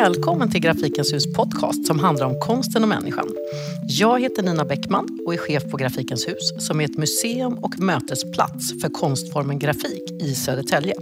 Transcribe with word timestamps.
Välkommen 0.00 0.50
till 0.50 0.60
Grafikens 0.60 1.12
hus 1.12 1.32
podcast 1.34 1.86
som 1.86 1.98
handlar 1.98 2.26
om 2.26 2.40
konsten 2.40 2.82
och 2.82 2.88
människan. 2.88 3.28
Jag 3.88 4.20
heter 4.20 4.42
Nina 4.42 4.64
Bäckman 4.64 5.18
och 5.26 5.34
är 5.34 5.38
chef 5.38 5.70
på 5.70 5.76
Grafikens 5.76 6.28
hus 6.28 6.66
som 6.66 6.80
är 6.80 6.84
ett 6.84 6.98
museum 6.98 7.54
och 7.54 7.78
mötesplats 7.78 8.80
för 8.80 8.88
konstformen 8.88 9.58
grafik 9.58 10.10
i 10.22 10.34
Södertälje. 10.34 10.94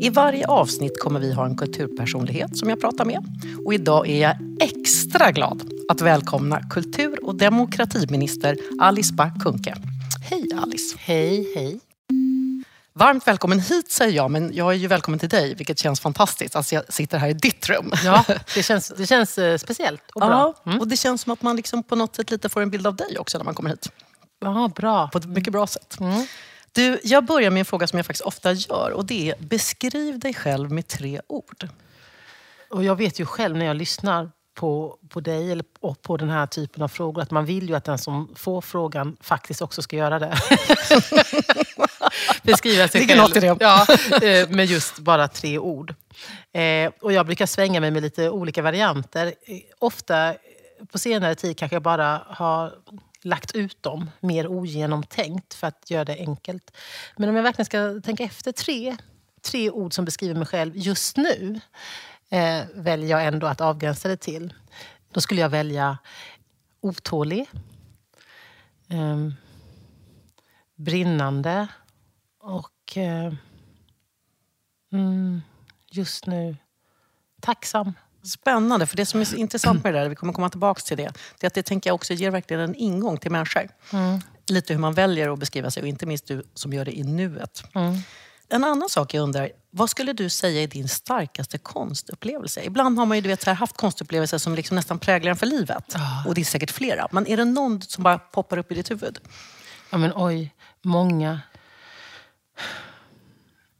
I 0.00 0.10
varje 0.10 0.46
avsnitt 0.46 1.00
kommer 1.00 1.20
vi 1.20 1.32
ha 1.32 1.46
en 1.46 1.56
kulturpersonlighet 1.56 2.58
som 2.58 2.68
jag 2.68 2.80
pratar 2.80 3.04
med. 3.04 3.24
Och 3.64 3.74
idag 3.74 4.08
är 4.08 4.22
jag 4.22 4.36
extra 4.60 5.30
glad 5.30 5.62
att 5.88 6.00
välkomna 6.00 6.60
kultur 6.70 7.24
och 7.24 7.34
demokratiminister 7.34 8.56
Alice 8.80 9.14
Bah 9.14 9.38
Kuhnke. 9.40 9.74
Hej 10.30 10.48
Alice! 10.56 10.96
Hej, 10.98 11.52
hej. 11.54 11.87
Varmt 12.98 13.26
välkommen 13.26 13.60
hit 13.60 13.90
säger 13.90 14.12
jag, 14.12 14.30
men 14.30 14.54
jag 14.54 14.72
är 14.72 14.76
ju 14.76 14.86
välkommen 14.86 15.18
till 15.18 15.28
dig, 15.28 15.54
vilket 15.54 15.78
känns 15.78 16.00
fantastiskt. 16.00 16.56
Alltså 16.56 16.74
jag 16.74 16.92
sitter 16.92 17.18
här 17.18 17.28
i 17.28 17.32
ditt 17.32 17.68
rum. 17.68 17.92
Ja, 18.04 18.24
det 18.54 18.62
känns, 18.62 18.92
det 18.96 19.06
känns 19.06 19.38
eh, 19.38 19.58
speciellt 19.58 20.10
och 20.14 20.20
bra. 20.20 20.54
Ja, 20.64 20.78
och 20.78 20.88
det 20.88 20.96
känns 20.96 21.22
som 21.22 21.32
att 21.32 21.42
man 21.42 21.56
liksom 21.56 21.82
på 21.82 21.96
något 21.96 22.16
sätt 22.16 22.30
lite 22.30 22.48
får 22.48 22.62
en 22.62 22.70
bild 22.70 22.86
av 22.86 22.96
dig 22.96 23.18
också 23.18 23.38
när 23.38 23.44
man 23.44 23.54
kommer 23.54 23.70
hit. 23.70 23.92
Ja, 24.40 24.70
bra. 24.74 25.08
På 25.08 25.18
ett 25.18 25.24
mycket 25.28 25.52
bra 25.52 25.66
sätt. 25.66 25.98
Du, 26.72 27.00
jag 27.04 27.24
börjar 27.24 27.50
med 27.50 27.60
en 27.60 27.64
fråga 27.64 27.86
som 27.86 27.96
jag 27.96 28.06
faktiskt 28.06 28.26
ofta 28.26 28.52
gör 28.52 28.90
och 28.90 29.04
det 29.04 29.30
är 29.30 29.36
beskriv 29.38 30.18
dig 30.18 30.34
själv 30.34 30.70
med 30.70 30.88
tre 30.88 31.20
ord. 31.26 31.68
Och 32.70 32.84
jag 32.84 32.96
vet 32.96 33.20
ju 33.20 33.26
själv 33.26 33.56
när 33.56 33.66
jag 33.66 33.76
lyssnar 33.76 34.30
på, 34.58 34.98
på 35.08 35.20
dig 35.20 35.52
eller 35.52 35.64
på, 35.80 35.94
på 35.94 36.16
den 36.16 36.30
här 36.30 36.46
typen 36.46 36.82
av 36.82 36.88
frågor 36.88 37.22
att 37.22 37.30
man 37.30 37.44
vill 37.44 37.68
ju 37.68 37.74
att 37.74 37.84
den 37.84 37.98
som 37.98 38.34
får 38.34 38.60
frågan 38.60 39.16
faktiskt 39.20 39.62
också 39.62 39.82
ska 39.82 39.96
göra 39.96 40.18
det. 40.18 40.34
Beskriva 42.42 42.88
sig 42.88 43.08
själv. 43.08 43.30
det. 43.32 43.56
Ja, 43.60 43.86
eh, 44.22 44.48
med 44.48 44.66
just 44.66 44.98
bara 44.98 45.28
tre 45.28 45.58
ord. 45.58 45.94
Eh, 46.52 46.92
och 47.00 47.12
jag 47.12 47.26
brukar 47.26 47.46
svänga 47.46 47.80
mig 47.80 47.90
med 47.90 48.02
lite 48.02 48.30
olika 48.30 48.62
varianter. 48.62 49.26
Eh, 49.26 49.58
Ofta 49.78 50.34
på 50.92 50.98
senare 50.98 51.34
tid 51.34 51.58
kanske 51.58 51.74
jag 51.74 51.82
bara 51.82 52.22
har 52.26 52.74
lagt 53.22 53.54
ut 53.54 53.82
dem 53.82 54.10
mer 54.20 54.46
ogenomtänkt 54.46 55.54
för 55.54 55.66
att 55.66 55.90
göra 55.90 56.04
det 56.04 56.16
enkelt. 56.18 56.76
Men 57.16 57.28
om 57.28 57.36
jag 57.36 57.42
verkligen 57.42 57.66
ska 57.66 58.00
tänka 58.04 58.24
efter 58.24 58.52
tre, 58.52 58.96
tre 59.42 59.70
ord 59.70 59.92
som 59.92 60.04
beskriver 60.04 60.34
mig 60.34 60.46
själv 60.46 60.72
just 60.76 61.16
nu 61.16 61.60
eh, 62.30 62.64
väljer 62.74 63.10
jag 63.10 63.26
ändå 63.26 63.46
att 63.46 63.60
avgränsa 63.60 64.08
det 64.08 64.16
till. 64.16 64.54
Då 65.12 65.20
skulle 65.20 65.40
jag 65.40 65.48
välja 65.48 65.98
otålig, 66.80 67.50
ehm, 68.88 69.34
brinnande 70.76 71.68
och 72.40 72.96
eh, 72.96 73.32
mm, 74.92 75.42
just 75.90 76.26
nu 76.26 76.56
tacksam. 77.40 77.92
Spännande, 78.22 78.86
för 78.86 78.96
det 78.96 79.06
som 79.06 79.20
är 79.20 79.24
så 79.24 79.36
intressant 79.36 79.84
med 79.84 79.94
det 79.94 80.00
där, 80.00 80.08
vi 80.08 80.14
kommer 80.14 80.32
komma 80.32 80.48
tillbaka 80.48 80.80
till 80.80 80.96
det, 80.96 81.12
det 81.40 81.46
är 81.46 81.46
att 81.46 81.54
det 81.54 81.62
tänker 81.62 81.90
jag 81.90 81.94
också 81.94 82.14
ger 82.14 82.30
verkligen 82.30 82.62
en 82.62 82.74
ingång 82.74 83.16
till 83.16 83.30
människor. 83.30 83.68
Lite 84.48 84.72
hur 84.72 84.80
man 84.80 84.94
väljer 84.94 85.32
att 85.32 85.38
beskriva 85.38 85.70
sig 85.70 85.82
och 85.82 85.88
inte 85.88 86.06
minst 86.06 86.26
du 86.26 86.42
som 86.54 86.72
gör 86.72 86.84
det 86.84 86.98
i 86.98 87.02
nuet. 87.02 87.62
En 88.48 88.64
annan 88.64 88.88
sak 88.88 89.14
jag 89.14 89.22
undrar, 89.22 89.50
vad 89.70 89.90
skulle 89.90 90.12
du 90.12 90.28
säga 90.28 90.62
är 90.62 90.66
din 90.66 90.88
starkaste 90.88 91.58
konstupplevelse? 91.58 92.62
Ibland 92.62 92.98
har 92.98 93.06
man 93.06 93.16
ju 93.16 93.20
du 93.20 93.28
vet, 93.28 93.44
här, 93.44 93.54
haft 93.54 93.76
konstupplevelser 93.76 94.38
som 94.38 94.54
liksom 94.54 94.74
nästan 94.74 94.98
präglar 94.98 95.30
en 95.30 95.36
för 95.36 95.46
livet. 95.46 95.94
Och 96.26 96.34
det 96.34 96.40
är 96.40 96.44
säkert 96.44 96.70
flera. 96.70 97.08
Men 97.10 97.26
är 97.26 97.36
det 97.36 97.44
någon 97.44 97.82
som 97.82 98.04
bara 98.04 98.18
poppar 98.18 98.58
upp 98.58 98.72
i 98.72 98.74
ditt 98.74 98.90
huvud? 98.90 99.18
Ja 99.90 99.98
men 99.98 100.12
oj, 100.14 100.54
många. 100.82 101.40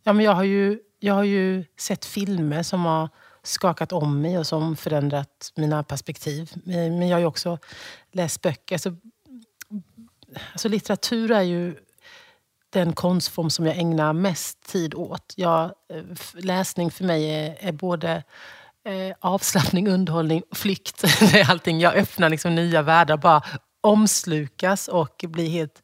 Ja, 0.02 0.12
men 0.12 0.24
jag, 0.24 0.32
har 0.32 0.44
ju, 0.44 0.80
jag 0.98 1.14
har 1.14 1.24
ju 1.24 1.64
sett 1.78 2.04
filmer 2.04 2.62
som 2.62 2.84
har 2.84 3.08
skakat 3.42 3.92
om 3.92 4.20
mig 4.20 4.38
och 4.38 4.46
som 4.46 4.76
förändrat 4.76 5.52
mina 5.56 5.82
perspektiv. 5.82 6.52
Men 6.64 7.08
jag 7.08 7.16
har 7.16 7.20
ju 7.20 7.26
också 7.26 7.58
läst 8.12 8.42
böcker. 8.42 8.74
Alltså, 8.74 8.96
alltså 10.52 10.68
litteratur 10.68 11.30
är 11.30 11.42
ju 11.42 11.76
den 12.70 12.92
konstform 12.92 13.50
som 13.50 13.66
jag 13.66 13.78
ägnar 13.78 14.12
mest 14.12 14.60
tid 14.60 14.94
åt. 14.94 15.34
Jag, 15.36 15.64
eh, 15.64 16.02
läsning 16.34 16.90
för 16.90 17.04
mig 17.04 17.24
är, 17.24 17.56
är 17.60 17.72
både 17.72 18.22
eh, 18.88 19.16
avslappning, 19.20 19.88
underhållning, 19.88 20.42
flykt. 20.52 21.00
Det 21.20 21.40
är 21.40 21.50
allting. 21.50 21.80
Jag 21.80 21.94
öppnar 21.94 22.28
liksom 22.28 22.54
nya 22.54 22.82
världar, 22.82 23.16
bara 23.16 23.42
omslukas 23.80 24.88
och 24.88 25.24
blir 25.28 25.48
helt, 25.50 25.82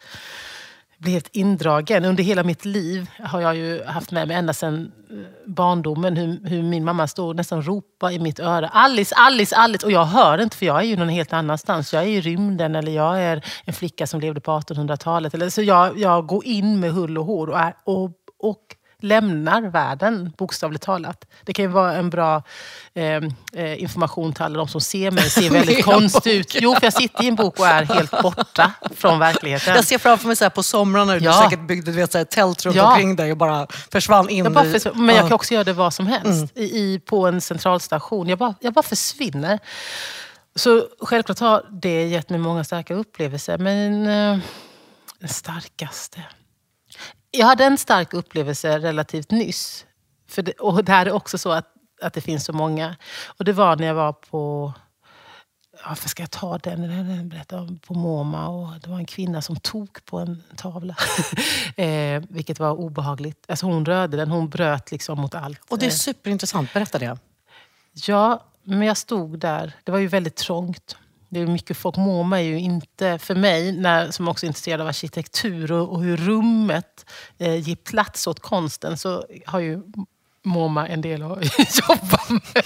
blir 1.05 1.13
helt 1.13 1.37
indragen. 1.37 2.05
Under 2.05 2.25
hela 2.25 2.43
mitt 2.43 2.65
liv 2.65 3.11
har 3.21 3.41
jag 3.41 3.57
ju 3.57 3.85
haft 3.85 4.11
med 4.11 4.29
mig 4.29 4.37
ända 4.37 4.53
sedan 4.53 4.93
eh, 5.11 5.17
barndomen 5.47 6.17
hur, 6.17 6.49
hur 6.49 6.63
min 6.63 6.85
mamma 6.85 7.09
står 7.09 7.29
och 7.29 7.37
nästan 7.37 7.63
ropar 7.63 8.11
i 8.11 8.19
mitt 8.19 8.41
öra. 8.41 8.69
Alice, 8.69 9.15
Alice, 9.15 9.57
Alice! 9.57 9.87
Och 9.87 9.93
jag 9.93 10.05
hör 10.05 10.39
inte 10.39 10.57
för 10.57 10.67
jag 10.67 10.79
är 10.79 10.83
ju 10.83 10.97
någon 10.97 11.09
helt 11.09 11.33
annanstans. 11.33 11.93
Jag 11.93 12.03
är 12.03 12.09
i 12.09 12.21
rymden 12.21 12.75
eller 12.75 12.93
jag 12.93 13.23
är 13.23 13.45
en 13.65 13.73
flicka 13.73 14.07
som 14.07 14.21
levde 14.21 14.41
på 14.41 14.51
1800-talet. 14.51 15.53
Så 15.53 15.63
jag, 15.63 15.99
jag 15.99 16.27
går 16.27 16.45
in 16.45 16.81
med 16.81 16.93
hull 16.93 17.19
och 17.19 17.25
hår 17.25 17.47
och, 17.47 17.59
är, 17.59 17.75
och, 17.85 18.11
och 18.39 18.74
lämnar 19.05 19.63
världen, 19.63 20.33
bokstavligt 20.39 20.85
talat. 20.85 21.25
Det 21.45 21.53
kan 21.53 21.63
ju 21.65 21.71
vara 21.71 21.95
en 21.95 22.11
bra 22.11 22.43
eh, 22.95 23.05
eh, 23.53 23.83
information 23.83 24.33
till 24.33 24.43
alla 24.43 24.59
de 24.59 24.69
som 24.69 24.81
ser 24.81 25.11
mig. 25.11 25.31
ser 25.31 25.51
väldigt 25.59 25.85
konstig 25.85 26.33
ut. 26.35 26.57
Jo, 26.61 26.75
för 26.75 26.87
jag 26.87 26.93
sitter 26.93 27.25
i 27.25 27.29
en 27.29 27.35
bok 27.35 27.59
och 27.61 27.67
är 27.67 27.85
helt 27.85 28.23
borta 28.23 28.73
från 28.97 29.19
verkligheten. 29.19 29.75
Jag 29.75 29.85
ser 29.85 29.99
framför 29.99 30.27
mig 30.27 30.37
så 30.37 30.45
här 30.45 30.51
på 30.51 30.63
somrarna 30.63 31.05
när 31.05 31.21
du 31.21 31.25
Ja. 31.25 31.43
säkert 31.43 31.67
byggde 31.67 31.91
du 31.91 31.97
vet, 31.97 32.13
så 32.13 32.19
här, 32.19 32.25
tält 32.25 32.65
runt 32.67 32.77
Ja. 32.77 32.91
omkring 32.91 33.17
dig 33.17 33.31
och 33.33 33.37
bara 33.39 33.67
försvann 33.93 34.29
in 34.29 34.45
Jag 34.45 34.53
bara 34.53 34.65
i... 34.67 34.81
men 34.95 35.07
jag 35.15 35.17
Ja. 35.25 35.29
kan 35.29 35.33
också 35.33 35.55
göra 35.55 35.65
det 35.65 35.73
var 35.73 35.91
som 35.91 36.07
helst. 36.07 36.53
I, 36.59 36.63
i, 36.63 37.01
på 37.07 37.27
en 37.27 37.41
centralstation. 37.41 38.29
Jag 38.29 38.39
bara, 38.39 38.55
jag 38.61 38.73
bara 38.73 38.83
försvinner. 38.83 39.59
Så 40.57 40.87
självklart 41.01 41.39
har 41.39 41.63
det 41.71 42.07
gett 42.07 42.31
mig 42.31 42.39
många 42.39 42.65
starka 42.65 42.95
upplevelser. 42.95 43.59
Men 43.59 44.07
eh, 44.07 44.39
den 45.19 45.29
starkaste... 45.29 46.21
Jag 47.37 47.47
hade 47.47 47.65
en 47.65 47.79
stark 47.79 48.15
upplevelse 48.15 48.79
relativt 48.79 49.31
nyss. 49.31 49.87
För 50.29 50.43
det, 50.43 50.53
och 50.53 50.85
det 50.85 50.93
här 50.93 51.07
är 51.07 51.13
också 51.13 51.39
så 51.39 51.53
att, 51.53 51.67
att 52.03 52.15
det 52.15 52.21
finns 52.21 52.45
så 52.45 52.53
många. 52.53 52.97
Och 53.27 53.45
det 53.45 53.53
var 53.53 53.77
när 53.77 53.87
jag 53.87 53.95
var 53.95 54.13
på... 54.13 54.73
Varför 55.87 56.09
ska 56.09 56.23
jag 56.23 56.31
ta 56.31 56.59
den? 56.59 57.41
Om 57.51 57.79
på 57.79 57.95
MoMA. 57.95 58.49
Och 58.49 58.81
det 58.81 58.91
var 58.91 58.99
en 58.99 59.07
kvinna 59.07 59.43
som 59.43 59.57
tog 59.57 60.05
på 60.05 60.19
en 60.19 60.43
tavla. 60.57 60.97
eh, 61.77 62.23
vilket 62.29 62.59
var 62.59 62.71
obehagligt. 62.71 63.45
Alltså 63.49 63.67
hon 63.67 63.85
rörde 63.85 64.17
den, 64.17 64.31
hon 64.31 64.49
bröt 64.49 64.91
liksom 64.91 65.21
mot 65.21 65.35
allt. 65.35 65.61
Och 65.69 65.79
det 65.79 65.87
är 65.87 65.91
Eh, 65.91 65.95
superintressant, 65.95 66.73
berätta 66.73 66.99
det. 66.99 67.19
Ja, 68.07 68.45
men 68.63 68.83
jag 68.83 68.97
stod 68.97 69.39
där. 69.39 69.73
Det 69.85 69.93
var 69.93 69.99
ju 69.99 70.07
väldigt 70.07 70.37
trångt. 70.37 70.97
Det 71.35 71.41
är 71.41 71.47
mycket 71.47 71.77
folk. 71.77 71.97
MoMA 71.97 72.41
är 72.41 72.45
ju 72.45 72.59
inte, 72.59 73.19
för 73.19 73.35
mig 73.35 73.73
när, 73.73 74.11
som 74.11 74.29
också 74.29 74.47
är 74.47 74.49
intresserad 74.49 74.81
av 74.81 74.87
arkitektur 74.87 75.73
och, 75.73 75.93
och 75.93 76.03
hur 76.03 76.17
rummet 76.17 77.07
eh, 77.39 77.69
ger 77.69 77.77
plats 77.77 78.27
åt 78.27 78.41
konsten, 78.41 78.99
så 78.99 79.25
har 79.47 79.61
ju 79.61 79.83
MoMA 80.45 80.89
en 80.89 81.01
del 81.01 81.23
att 81.23 81.39
jobba 81.89 82.19
med. 82.29 82.65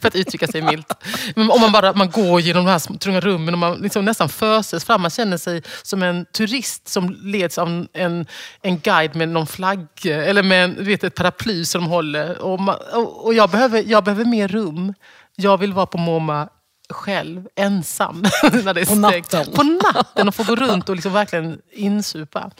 För 0.00 0.08
att 0.08 0.14
uttrycka 0.14 0.46
sig 0.46 0.62
milt. 0.62 1.04
Men 1.36 1.50
om 1.50 1.60
man 1.60 1.72
bara 1.72 1.92
man 1.92 2.10
går 2.10 2.40
genom 2.40 2.64
de 2.64 2.70
här 2.70 2.98
trånga 2.98 3.20
rummen 3.20 3.54
och 3.54 3.58
man 3.58 3.78
liksom 3.78 4.04
nästan 4.04 4.28
föses 4.28 4.84
fram. 4.84 5.02
Man 5.02 5.10
känner 5.10 5.36
sig 5.36 5.62
som 5.82 6.02
en 6.02 6.24
turist 6.24 6.88
som 6.88 7.16
leds 7.22 7.58
av 7.58 7.86
en, 7.92 8.26
en 8.62 8.78
guide 8.78 9.16
med 9.16 9.28
någon 9.28 9.46
flagga 9.46 10.24
eller 10.24 10.42
med 10.42 10.64
en, 10.64 10.84
vet, 10.84 11.04
ett 11.04 11.14
paraply 11.14 11.64
som 11.64 11.82
de 11.82 11.90
håller. 11.90 12.38
Och, 12.38 12.60
man, 12.60 12.76
och 12.94 13.34
jag, 13.34 13.50
behöver, 13.50 13.84
jag 13.86 14.04
behöver 14.04 14.24
mer 14.24 14.48
rum. 14.48 14.94
Jag 15.36 15.58
vill 15.58 15.72
vara 15.72 15.86
på 15.86 15.98
MoMA 15.98 16.48
själv, 16.90 17.48
ensam. 17.56 18.22
när 18.42 18.74
det 18.74 18.80
är 18.80 18.84
På 18.84 19.08
stängt. 19.08 19.32
natten. 19.32 19.52
På 19.54 19.62
natten 19.62 20.28
och 20.28 20.34
få 20.34 20.44
gå 20.44 20.56
runt 20.56 20.88
och 20.88 20.94
liksom 20.94 21.12
verkligen 21.12 21.60
insupa. 21.70 22.50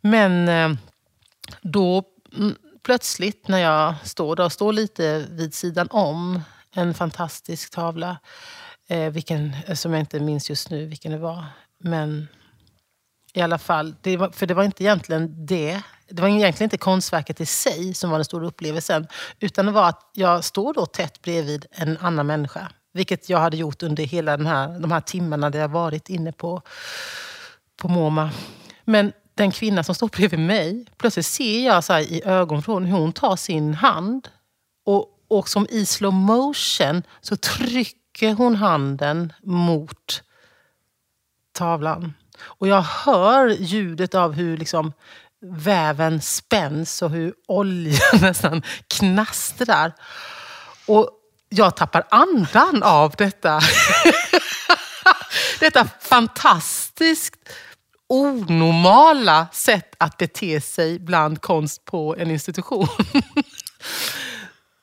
Men 0.00 0.48
eh, 0.48 0.78
då 1.62 2.02
mm, 2.36 2.54
plötsligt 2.82 3.48
när 3.48 3.58
jag 3.58 3.94
står 4.04 4.36
där 4.36 4.44
och 4.44 4.52
står 4.52 4.72
lite 4.72 5.26
vid 5.30 5.54
sidan 5.54 5.88
om 5.90 6.40
en 6.74 6.94
fantastisk 6.94 7.70
tavla. 7.70 8.18
Eh, 8.88 9.10
vilken, 9.10 9.56
som 9.74 9.92
jag 9.92 10.00
inte 10.00 10.20
minns 10.20 10.50
just 10.50 10.70
nu 10.70 10.86
vilken 10.86 11.12
det 11.12 11.18
var. 11.18 11.44
Men 11.78 12.28
i 13.32 13.40
alla 13.40 13.58
fall, 13.58 13.94
det 14.00 14.16
var, 14.16 14.30
för 14.30 14.46
det 14.46 14.54
var 14.54 14.64
inte 14.64 14.84
egentligen 14.84 15.46
det. 15.46 15.82
Det 16.08 16.22
var 16.22 16.28
egentligen 16.28 16.66
inte 16.66 16.78
konstverket 16.78 17.40
i 17.40 17.46
sig 17.46 17.94
som 17.94 18.10
var 18.10 18.18
den 18.18 18.24
stora 18.24 18.46
upplevelsen. 18.46 19.06
Utan 19.40 19.66
det 19.66 19.72
var 19.72 19.88
att 19.88 20.10
jag 20.12 20.44
står 20.44 20.74
då 20.74 20.86
tätt 20.86 21.22
bredvid 21.22 21.66
en 21.70 21.98
annan 21.98 22.26
människa. 22.26 22.68
Vilket 22.96 23.28
jag 23.28 23.38
hade 23.38 23.56
gjort 23.56 23.82
under 23.82 24.04
hela 24.04 24.36
den 24.36 24.46
här, 24.46 24.78
de 24.78 24.92
här 24.92 25.00
timmarna 25.00 25.50
där 25.50 25.58
jag 25.58 25.68
varit 25.68 26.08
inne 26.08 26.32
på, 26.32 26.62
på 27.76 27.88
MoMA. 27.88 28.30
Men 28.84 29.12
den 29.34 29.50
kvinna 29.50 29.84
som 29.84 29.94
står 29.94 30.08
bredvid 30.08 30.40
mig, 30.40 30.86
plötsligt 30.96 31.26
ser 31.26 31.66
jag 31.66 31.84
så 31.84 31.92
här 31.92 32.00
i 32.00 32.22
ögonvrån 32.24 32.84
hur 32.84 32.98
hon 32.98 33.12
tar 33.12 33.36
sin 33.36 33.74
hand 33.74 34.28
och, 34.84 35.06
och 35.28 35.48
som 35.48 35.66
i 35.70 35.86
slow 35.86 36.12
motion 36.12 37.02
så 37.20 37.36
trycker 37.36 38.34
hon 38.34 38.56
handen 38.56 39.32
mot 39.42 40.22
tavlan. 41.52 42.14
Och 42.38 42.68
jag 42.68 42.82
hör 42.82 43.48
ljudet 43.48 44.14
av 44.14 44.32
hur 44.32 44.56
liksom 44.56 44.92
väven 45.40 46.20
spänns 46.20 47.02
och 47.02 47.10
hur 47.10 47.34
oljan 47.46 48.00
nästan 48.20 48.62
knastrar. 48.88 49.92
Och 50.86 51.10
jag 51.48 51.76
tappar 51.76 52.06
andan 52.10 52.82
av 52.82 53.14
detta. 53.18 53.60
detta 55.60 55.88
fantastiskt 56.00 57.36
onormala 58.08 59.46
sätt 59.52 59.94
att 59.98 60.16
bete 60.16 60.60
sig 60.60 60.98
bland 60.98 61.40
konst 61.40 61.84
på 61.84 62.16
en 62.18 62.30
institution. 62.30 62.88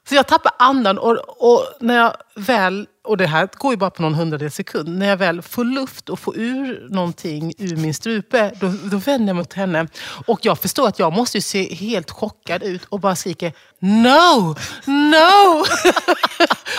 Så 0.10 0.16
jag 0.16 0.28
tappar 0.28 0.52
andan 0.60 0.98
och, 0.98 1.52
och, 1.52 1.68
när 1.80 1.98
jag 1.98 2.16
väl, 2.36 2.88
och 3.04 3.18
det 3.18 3.28
här 3.28 3.50
går 3.54 3.74
ju 3.74 3.78
bara 3.78 3.90
på 3.90 4.02
någon 4.02 4.14
hundradels 4.14 4.56
sekund, 4.56 4.90
när 4.90 5.10
jag 5.10 5.18
väl 5.18 5.42
får 5.42 5.64
luft 5.64 6.10
och 6.10 6.20
får 6.20 6.38
ur 6.38 6.88
någonting 6.90 7.54
ur 7.58 7.76
min 7.76 7.94
strupe, 7.94 8.52
då, 8.60 8.68
då 8.68 8.98
vänder 8.98 9.12
jag 9.12 9.20
mig 9.20 9.34
mot 9.34 9.54
henne. 9.54 9.88
Och 10.28 10.40
jag 10.46 10.60
förstår 10.60 10.88
att 10.88 11.00
jag 11.00 11.14
måste 11.14 11.42
se 11.42 11.76
helt 11.76 12.12
chockad 12.12 12.64
ut 12.64 12.86
och 12.86 13.00
bara 13.00 13.16
skriker 13.16 13.54
No! 13.80 14.56
No! 14.86 15.66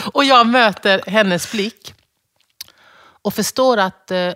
och 0.13 0.25
jag 0.25 0.47
möter 0.47 1.03
hennes 1.07 1.53
blick 1.53 1.95
och 3.23 3.35
förstår 3.35 3.77
att 3.77 4.11
eh, 4.11 4.33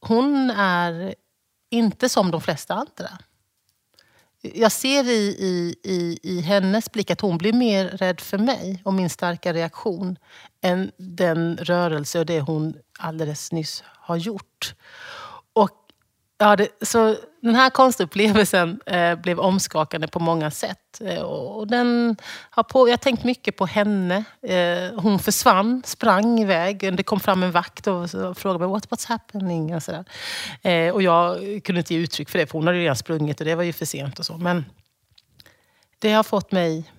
hon 0.00 0.50
är 0.50 1.14
inte 1.70 2.08
som 2.08 2.30
de 2.30 2.40
flesta 2.40 2.74
andra. 2.74 3.18
Jag 4.52 4.72
ser 4.72 5.04
i, 5.08 5.36
i, 5.38 5.76
i, 5.82 6.18
i 6.22 6.40
hennes 6.40 6.92
blick 6.92 7.10
att 7.10 7.20
hon 7.20 7.38
blir 7.38 7.52
mer 7.52 7.84
rädd 7.84 8.20
för 8.20 8.38
mig 8.38 8.80
och 8.84 8.94
min 8.94 9.10
starka 9.10 9.52
reaktion 9.52 10.18
än 10.62 10.90
den 10.96 11.56
rörelse 11.56 12.18
och 12.18 12.26
det 12.26 12.40
hon 12.40 12.74
alldeles 12.98 13.52
nyss 13.52 13.84
har 13.86 14.16
gjort. 14.16 14.74
Ja, 16.38 16.56
det, 16.56 16.68
så 16.80 17.16
den 17.42 17.54
här 17.54 17.70
konstupplevelsen 17.70 18.80
eh, 18.86 19.14
blev 19.14 19.40
omskakande 19.40 20.08
på 20.08 20.20
många 20.20 20.50
sätt. 20.50 21.00
Eh, 21.00 21.22
och 21.22 21.66
den 21.66 22.16
har 22.50 22.62
på, 22.62 22.88
jag 22.88 22.92
har 22.92 22.96
tänkt 22.96 23.24
mycket 23.24 23.56
på 23.56 23.66
henne. 23.66 24.24
Eh, 24.42 25.00
hon 25.00 25.18
försvann, 25.18 25.82
sprang 25.84 26.40
iväg. 26.40 26.96
Det 26.96 27.02
kom 27.02 27.20
fram 27.20 27.42
en 27.42 27.52
vakt 27.52 27.86
och 27.86 28.10
frågade 28.10 28.58
mig 28.58 28.68
What, 28.68 28.88
what's 28.88 29.08
happening. 29.08 29.74
Och, 29.74 29.82
sådär. 29.82 30.04
Eh, 30.62 30.94
och 30.94 31.02
jag 31.02 31.38
kunde 31.64 31.78
inte 31.78 31.94
ge 31.94 32.00
uttryck 32.00 32.30
för 32.30 32.38
det, 32.38 32.46
för 32.46 32.58
hon 32.58 32.66
hade 32.66 32.78
redan 32.78 32.96
sprungit 32.96 33.40
och 33.40 33.46
det 33.46 33.54
var 33.54 33.62
ju 33.62 33.72
för 33.72 33.86
sent. 33.86 34.18
och 34.18 34.26
så. 34.26 34.36
Men 34.36 34.64
det 35.98 36.12
har 36.12 36.22
fått 36.22 36.52
mig 36.52 36.90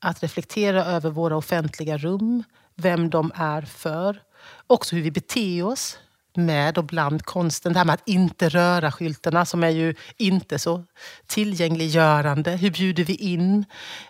att 0.00 0.22
reflektera 0.22 0.84
över 0.84 1.10
våra 1.10 1.36
offentliga 1.36 1.98
rum, 1.98 2.44
vem 2.74 3.10
de 3.10 3.32
är 3.34 3.62
för. 3.62 4.22
Också 4.66 4.96
hur 4.96 5.02
vi 5.02 5.10
beter 5.10 5.62
oss 5.66 5.98
med 6.36 6.78
och 6.78 6.84
bland 6.84 7.24
konsten. 7.24 7.72
Det 7.72 7.78
här 7.78 7.86
med 7.86 7.94
att 7.94 8.08
inte 8.08 8.48
röra 8.48 8.92
skyltarna 8.92 9.46
som 9.46 9.64
är 9.64 9.70
ju 9.70 9.94
inte 10.16 10.58
så 10.58 10.84
tillgängliggörande. 11.26 12.50
Hur 12.50 12.70
bjuder 12.70 13.04
vi 13.04 13.14
in 13.14 13.64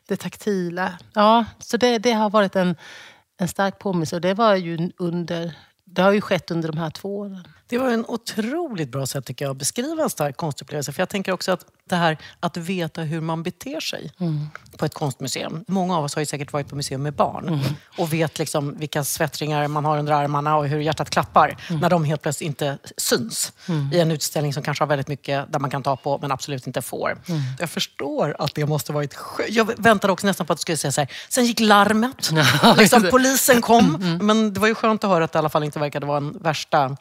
det 0.08 0.16
taktila? 0.16 0.92
Ja, 1.12 1.44
så 1.58 1.76
det, 1.76 1.98
det 1.98 2.12
har 2.12 2.30
varit 2.30 2.56
en, 2.56 2.76
en 3.38 3.48
stark 3.48 3.78
påminnelse 3.78 4.16
och 4.16 4.22
det 4.22 4.34
var 4.34 4.54
ju 4.54 4.90
under 4.96 5.54
det 5.84 6.02
har 6.02 6.12
ju 6.12 6.20
skett 6.20 6.50
under 6.50 6.68
de 6.68 6.78
här 6.78 6.90
två 6.90 7.18
åren. 7.18 7.48
Det 7.66 7.78
var 7.78 7.90
en 7.90 8.04
otroligt 8.08 8.88
bra 8.88 9.06
sätt 9.06 9.24
tycker 9.24 9.44
jag, 9.44 9.50
att 9.50 9.56
beskriva 9.56 10.02
en 10.02 10.10
stark 10.10 10.36
konstupplevelse. 10.36 10.92
För 10.92 11.00
jag 11.00 11.08
tänker 11.08 11.32
också 11.32 11.52
att 11.52 11.66
det 11.88 11.96
här 11.96 12.18
att 12.40 12.56
veta 12.56 13.02
hur 13.02 13.20
man 13.20 13.42
beter 13.42 13.80
sig 13.80 14.12
mm. 14.20 14.46
på 14.76 14.84
ett 14.84 14.94
konstmuseum. 14.94 15.64
Många 15.68 15.96
av 15.96 16.04
oss 16.04 16.14
har 16.14 16.22
ju 16.22 16.26
säkert 16.26 16.52
varit 16.52 16.68
på 16.68 16.76
museum 16.76 17.02
med 17.02 17.14
barn 17.14 17.48
mm. 17.48 17.60
och 17.98 18.12
vet 18.12 18.38
liksom 18.38 18.78
vilka 18.78 19.04
svettringar 19.04 19.68
man 19.68 19.84
har 19.84 19.98
under 19.98 20.12
armarna 20.12 20.56
och 20.56 20.66
hur 20.66 20.80
hjärtat 20.80 21.10
klappar 21.10 21.56
mm. 21.68 21.80
när 21.80 21.90
de 21.90 22.04
helt 22.04 22.22
plötsligt 22.22 22.46
inte 22.46 22.78
syns 22.96 23.52
mm. 23.68 23.92
i 23.92 24.00
en 24.00 24.10
utställning 24.10 24.52
som 24.52 24.62
kanske 24.62 24.84
har 24.84 24.88
väldigt 24.88 25.08
mycket 25.08 25.52
där 25.52 25.58
man 25.60 25.70
kan 25.70 25.82
ta 25.82 25.96
på 25.96 26.18
men 26.18 26.32
absolut 26.32 26.66
inte 26.66 26.82
får. 26.82 27.18
Mm. 27.28 27.40
Jag 27.58 27.70
förstår 27.70 28.36
att 28.38 28.54
det 28.54 28.66
måste 28.66 28.92
varit 28.92 29.14
skönt. 29.14 29.50
Jag 29.50 29.82
väntade 29.82 30.12
också 30.12 30.26
nästan 30.26 30.46
på 30.46 30.52
att 30.52 30.58
du 30.58 30.60
skulle 30.60 30.76
säga 30.76 30.92
så 30.92 31.00
här, 31.00 31.10
sen 31.28 31.44
gick 31.44 31.60
larmet, 31.60 32.30
liksom, 32.76 33.08
polisen 33.10 33.62
kom. 33.62 33.94
Mm, 33.94 34.26
men 34.26 34.54
det 34.54 34.60
var 34.60 34.68
ju 34.68 34.74
skönt 34.74 35.04
att 35.04 35.10
höra 35.10 35.24
att 35.24 35.32
det 35.32 35.36
i 35.36 35.38
alla 35.38 35.48
fall 35.48 35.64
inte 35.64 35.78
verkade 35.78 36.06
vara 36.06 36.16
en 36.16 36.38
värsta 36.38 36.96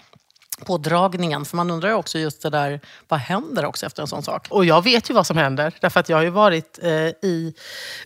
pådragningen. 0.58 1.46
För 1.46 1.58
man 1.58 1.72
undrar 1.72 1.90
ju 1.90 1.96
också 1.96 2.20
just 2.20 2.42
det 2.42 2.50
där, 2.50 2.80
vad 3.08 3.20
händer 3.20 3.66
också 3.66 3.86
efter 3.86 4.02
en 4.02 4.08
sån 4.08 4.24
sak? 4.24 4.48
Och 4.50 4.66
jag 4.66 4.84
vet 4.84 5.10
ju 5.10 5.14
vad 5.14 5.28
som 5.28 5.38
händer. 5.38 5.74
Därför 5.82 6.00
att 6.00 6.10
jag 6.10 6.18
har 6.18 6.24
ju 6.24 6.30
varit 6.30 6.80
eh, 6.82 6.92
i, 6.92 7.54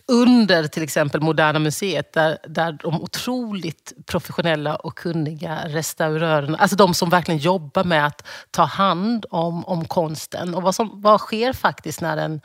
under 0.06 0.66
till 0.66 0.82
exempel 0.82 1.20
Moderna 1.20 1.58
Museet 1.58 2.12
där, 2.12 2.38
där 2.48 2.72
de 2.72 3.02
otroligt 3.02 3.92
professionella 4.06 4.76
och 4.76 4.98
kunniga 4.98 5.58
restaurörerna, 5.64 6.58
alltså 6.58 6.76
de 6.76 6.94
som 6.94 7.10
verkligen 7.10 7.38
jobbar 7.38 7.84
med 7.84 8.06
att 8.06 8.26
ta 8.50 8.62
hand 8.62 9.26
om, 9.30 9.64
om 9.64 9.84
konsten. 9.84 10.54
Och 10.54 10.62
vad, 10.62 10.74
som, 10.74 11.00
vad 11.02 11.20
sker 11.20 11.52
faktiskt 11.52 12.00
när 12.00 12.16
en, 12.16 12.40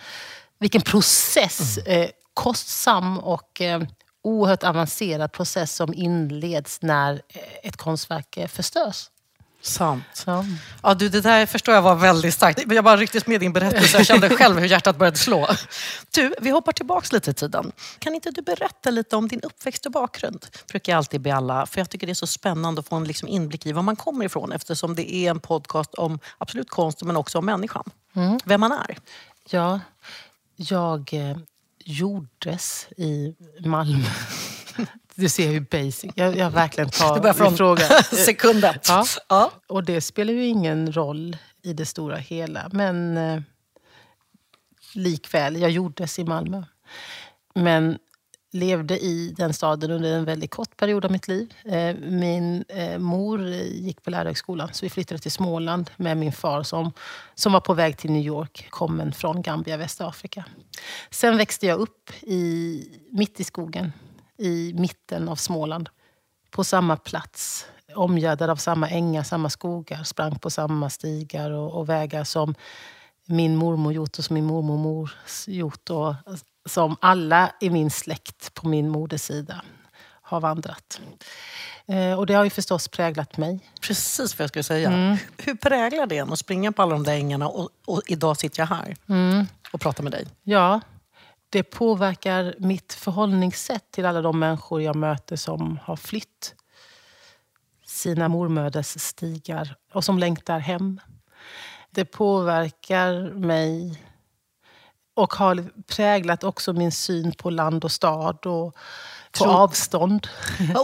vilken 0.60 0.82
process, 0.82 1.80
mm. 1.86 2.02
eh, 2.02 2.10
kostsam 2.34 3.20
och 3.20 3.62
eh, 3.62 3.82
oerhört 4.24 4.64
avancerad 4.64 5.32
process 5.32 5.76
som 5.76 5.94
inleds 5.94 6.82
när 6.82 7.14
eh, 7.14 7.42
ett 7.64 7.78
konstverk 7.78 8.38
eh, 8.38 8.48
förstörs. 8.48 9.10
Sant. 9.64 10.24
Ja. 10.26 10.46
Ja, 10.84 10.94
du, 10.94 11.10
det 11.10 11.22
där 11.22 11.46
förstår 11.46 11.76
jag 11.76 11.82
var 11.82 11.96
väldigt 11.96 12.34
starkt. 12.34 12.74
Jag 12.74 12.84
bara 12.84 12.98
rycktes 12.98 13.28
med 13.28 13.40
din 13.40 13.54
berättelse. 13.54 13.98
Jag 13.98 14.06
kände 14.06 14.30
själv 14.30 14.60
hur 14.60 14.68
hjärtat 14.68 14.98
började 14.98 15.18
slå. 15.18 15.48
Du, 16.14 16.34
vi 16.42 16.50
hoppar 16.50 16.72
tillbaka 16.72 17.08
lite 17.12 17.32
i 17.32 17.34
tiden. 17.34 17.72
Kan 18.00 18.16
inte 18.16 18.32
du 18.32 18.42
berätta 18.42 18.90
lite 18.90 19.16
om 19.16 19.28
din 19.28 19.42
uppväxt 19.42 19.86
och 19.86 19.92
bakgrund? 19.92 20.46
brukar 20.68 20.92
jag 20.92 20.98
alltid 20.98 21.22
be 21.22 21.36
alla, 21.36 21.66
för 21.66 21.80
jag 21.80 21.90
tycker 21.90 22.08
det 22.08 22.14
är 22.14 22.16
så 22.16 22.28
spännande 22.28 22.80
att 22.80 22.88
få 22.88 22.96
en 22.96 23.04
liksom 23.04 23.28
inblick 23.28 23.66
i 23.66 23.72
var 23.72 23.82
man 23.82 23.96
kommer 23.96 24.26
ifrån 24.26 24.52
eftersom 24.52 24.96
det 24.96 25.14
är 25.14 25.30
en 25.30 25.40
podcast 25.40 25.94
om 25.94 26.20
absolut 26.38 26.70
konst 26.70 27.04
men 27.04 27.18
också 27.18 27.38
om 27.38 27.46
människan. 27.46 27.84
Mm. 28.16 28.40
Vem 28.46 28.62
man 28.62 28.72
är. 28.72 28.98
Ja, 29.50 29.80
jag 30.56 31.14
eh, 31.14 31.38
gjordes 31.80 32.88
i 32.98 33.36
Malmö. 33.66 34.06
Du 35.16 35.30
ser 35.30 35.48
hur 35.48 35.60
basic. 35.60 36.12
Jag, 36.16 36.38
jag 36.38 36.52
verkligen 36.52 36.90
tar 36.90 37.20
det 37.20 37.34
från 37.34 37.58
fråga. 37.58 38.04
sekunden. 38.04 38.76
Ja. 38.88 39.06
ja. 39.30 39.52
Och 39.68 39.84
det 39.84 40.02
spelar 40.02 40.34
ju 40.34 40.46
ingen 40.46 40.94
roll 40.94 41.38
i 41.64 41.74
det 41.74 41.86
stora 41.86 42.18
hela. 42.18 42.70
Men 42.72 43.18
eh, 43.18 43.42
likväl, 44.94 45.62
jag 45.62 45.72
gjordes 45.72 46.20
i 46.20 46.24
Malmö. 46.24 46.64
Men 47.56 47.98
levde 48.52 49.00
i 49.00 49.34
den 49.38 49.54
staden 49.54 49.92
under 49.92 50.14
en 50.18 50.26
väldigt 50.26 50.52
kort 50.52 50.78
period 50.78 51.06
av 51.06 51.12
mitt 51.12 51.28
liv. 51.28 51.54
Eh, 51.66 51.96
min 51.96 52.66
eh, 52.68 53.00
mor 53.00 53.48
gick 53.50 54.04
på 54.04 54.10
lärarhögskolan 54.10 54.70
så 54.74 54.86
vi 54.86 54.90
flyttade 54.90 55.20
till 55.20 55.32
Småland 55.32 55.90
med 55.98 56.18
min 56.18 56.32
far 56.32 56.64
som, 56.64 56.92
som 57.36 57.54
var 57.54 57.60
på 57.60 57.74
väg 57.74 57.98
till 57.98 58.12
New 58.12 58.26
York, 58.26 58.68
kommen 58.70 59.14
från 59.14 59.42
Gambia, 59.42 59.78
Västafrika. 59.78 60.46
Sen 61.10 61.38
växte 61.38 61.66
jag 61.66 61.80
upp 61.80 62.12
i, 62.22 62.86
mitt 63.12 63.40
i 63.40 63.44
skogen 63.44 63.92
i 64.44 64.74
mitten 64.74 65.30
av 65.30 65.36
Småland. 65.36 65.90
På 66.52 66.64
samma 66.64 66.98
plats, 66.98 67.68
omgärdad 67.96 68.50
av 68.50 68.56
samma 68.56 68.90
ängar, 68.90 69.24
samma 69.24 69.50
skogar. 69.50 70.04
Sprang 70.04 70.40
på 70.40 70.50
samma 70.50 70.90
stigar 70.90 71.52
och, 71.52 71.80
och 71.80 71.90
vägar 71.90 72.24
som 72.24 72.56
min 73.26 73.56
mormor 73.56 73.94
gjort 73.94 74.18
och 74.18 74.26
som 74.26 74.34
min 74.34 74.46
mormor 74.46 75.12
gjort. 75.48 75.90
Och 75.90 76.16
som 76.66 76.96
alla 77.02 77.52
i 77.62 77.70
min 77.70 77.92
släkt 77.92 78.54
på 78.54 78.68
min 78.68 78.90
moders 78.90 79.22
sida 79.22 79.62
har 80.22 80.40
vandrat. 80.40 81.02
Eh, 81.86 82.20
och 82.20 82.26
det 82.26 82.34
har 82.34 82.44
ju 82.44 82.50
förstås 82.50 82.88
präglat 82.88 83.38
mig. 83.38 83.60
Precis 83.82 84.40
vad 84.40 84.44
jag 84.44 84.50
skulle 84.50 84.64
säga. 84.64 84.92
Mm. 84.92 85.18
Hur 85.38 85.56
präglar 85.56 86.08
det 86.08 86.18
en 86.18 86.34
att 86.34 86.40
springa 86.40 86.72
på 86.72 86.82
alla 86.82 86.94
de 86.94 87.04
där 87.04 87.14
ängarna 87.14 87.48
och, 87.48 87.70
och 87.86 88.02
idag 88.08 88.38
sitter 88.38 88.60
jag 88.60 88.68
här 88.68 88.96
mm. 89.10 89.46
och 89.72 89.82
pratar 89.82 90.04
med 90.04 90.12
dig? 90.12 90.28
Ja, 90.44 90.82
det 91.54 91.64
påverkar 91.64 92.56
mitt 92.60 92.94
förhållningssätt 92.94 93.92
till 93.92 94.06
alla 94.06 94.22
de 94.22 94.40
människor 94.40 94.82
jag 94.82 94.96
möter 94.96 95.36
som 95.36 95.80
har 95.84 95.96
flytt 95.96 96.56
sina 97.86 98.28
mormöders 98.28 98.88
stigar 98.88 99.76
och 99.94 100.04
som 100.04 100.20
längtar 100.20 100.60
hem. 100.60 101.02
Det 101.92 102.06
påverkar 102.06 103.32
mig 103.34 104.04
och 105.14 105.34
har 105.34 105.84
präglat 105.88 106.44
också 106.44 106.74
min 106.74 106.92
syn 106.92 107.32
på 107.32 107.50
land 107.50 107.84
och 107.84 107.92
stad 107.92 108.46
och 108.46 108.78
på 109.40 109.46
avstånd. 109.46 110.28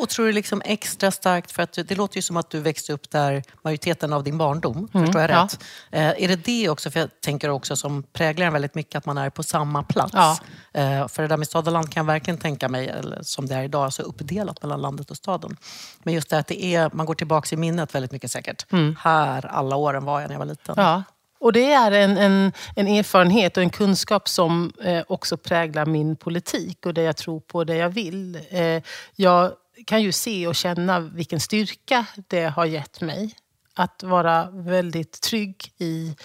och 0.01 0.10
tror 0.10 0.25
du 0.25 0.32
liksom 0.32 0.62
extra 0.65 1.12
starkt, 1.12 1.51
för 1.51 1.63
att 1.63 1.74
det 1.74 1.96
låter 1.96 2.15
ju 2.15 2.22
som 2.22 2.38
att 2.38 2.50
du 2.50 2.60
växte 2.60 2.94
upp 2.94 3.10
där 3.10 3.44
majoriteten 3.62 4.13
av 4.13 4.24
din 4.24 4.38
barndom, 4.38 4.89
mm, 4.94 5.06
förstår 5.06 5.22
jag 5.22 5.32
ja. 5.32 5.44
rätt? 5.44 5.60
Eh, 5.91 6.24
är 6.24 6.27
det 6.27 6.36
det 6.36 6.70
också, 6.70 6.91
för 6.91 7.00
jag 7.00 7.10
tänker 7.22 7.50
också 7.50 7.75
som 7.75 8.03
präglar 8.03 8.51
väldigt 8.51 8.75
mycket, 8.75 8.96
att 8.96 9.06
man 9.06 9.18
är 9.18 9.29
på 9.29 9.44
samma 9.44 9.84
plats? 9.84 10.13
Ja. 10.13 10.38
Eh, 10.74 11.08
för 11.08 11.22
det 11.22 11.27
där 11.27 11.38
med 11.38 11.48
stad 11.48 11.68
och 11.68 11.74
land 11.74 11.91
kan 11.91 12.01
jag 12.01 12.13
verkligen 12.13 12.38
tänka 12.38 12.70
mig, 12.70 12.88
eller 12.88 13.20
som 13.22 13.46
det 13.46 13.56
är 13.56 13.63
idag, 13.63 13.84
alltså 13.84 14.01
uppdelat 14.01 14.62
mellan 14.62 14.82
landet 14.82 15.12
och 15.12 15.18
staden. 15.18 15.58
Men 16.03 16.13
just 16.13 16.29
det 16.29 16.38
att 16.38 16.48
det 16.48 16.63
är, 16.63 16.89
man 16.94 17.06
går 17.06 17.15
tillbaka 17.15 17.56
i 17.56 17.58
minnet 17.58 17.96
väldigt 17.96 18.12
mycket 18.12 18.32
säkert. 18.32 18.72
Mm. 18.72 18.96
Här, 19.00 19.46
alla 19.46 19.75
åren 19.75 20.06
var 20.06 20.22
jag 20.22 20.27
när 20.27 20.36
jag 20.36 20.39
var 20.39 20.46
liten. 20.46 20.75
Ja. 20.77 21.03
Och 21.39 21.53
det 21.53 21.72
är 21.72 21.91
en, 21.91 22.17
en, 22.17 22.51
en, 22.75 22.88
erfarenhet 22.88 23.58
och 23.58 23.63
en 23.63 23.69
kunskap 23.69 24.29
som 24.29 24.74
eh, 24.84 25.03
också 25.08 25.38
präglar 25.38 25.86
min 25.86 26.15
politik 26.15 26.86
och 26.86 26.93
det 26.93 27.01
jag 27.01 27.17
tror 27.17 27.39
på 27.39 27.58
och 27.58 27.65
det 27.65 27.75
jag 27.75 27.89
vill. 27.89 28.39
Eh, 28.50 28.84
jag 29.15 29.51
kan 29.86 30.01
ju 30.01 30.12
se 30.12 30.48
och 30.48 30.55
känna 30.55 31.00
vilken 31.00 31.39
styrka 31.39 32.05
det 32.27 32.46
har 32.46 32.65
gett 32.65 33.01
mig. 33.01 33.36
Att 33.74 34.03
vara 34.03 34.50
väldigt 34.51 35.22
trygg 35.22 35.74
i 35.77 36.15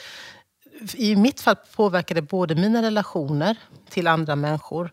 I 0.94 1.16
mitt 1.16 1.40
fall 1.40 1.56
påverkar 1.76 2.14
det 2.14 2.22
både 2.22 2.54
mina 2.54 2.82
relationer 2.82 3.56
till 3.90 4.06
andra 4.06 4.36
människor 4.36 4.90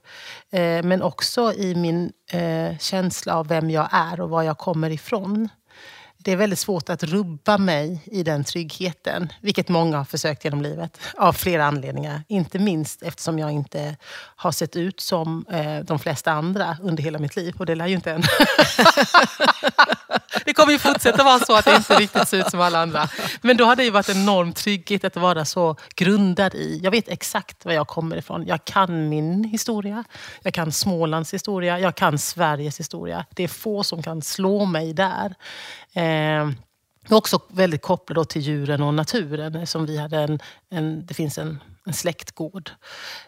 eh, 0.50 0.84
men 0.84 1.02
också 1.02 1.54
i 1.54 1.76
min 1.76 2.12
eh, 2.32 2.78
känsla 2.78 3.36
av 3.36 3.48
vem 3.48 3.70
jag 3.70 3.90
är 3.92 4.22
och 4.22 4.30
var 4.30 4.44
jag 4.44 4.58
kommer 4.58 4.90
ifrån 4.90 5.50
det 6.24 6.32
är 6.32 6.36
väldigt 6.36 6.60
svårt 6.60 6.90
att 6.90 7.04
rubba 7.04 7.58
mig 7.58 8.00
i 8.06 8.24
den 8.24 8.44
tryggheten. 8.44 9.34
Vilket 9.42 9.70
många 9.70 9.98
har 9.98 10.06
försökt 10.06 10.44
genom 10.44 10.62
livet. 10.62 10.98
Av 11.18 11.34
flera 11.34 11.66
anledningar. 11.66 12.24
Inte 12.28 12.60
minst 12.60 13.04
eftersom 13.04 13.40
jag 13.40 13.52
inte 13.52 13.98
har 14.36 14.52
sett 14.52 14.76
ut 14.76 15.00
som 15.00 15.46
eh, 15.52 15.80
de 15.80 16.00
flesta 16.00 16.32
andra 16.32 16.78
under 16.82 17.04
hela 17.04 17.20
mitt 17.20 17.36
liv. 17.36 17.56
Och 17.58 17.66
det 17.66 17.76
lär 17.76 17.88
ju 17.88 17.96
inte 17.96 18.12
än. 18.12 18.22
det 20.46 20.54
kommer 20.54 20.72
ju 20.72 20.80
fortsätta 20.80 21.24
vara 21.24 21.40
så 21.40 21.56
att 21.56 21.66
jag 21.66 21.76
inte 21.76 21.96
riktigt 21.96 22.28
ser 22.28 22.38
ut 22.38 22.50
som 22.50 22.62
alla 22.62 22.82
andra. 22.82 23.10
Men 23.42 23.58
då 23.58 23.66
har 23.66 23.76
det 23.76 23.84
ju 23.84 23.92
varit 23.92 24.10
en 24.10 24.22
enorm 24.22 24.54
trygghet 24.54 25.06
att 25.06 25.16
vara 25.16 25.46
så 25.46 25.76
grundad 25.96 26.56
i... 26.56 26.80
Jag 26.84 26.92
vet 26.92 27.10
exakt 27.10 27.66
var 27.66 27.74
jag 27.74 27.88
kommer 27.88 28.18
ifrån. 28.18 28.46
Jag 28.48 28.66
kan 28.66 29.10
min 29.10 29.44
historia. 29.44 30.04
Jag 30.44 30.54
kan 30.54 30.72
Smålands 30.72 31.34
historia. 31.34 31.80
Jag 31.80 31.96
kan 31.96 32.20
Sveriges 32.20 32.80
historia. 32.80 33.26
Det 33.30 33.44
är 33.44 33.48
få 33.48 33.84
som 33.84 34.04
kan 34.04 34.22
slå 34.22 34.66
mig 34.66 34.94
där. 34.94 35.36
Eh, 35.94 36.04
Eh, 36.12 36.50
också 37.10 37.40
väldigt 37.48 37.82
kopplad 37.82 38.30
till 38.30 38.42
djuren 38.42 38.84
och 38.84 38.94
naturen. 38.94 39.68
Som 39.68 39.86
vi 39.86 39.98
hade 39.98 40.18
en, 40.18 40.40
en, 40.70 41.06
det 41.06 41.14
finns 41.14 41.38
en, 41.38 41.60
en 41.86 41.94
släktgård 41.94 42.72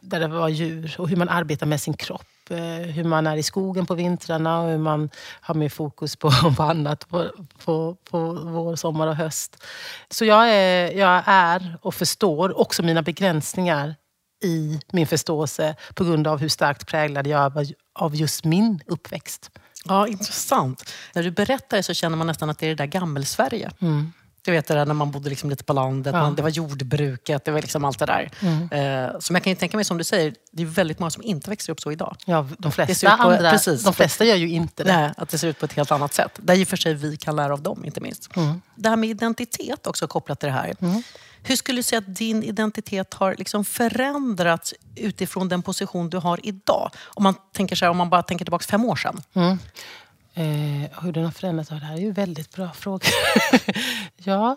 där 0.01 0.19
det 0.19 0.27
var 0.27 0.49
djur 0.49 0.95
och 0.97 1.09
hur 1.09 1.17
man 1.17 1.29
arbetar 1.29 1.65
med 1.65 1.81
sin 1.81 1.93
kropp. 1.93 2.27
Eh, 2.49 2.57
hur 2.91 3.03
man 3.03 3.27
är 3.27 3.37
i 3.37 3.43
skogen 3.43 3.85
på 3.85 3.95
vintrarna 3.95 4.61
och 4.61 4.69
hur 4.69 4.77
man 4.77 5.09
har 5.41 5.55
mer 5.55 5.69
fokus 5.69 6.15
på, 6.15 6.31
på 6.57 6.63
annat 6.63 7.09
på, 7.09 7.31
på, 7.65 7.97
på 8.11 8.33
vår, 8.33 8.75
sommar 8.75 9.07
och 9.07 9.15
höst. 9.15 9.63
Så 10.09 10.25
jag 10.25 10.49
är, 10.49 10.91
jag 10.91 11.23
är 11.25 11.77
och 11.81 11.95
förstår 11.95 12.59
också 12.59 12.83
mina 12.83 13.01
begränsningar 13.01 13.95
i 14.43 14.79
min 14.91 15.07
förståelse 15.07 15.75
på 15.93 16.03
grund 16.03 16.27
av 16.27 16.39
hur 16.39 16.49
starkt 16.49 16.87
präglad 16.87 17.27
jag 17.27 17.57
är 17.57 17.67
av 17.93 18.15
just 18.15 18.45
min 18.45 18.79
uppväxt. 18.87 19.51
Ja, 19.83 20.07
intressant. 20.07 20.93
När 21.13 21.23
du 21.23 21.31
berättar 21.31 21.77
det 21.77 21.83
så 21.83 21.93
känner 21.93 22.17
man 22.17 22.27
nästan 22.27 22.49
att 22.49 22.59
det 22.59 22.65
är 22.65 22.69
det 22.69 22.75
där 22.75 22.85
gammelsverige. 22.85 23.71
Mm. 23.79 24.11
Du 24.45 24.51
vet 24.51 24.67
det 24.67 24.73
där 24.73 24.85
när 24.85 24.93
man 24.93 25.11
bodde 25.11 25.29
liksom 25.29 25.49
lite 25.49 25.63
på 25.63 25.73
landet, 25.73 26.13
ja. 26.13 26.21
man, 26.21 26.35
det 26.35 26.41
var 26.41 26.49
jordbruket, 26.49 27.45
det 27.45 27.51
var 27.51 27.61
liksom 27.61 27.85
allt 27.85 27.99
det 27.99 28.05
där. 28.05 28.31
Mm. 28.39 28.71
Eh, 28.71 29.19
som 29.19 29.35
jag 29.35 29.43
kan 29.43 29.51
ju 29.51 29.55
tänka 29.55 29.77
mig, 29.77 29.85
som 29.85 29.97
du 29.97 30.03
säger, 30.03 30.35
det 30.51 30.63
är 30.63 30.67
väldigt 30.67 30.99
många 30.99 31.09
som 31.09 31.23
inte 31.23 31.49
växer 31.49 31.71
upp 31.71 31.81
så 31.81 31.91
idag. 31.91 32.15
Ja, 32.25 32.47
de 32.57 32.71
flesta, 32.71 33.17
på, 33.17 33.23
andra, 33.23 33.51
precis, 33.51 33.83
de 33.83 33.93
flesta 33.93 34.25
gör 34.25 34.35
ju 34.35 34.49
inte 34.49 34.83
det. 34.83 34.97
Nej, 34.97 35.11
att 35.17 35.29
det 35.29 35.37
ser 35.37 35.47
ut 35.47 35.59
på 35.59 35.65
ett 35.65 35.73
helt 35.73 35.91
annat 35.91 36.13
sätt. 36.13 36.31
Där 36.35 36.55
i 36.55 36.63
och 36.63 36.67
för 36.67 36.77
sig 36.77 36.93
vi 36.93 37.17
kan 37.17 37.35
lära 37.35 37.53
av 37.53 37.61
dem, 37.61 37.85
inte 37.85 38.01
minst. 38.01 38.35
Mm. 38.35 38.61
Det 38.75 38.89
här 38.89 38.95
med 38.95 39.09
identitet 39.09 39.87
också 39.87 40.07
kopplat 40.07 40.39
till 40.39 40.47
det 40.47 40.53
här. 40.53 40.73
Mm. 40.79 41.03
Hur 41.43 41.55
skulle 41.55 41.79
du 41.79 41.83
säga 41.83 41.99
att 41.99 42.15
din 42.15 42.43
identitet 42.43 43.13
har 43.13 43.35
liksom 43.37 43.65
förändrats 43.65 44.73
utifrån 44.95 45.49
den 45.49 45.61
position 45.61 46.09
du 46.09 46.17
har 46.17 46.39
idag? 46.43 46.91
Om 47.03 47.23
man, 47.23 47.35
tänker 47.51 47.75
så 47.75 47.85
här, 47.85 47.89
om 47.89 47.97
man 47.97 48.09
bara 48.09 48.23
tänker 48.23 48.45
tillbaka 48.45 48.63
fem 48.63 48.85
år 48.85 48.95
sedan. 48.95 49.21
Mm. 49.33 49.59
Eh, 50.33 51.03
hur 51.03 51.11
den 51.11 51.23
har 51.23 51.31
förändrats? 51.31 51.69
Det 51.69 51.75
här 51.75 51.95
är 51.95 51.99
ju 51.99 52.07
en 52.07 52.13
väldigt 52.13 52.55
bra 52.55 52.71
fråga. 52.73 53.07
ja, 54.17 54.55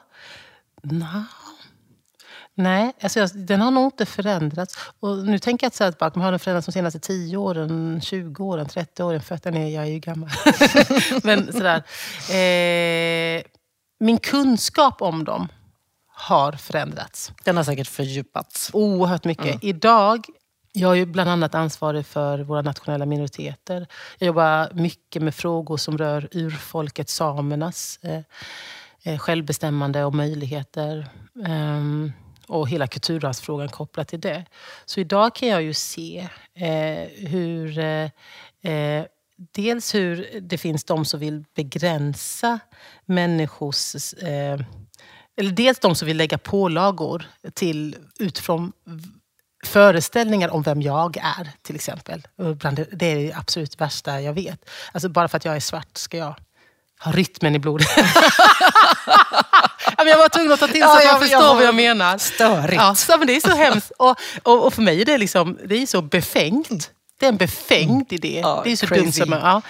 no. 0.83 1.25
Nej, 2.59 2.93
alltså 3.03 3.27
den 3.27 3.61
har 3.61 3.71
nog 3.71 3.85
inte 3.85 4.07
förändrats. 4.07 4.79
Och 5.01 5.19
nu 5.19 5.39
tänker 5.39 5.65
jag 5.65 5.69
inte 5.69 5.77
säga 5.77 5.93
att 5.99 6.17
har 6.17 6.31
den 6.31 6.39
förändrats 6.39 6.67
de 6.67 6.73
senaste 6.73 6.99
10 6.99 7.37
åren, 7.37 8.01
20 8.05 8.45
åren, 8.45 8.69
30 8.69 9.03
åren. 9.03 9.21
Fötterna 9.21 9.59
är, 9.59 9.69
jag 9.69 9.85
är 9.85 9.89
ju 9.89 9.99
gammal. 9.99 10.31
Men 11.23 11.53
sådär. 11.53 11.83
Eh, 12.31 13.43
min 14.01 14.19
kunskap 14.19 15.03
om 15.03 15.25
dem 15.25 15.49
har 16.07 16.53
förändrats. 16.53 17.33
Den 17.45 17.57
har 17.57 17.65
säkert 17.65 17.89
fördjupats. 17.89 18.71
Oerhört 18.73 19.25
mycket. 19.25 19.47
Mm. 19.47 19.59
Idag 19.63 20.27
jag 20.79 20.99
är 20.99 21.07
bland 21.07 21.31
annat 21.31 21.55
ansvarig 21.55 22.07
för 22.07 22.39
våra 22.39 22.63
nationella 22.63 23.07
minoriteter. 23.07 23.87
Jag 24.19 24.27
jobbar 24.27 24.75
mycket 24.75 25.23
med 25.23 25.35
frågor 25.35 25.77
som 25.77 25.99
rör 25.99 26.29
urfolket 26.33 27.09
samernas 27.09 27.99
eh, 28.03 28.21
eh 29.03 29.19
självbestämmande 29.19 30.05
och 30.05 30.15
möjligheter. 30.15 31.09
Eh, 31.47 32.13
och 32.49 32.69
hela 32.69 32.87
kulturarvsfrågan 32.87 33.69
kopplat 33.69 34.09
till 34.09 34.21
det. 34.21 34.45
Så 34.85 35.01
idag 35.01 35.35
kan 35.35 35.49
jag 35.49 35.63
ju 35.63 35.75
se 35.75 36.29
eh, 36.55 37.29
hur 37.29 37.79
eh, 37.79 38.11
eh 38.63 39.05
Dels 39.39 39.95
hur 39.95 40.41
det 40.41 40.59
finns 40.59 40.85
de 40.85 41.05
som 41.05 41.21
vill 41.21 41.45
begränsa 41.55 42.59
människors 43.05 44.15
eh, 44.15 44.61
eller 45.37 45.51
dels 45.51 45.79
de 45.79 45.95
som 45.95 46.07
vill 46.07 46.17
lägga 46.17 46.39
pålagor 46.39 47.27
till, 47.55 47.97
utifrån 48.19 48.73
föreställningar 49.67 50.49
om 50.49 50.63
vem 50.63 50.83
jag 50.83 51.17
är, 51.17 51.51
till 51.63 51.75
exempel. 51.75 52.27
Det 52.93 53.07
är 53.07 53.17
det 53.17 53.33
absolut 53.33 53.81
värsta 53.81 54.21
jag 54.21 54.33
vet. 54.33 54.71
Alltså 54.93 55.09
bara 55.09 55.29
för 55.29 55.37
att 55.37 55.45
jag 55.45 55.57
är 55.57 55.61
svart 55.61 55.97
ska 55.99 56.17
jag 56.17 56.35
ha 57.01 57.13
rytmen 57.13 57.55
i 57.55 57.59
blodet. 57.59 57.89
jag 59.97 60.19
var 60.19 60.29
tvungen 60.29 60.53
att 60.53 60.61
ta 60.61 60.67
till 60.67 60.83
så 60.83 60.89
ja, 60.89 60.99
att 60.99 61.13
man 61.13 61.21
förstår 61.21 61.43
jag, 61.43 61.55
vad 61.55 61.65
jag 61.65 61.75
menar. 61.75 62.19
Störigt. 62.19 62.83
Ja, 63.09 63.17
men 63.19 63.27
det 63.27 63.37
är 63.37 63.41
så 63.41 63.57
hemskt. 63.57 63.93
Och, 63.99 64.17
och, 64.43 64.67
och, 64.67 64.75
för 64.75 64.83
mig 64.83 65.01
är 65.01 65.05
det, 65.05 65.19
liksom, 65.19 65.59
det 65.65 65.83
är 65.83 65.87
så 65.87 66.03
befängt. 66.03 66.91
Det 67.19 67.27
är 67.27 67.29
en 67.29 67.37
befängd 67.37 67.91
mm. 67.91 68.07
idé. 68.09 68.41
Ja, 68.43 68.61
det 68.65 68.73
är 68.73 68.77
så 68.77 68.87
crazy. 68.87 69.03
dumt. 69.03 69.13
Som, 69.13 69.33
ja, 69.33 69.63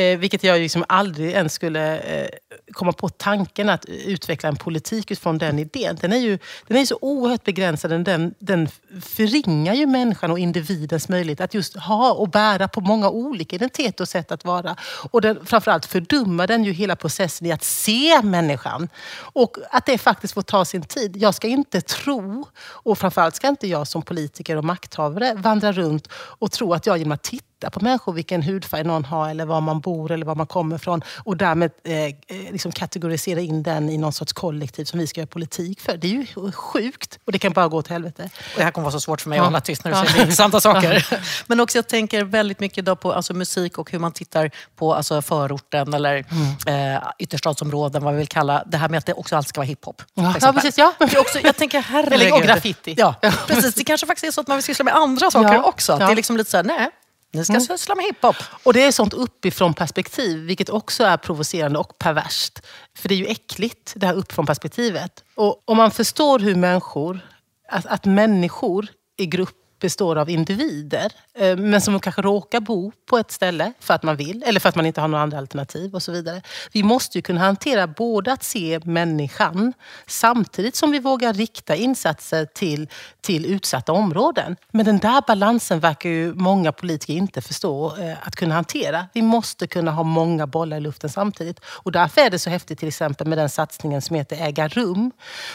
eh, 0.00 0.18
vilket 0.18 0.44
jag 0.44 0.60
liksom 0.60 0.84
aldrig 0.88 1.30
ens 1.30 1.52
skulle 1.52 1.98
eh, 1.98 2.28
komma 2.72 2.92
på 2.92 3.08
tanken 3.08 3.68
att 3.68 3.84
utveckla 3.84 4.48
en 4.48 4.56
politik 4.56 5.10
utifrån 5.10 5.38
den 5.38 5.58
idén. 5.58 5.98
Den 6.00 6.12
är 6.12 6.16
ju 6.16 6.38
den 6.66 6.76
är 6.76 6.84
så 6.84 6.98
oerhört 7.00 7.44
begränsad. 7.44 8.04
Den, 8.04 8.34
den 8.38 8.68
förringar 9.02 9.74
ju 9.74 9.86
människan 9.86 10.30
och 10.30 10.38
individens 10.38 11.08
möjlighet 11.08 11.40
att 11.40 11.54
just 11.54 11.76
ha 11.76 12.12
och 12.12 12.28
bära 12.28 12.68
på 12.68 12.80
många 12.80 13.10
olika 13.10 13.56
identiteter 13.56 14.04
och 14.04 14.08
sätt 14.08 14.32
att 14.32 14.44
vara. 14.44 14.76
Och 15.10 15.20
den, 15.20 15.46
framförallt 15.46 15.86
fördummar 15.86 16.46
den 16.46 16.64
ju 16.64 16.72
hela 16.72 16.96
processen 16.96 17.46
i 17.46 17.52
att 17.52 17.64
se 17.64 18.22
människan. 18.22 18.88
Och 19.16 19.56
att 19.70 19.86
det 19.86 19.98
faktiskt 19.98 20.34
får 20.34 20.42
ta 20.42 20.64
sin 20.64 20.82
tid. 20.82 21.16
Jag 21.16 21.34
ska 21.34 21.48
inte 21.48 21.80
tro, 21.80 22.46
och 22.60 22.98
framförallt 22.98 23.34
ska 23.34 23.48
inte 23.48 23.66
jag 23.68 23.88
som 23.88 24.02
politiker 24.02 24.56
och 24.56 24.64
makthavare 24.64 25.34
vandra 25.34 25.72
runt 25.72 26.08
och 26.12 26.52
tro 26.52 26.74
att 26.74 26.86
jag 26.86 26.98
genom 26.98 27.12
att 27.12 27.22
titta 27.22 27.53
titta 27.64 27.78
på 27.78 27.84
människor, 27.84 28.12
vilken 28.12 28.42
hudfärg 28.42 28.84
någon 28.84 29.04
har 29.04 29.30
eller 29.30 29.46
var 29.46 29.60
man 29.60 29.80
bor 29.80 30.12
eller 30.12 30.26
var 30.26 30.34
man 30.34 30.46
kommer 30.46 30.76
ifrån. 30.76 31.02
Och 31.24 31.36
därmed 31.36 31.70
eh, 31.84 31.94
eh, 31.94 32.12
liksom 32.28 32.72
kategorisera 32.72 33.40
in 33.40 33.62
den 33.62 33.88
i 33.88 33.98
någon 33.98 34.12
sorts 34.12 34.32
kollektiv 34.32 34.84
som 34.84 34.98
vi 34.98 35.06
ska 35.06 35.20
göra 35.20 35.26
politik 35.26 35.80
för. 35.80 35.96
Det 35.96 36.06
är 36.06 36.12
ju 36.12 36.52
sjukt 36.52 37.18
och 37.24 37.32
det 37.32 37.38
kan 37.38 37.52
bara 37.52 37.68
gå 37.68 37.76
åt 37.76 37.88
helvete. 37.88 38.30
Och 38.36 38.58
det 38.58 38.64
här 38.64 38.70
kommer 38.70 38.84
vara 38.84 38.92
så 38.92 39.00
svårt 39.00 39.20
för 39.20 39.30
mig 39.30 39.38
att 39.38 39.44
hålla 39.44 39.60
tyst 39.60 39.84
när 39.84 39.90
du 39.90 40.08
säger 40.08 40.20
intressanta 40.20 40.60
saker. 40.68 41.06
Men 41.46 41.60
också 41.60 41.78
jag 41.78 41.88
tänker 41.88 42.24
väldigt 42.24 42.60
mycket 42.60 42.78
idag 42.78 43.00
på 43.00 43.12
alltså, 43.12 43.34
musik 43.34 43.78
och 43.78 43.90
hur 43.90 43.98
man 43.98 44.12
tittar 44.12 44.50
på 44.76 44.94
alltså, 44.94 45.22
förorten 45.22 45.94
eller 45.94 46.24
mm. 46.66 46.94
eh, 46.94 47.02
ytterstadsområden, 47.18 48.04
vad 48.04 48.12
vi 48.12 48.18
vill 48.18 48.28
kalla 48.28 48.62
det 48.66 48.76
här 48.76 48.88
med 48.88 48.98
att 48.98 49.06
det 49.06 49.14
också 49.14 49.36
alltid 49.36 49.48
ska 49.48 49.60
vara 49.60 49.66
hiphop. 49.66 50.02
Ja, 50.14 50.34
ja, 50.40 50.52
precis. 50.52 50.78
Ja. 50.78 50.94
också, 51.00 51.38
jag 51.42 51.56
tänker 51.56 51.80
herregud. 51.88 52.32
och 52.32 52.42
graffiti. 52.42 52.94
Ja, 52.98 53.14
precis. 53.46 53.74
Det 53.74 53.84
kanske 53.84 54.06
faktiskt 54.06 54.24
är 54.24 54.32
så 54.32 54.40
att 54.40 54.48
man 54.48 54.56
vill 54.56 54.64
syssla 54.64 54.84
med 54.84 54.94
andra 54.94 55.30
saker 55.30 55.54
ja. 55.54 55.62
också. 55.62 55.96
Det 55.96 56.04
är 56.04 56.14
liksom 56.14 56.36
lite 56.36 56.50
såhär, 56.50 56.64
nej, 56.64 56.90
ni 57.34 57.44
ska 57.44 57.52
mm. 57.52 57.66
syssla 57.66 57.94
med 57.94 58.04
hiphop. 58.04 58.36
Och 58.62 58.72
det 58.72 58.82
är 58.82 58.92
sånt 58.92 59.12
uppifrån 59.12 59.74
perspektiv, 59.74 60.38
vilket 60.38 60.68
också 60.68 61.04
är 61.04 61.16
provocerande 61.16 61.78
och 61.78 61.98
perverst. 61.98 62.60
För 62.96 63.08
det 63.08 63.14
är 63.14 63.16
ju 63.16 63.26
äckligt, 63.26 63.92
det 63.96 64.06
här 64.06 64.14
uppifrån 64.14 64.46
perspektivet. 64.46 65.24
Och 65.34 65.62
om 65.64 65.76
man 65.76 65.90
förstår 65.90 66.38
hur 66.38 66.54
människor, 66.54 67.20
att, 67.68 67.86
att 67.86 68.04
människor 68.04 68.86
i 69.16 69.26
grupp 69.26 69.63
består 69.84 70.16
av 70.16 70.30
individer, 70.30 71.12
eh, 71.34 71.56
men 71.56 71.80
som 71.80 72.00
kanske 72.00 72.22
råkar 72.22 72.60
bo 72.60 72.92
på 73.06 73.18
ett 73.18 73.30
ställe 73.30 73.72
för 73.80 73.94
att 73.94 74.02
man 74.02 74.16
vill, 74.16 74.44
eller 74.46 74.60
för 74.60 74.68
att 74.68 74.74
man 74.74 74.86
inte 74.86 75.00
har 75.00 75.08
några 75.08 75.22
andra 75.22 75.38
alternativ 75.38 75.94
och 75.94 76.02
så 76.02 76.12
vidare. 76.12 76.42
Vi 76.72 76.82
måste 76.82 77.18
ju 77.18 77.22
kunna 77.22 77.40
hantera 77.40 77.86
både 77.86 78.32
att 78.32 78.42
se 78.42 78.80
människan 78.84 79.72
samtidigt 80.06 80.76
som 80.76 80.90
vi 80.90 80.98
vågar 80.98 81.32
rikta 81.32 81.74
insatser 81.74 82.46
till, 82.54 82.88
till 83.20 83.46
utsatta 83.46 83.92
områden. 83.92 84.56
Men 84.72 84.86
den 84.86 84.98
där 84.98 85.22
balansen 85.26 85.80
verkar 85.80 86.10
ju 86.10 86.34
många 86.34 86.72
politiker 86.72 87.14
inte 87.14 87.40
förstå 87.42 87.96
eh, 87.96 88.26
att 88.26 88.36
kunna 88.36 88.54
hantera. 88.54 89.06
Vi 89.12 89.22
måste 89.22 89.66
kunna 89.66 89.90
ha 89.90 90.02
många 90.02 90.46
bollar 90.46 90.76
i 90.76 90.80
luften 90.80 91.10
samtidigt. 91.10 91.60
Och 91.64 91.92
därför 91.92 92.20
är 92.20 92.30
det 92.30 92.38
så 92.38 92.50
häftigt 92.50 92.78
till 92.78 92.88
exempel 92.88 93.26
med 93.26 93.38
den 93.38 93.48
satsningen 93.48 94.02
som 94.02 94.16
heter 94.16 94.36
Äga 94.36 94.68
rum, 94.68 95.10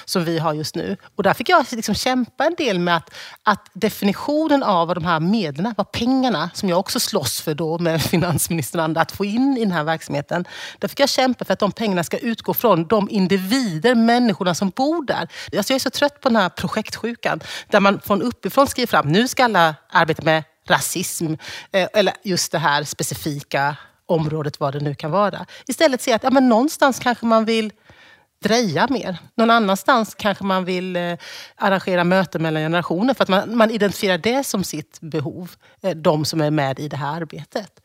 som 0.05 0.23
vi 0.23 0.39
har 0.39 0.53
just 0.53 0.75
nu. 0.75 0.97
Och 1.15 1.23
där 1.23 1.33
fick 1.33 1.49
jag 1.49 1.65
liksom 1.71 1.95
kämpa 1.95 2.45
en 2.45 2.55
del 2.57 2.79
med 2.79 2.95
att, 2.95 3.09
att 3.43 3.69
definitionen 3.73 4.18
definitionen 4.19 4.63
av 4.63 4.87
vad 4.87 4.97
de 4.97 5.05
här 5.05 5.19
medlen, 5.19 5.73
vad 5.77 5.91
pengarna, 5.91 6.49
som 6.53 6.69
jag 6.69 6.79
också 6.79 6.99
slåss 6.99 7.41
för 7.41 7.55
då 7.55 7.77
med 7.77 8.01
finansministern 8.11 8.79
och 8.79 8.83
andra 8.83 9.01
att 9.01 9.11
få 9.11 9.25
in 9.25 9.57
i 9.57 9.59
den 9.59 9.71
här 9.71 9.83
verksamheten. 9.83 10.45
Där 10.79 10.87
fick 10.87 10.99
jag 10.99 11.09
kämpa 11.09 11.45
för 11.45 11.53
att 11.53 11.59
de 11.59 11.71
pengarna 11.71 12.03
ska 12.03 12.17
utgå 12.17 12.53
från 12.53 12.87
de 12.87 13.09
individer, 13.09 13.95
människorna 13.95 14.55
som 14.55 14.69
bor 14.69 15.05
där. 15.05 15.27
Alltså 15.57 15.73
jag 15.73 15.75
är 15.75 15.79
så 15.79 15.89
trött 15.89 16.21
på 16.21 16.29
den 16.29 16.35
här 16.35 16.49
projektsjukan, 16.49 17.39
där 17.69 17.79
man 17.79 17.99
från 17.99 18.21
uppifrån 18.21 18.67
skriver 18.67 18.87
fram, 18.87 19.07
nu 19.07 19.27
ska 19.27 19.43
alla 19.43 19.75
arbeta 19.89 20.23
med 20.23 20.43
rasism, 20.67 21.33
eh, 21.71 21.87
eller 21.93 22.13
just 22.23 22.51
det 22.51 22.59
här 22.59 22.83
specifika 22.83 23.75
området, 24.05 24.59
vad 24.59 24.73
det 24.73 24.79
nu 24.79 24.95
kan 24.95 25.11
vara. 25.11 25.45
Istället 25.67 26.01
se 26.01 26.13
att 26.13 26.23
ja, 26.23 26.29
men 26.29 26.49
någonstans 26.49 26.99
kanske 26.99 27.25
man 27.25 27.45
vill 27.45 27.71
dreja 28.39 28.87
mer. 28.89 29.17
Någon 29.35 29.49
annanstans 29.49 30.15
kanske 30.15 30.43
man 30.43 30.65
vill 30.65 30.95
eh, 30.95 31.13
arrangera 31.55 32.03
möten 32.03 32.41
mellan 32.41 32.61
generationer 32.61 33.13
för 33.13 33.23
att 33.23 33.29
man, 33.29 33.57
man 33.57 33.71
identifierar 33.71 34.17
det 34.17 34.43
som 34.43 34.63
sitt 34.63 34.97
behov, 35.01 35.51
eh, 35.81 35.95
de 35.95 36.25
som 36.25 36.41
är 36.41 36.51
med 36.51 36.79
i 36.79 36.87
det 36.87 36.97
här 36.97 37.15
arbetet. 37.15 37.81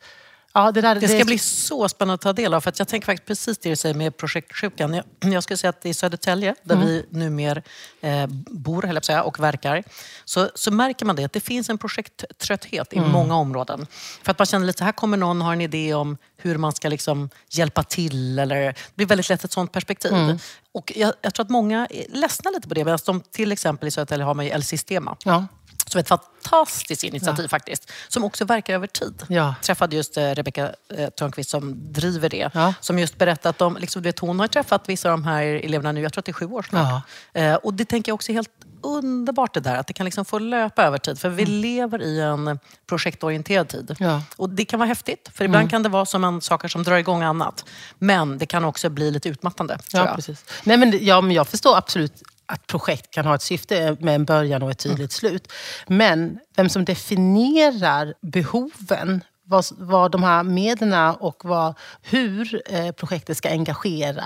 Ja, 0.57 0.71
det, 0.71 0.81
där, 0.81 0.95
det 0.95 1.07
ska 1.07 1.17
det... 1.17 1.25
bli 1.25 1.37
så 1.37 1.89
spännande 1.89 2.13
att 2.13 2.21
ta 2.21 2.33
del 2.33 2.53
av. 2.53 2.61
För 2.61 2.73
jag 2.77 2.87
tänker 2.87 3.05
faktiskt 3.05 3.27
precis 3.27 3.57
det 3.57 3.69
du 3.69 3.75
säger 3.75 3.95
med 3.95 4.17
projektsjukan. 4.17 4.93
Jag, 4.93 5.33
jag 5.33 5.43
skulle 5.43 5.57
säga 5.57 5.69
att 5.69 5.85
i 5.85 5.93
Södertälje, 5.93 6.55
där 6.63 6.75
mm. 6.75 6.87
vi 6.87 7.05
numera 7.09 7.61
eh, 8.01 8.27
bor 8.49 9.01
säga, 9.01 9.23
och 9.23 9.39
verkar, 9.39 9.83
så, 10.25 10.49
så 10.55 10.71
märker 10.71 11.05
man 11.05 11.15
det 11.15 11.23
att 11.23 11.33
det 11.33 11.39
finns 11.39 11.69
en 11.69 11.77
projekttrötthet 11.77 12.93
i 12.93 12.97
mm. 12.97 13.11
många 13.11 13.35
områden. 13.35 13.87
För 14.23 14.31
att 14.31 14.39
man 14.39 14.45
känner 14.45 14.65
lite, 14.65 14.83
här 14.83 14.91
kommer 14.91 15.17
någon 15.17 15.41
ha 15.41 15.53
en 15.53 15.61
idé 15.61 15.93
om 15.93 16.17
hur 16.37 16.57
man 16.57 16.71
ska 16.71 16.89
liksom 16.89 17.29
hjälpa 17.49 17.83
till. 17.83 18.39
Eller, 18.39 18.61
det 18.65 18.95
blir 18.95 19.07
väldigt 19.07 19.29
lätt 19.29 19.43
ett 19.43 19.51
sånt 19.51 19.71
perspektiv. 19.71 20.13
Mm. 20.13 20.37
Och 20.71 20.93
jag, 20.95 21.13
jag, 21.21 21.33
tror 21.33 21.43
att 21.43 21.49
många 21.49 21.87
ledsnar 22.09 22.51
lite 22.51 22.67
på 22.67 22.73
det. 22.73 22.85
Medan 22.85 22.99
de 23.05 23.21
till 23.21 23.51
exempel 23.51 23.87
i 23.87 23.91
Södertälje 23.91 24.25
har 24.25 24.33
man 24.33 24.45
ju 24.45 24.51
El 24.51 24.63
Sistema. 24.63 25.17
Ja 25.25 25.45
som 25.85 25.99
ett 25.99 26.07
fantastiskt 26.07 27.03
initiativ 27.03 27.45
ja. 27.45 27.49
faktiskt. 27.49 27.91
Som 28.07 28.23
också 28.23 28.45
verkar 28.45 28.73
över 28.73 28.87
tid. 28.87 29.23
Ja. 29.27 29.35
Jag 29.35 29.61
träffade 29.61 29.95
just 29.95 30.17
eh, 30.17 30.31
Rebecka 30.31 30.73
eh, 30.97 31.09
Törnqvist 31.09 31.49
som 31.49 31.93
driver 31.93 32.29
det. 32.29 32.49
Ja. 32.53 32.73
Som 32.81 32.99
just 32.99 33.17
berättade 33.17 33.49
att 33.49 33.57
de, 33.57 33.77
liksom, 33.77 34.01
vet, 34.01 34.19
hon 34.19 34.39
har 34.39 34.47
träffat 34.47 34.89
vissa 34.89 35.11
av 35.11 35.17
de 35.17 35.23
här 35.23 35.43
eleverna 35.43 35.91
nu, 35.91 36.01
jag 36.01 36.13
tror 36.13 36.21
att 36.21 36.25
det 36.25 36.31
är 36.31 36.33
sju 36.33 36.45
år 36.45 36.65
snart. 36.69 37.03
Ja. 37.33 37.41
Eh, 37.41 37.55
och 37.55 37.73
det 37.73 37.85
tänker 37.85 38.09
jag 38.09 38.13
också 38.15 38.31
är 38.31 38.33
helt 38.33 38.49
underbart 38.85 39.53
det 39.53 39.59
där, 39.59 39.75
att 39.75 39.87
det 39.87 39.93
kan 39.93 40.05
liksom 40.05 40.25
få 40.25 40.39
löpa 40.39 40.83
över 40.83 40.97
tid. 40.97 41.19
För 41.19 41.29
vi 41.29 41.43
mm. 41.43 41.61
lever 41.61 42.01
i 42.01 42.21
en 42.21 42.59
projektorienterad 42.87 43.69
tid. 43.69 43.95
Ja. 43.99 44.21
Och 44.35 44.49
det 44.49 44.65
kan 44.65 44.79
vara 44.79 44.87
häftigt, 44.87 45.29
för 45.33 45.45
ibland 45.45 45.61
mm. 45.61 45.69
kan 45.69 45.83
det 45.83 45.89
vara 45.89 46.05
som 46.05 46.23
en 46.23 46.41
saker 46.41 46.67
som 46.67 46.83
drar 46.83 46.97
igång 46.97 47.23
annat. 47.23 47.65
Men 47.97 48.37
det 48.37 48.45
kan 48.45 48.65
också 48.65 48.89
bli 48.89 49.11
lite 49.11 49.29
utmattande. 49.29 49.79
Ja, 49.91 50.13
precis. 50.15 50.45
Nej, 50.63 50.77
men, 50.77 51.05
ja, 51.05 51.21
men 51.21 51.31
jag 51.31 51.47
förstår 51.47 51.77
absolut 51.77 52.23
att 52.45 52.67
projekt 52.67 53.11
kan 53.11 53.25
ha 53.25 53.35
ett 53.35 53.41
syfte 53.41 53.97
med 53.99 54.15
en 54.15 54.25
början 54.25 54.63
och 54.63 54.71
ett 54.71 54.79
tydligt 54.79 54.99
mm. 54.99 55.09
slut. 55.09 55.51
Men 55.87 56.39
vem 56.55 56.69
som 56.69 56.85
definierar 56.85 58.13
behoven 58.21 59.21
vad, 59.47 59.65
vad 59.77 60.11
de 60.11 60.23
här 60.23 60.43
medlen 60.43 61.15
och 61.19 61.45
vad, 61.45 61.73
hur 62.01 62.61
eh, 62.73 62.91
projektet 62.91 63.37
ska 63.37 63.49
engagera, 63.49 64.23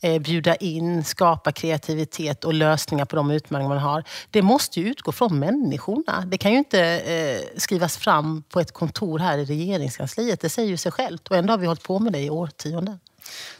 eh, 0.00 0.18
bjuda 0.18 0.54
in, 0.54 1.04
skapa 1.04 1.52
kreativitet 1.52 2.44
och 2.44 2.54
lösningar 2.54 3.04
på 3.04 3.16
de 3.16 3.30
utmaningar 3.30 3.68
man 3.68 3.78
har. 3.78 4.04
Det 4.30 4.42
måste 4.42 4.80
ju 4.80 4.88
utgå 4.88 5.12
från 5.12 5.38
människorna. 5.38 6.24
Det 6.26 6.38
kan 6.38 6.52
ju 6.52 6.58
inte 6.58 6.80
eh, 6.82 7.58
skrivas 7.58 7.96
fram 7.96 8.42
på 8.42 8.60
ett 8.60 8.72
kontor 8.72 9.18
här 9.18 9.38
i 9.38 9.44
regeringskansliet. 9.44 10.40
Det 10.40 10.48
säger 10.48 10.68
ju 10.68 10.76
sig 10.76 10.92
självt. 10.92 11.28
Och 11.28 11.36
ändå 11.36 11.52
har 11.52 11.58
vi 11.58 11.66
hållit 11.66 11.82
på 11.82 11.98
med 11.98 12.12
det 12.12 12.20
i 12.20 12.30
årtionden. 12.30 12.98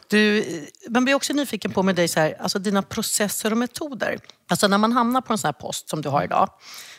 Du, 0.08 0.44
man 0.88 1.04
blir 1.04 1.14
också 1.14 1.32
nyfiken 1.32 1.70
på 1.70 1.82
med 1.82 1.96
dig, 1.96 2.08
så 2.08 2.20
här, 2.20 2.36
alltså 2.40 2.58
dina 2.58 2.82
processer 2.82 3.50
och 3.50 3.58
metoder. 3.58 4.18
Alltså 4.48 4.68
när 4.68 4.78
man 4.78 4.92
hamnar 4.92 5.20
på 5.20 5.32
en 5.32 5.38
sån 5.38 5.48
här 5.48 5.52
post 5.52 5.88
som 5.88 6.02
du 6.02 6.08
har 6.08 6.24
idag. 6.24 6.50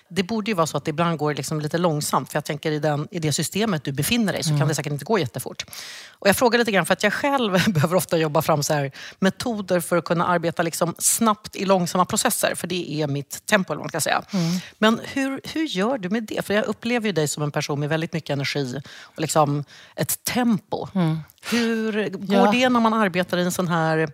Det 0.10 0.24
borde 0.24 0.52
ju 0.52 0.56
vara 0.56 0.68
så 0.68 0.78
att 0.78 0.86
det 0.86 0.90
ibland 0.90 1.18
går 1.18 1.34
liksom 1.34 1.62
lite 1.62 1.78
långsamt. 1.78 2.32
För 2.32 2.38
jag 2.38 2.46
tänker 2.46 2.72
i, 2.72 2.80
den, 2.80 3.08
i 3.12 3.20
det 3.20 3.34
systemet 3.34 3.84
du 3.84 3.92
befinner 3.92 4.34
dig 4.34 4.44
så 4.44 4.50
mm. 4.50 4.60
kan 4.60 4.68
det 4.68 4.76
säkert 4.76 4.94
inte 4.94 5.06
gå 5.06 5.20
jättefort. 5.20 5.66
Och 6.10 6.28
jag 6.28 6.36
frågar 6.36 6.60
lite 6.60 6.72
grann 6.72 6.86
för 6.86 6.94
att 6.94 7.04
jag 7.04 7.14
själv 7.14 7.52
behöver 7.74 7.96
ofta 7.96 8.18
jobba 8.18 8.42
fram 8.42 8.64
så 8.64 8.74
här, 8.74 8.92
metoder 9.20 9.80
för 9.80 9.98
att 9.98 10.06
kunna 10.06 10.28
arbeta 10.28 10.64
liksom 10.64 10.96
snabbt 10.98 11.56
i 11.56 11.66
långsamma 11.66 12.06
processer. 12.06 12.56
För 12.56 12.68
det 12.68 13.02
är 13.02 13.08
mitt 13.08 13.46
tempo, 13.46 13.74
eller 13.74 13.80
vad 13.80 13.84
man 13.84 13.90
ska 13.90 14.02
säga. 14.02 14.24
Mm. 14.34 14.60
Men 14.78 15.02
hur, 15.04 15.42
hur 15.44 15.64
gör 15.64 15.98
du 15.98 16.10
med 16.10 16.24
det? 16.24 16.46
För 16.46 16.54
jag 16.54 16.66
upplever 16.66 17.08
ju 17.08 17.12
dig 17.12 17.28
som 17.28 17.44
en 17.44 17.52
person 17.52 17.80
med 17.80 17.90
väldigt 17.90 18.14
mycket 18.14 18.30
energi 18.30 18.82
och 19.02 19.22
liksom 19.22 19.64
ett 19.96 20.24
tempo. 20.24 20.88
Mm. 20.96 21.20
Hur 21.52 22.10
går 22.10 22.46
ja. 22.46 22.52
det 22.52 22.70
när 22.70 22.80
man 22.80 22.94
arbetar 22.94 23.38
i 23.38 23.42
en 23.42 23.52
sån 23.52 23.68
här 23.68 24.10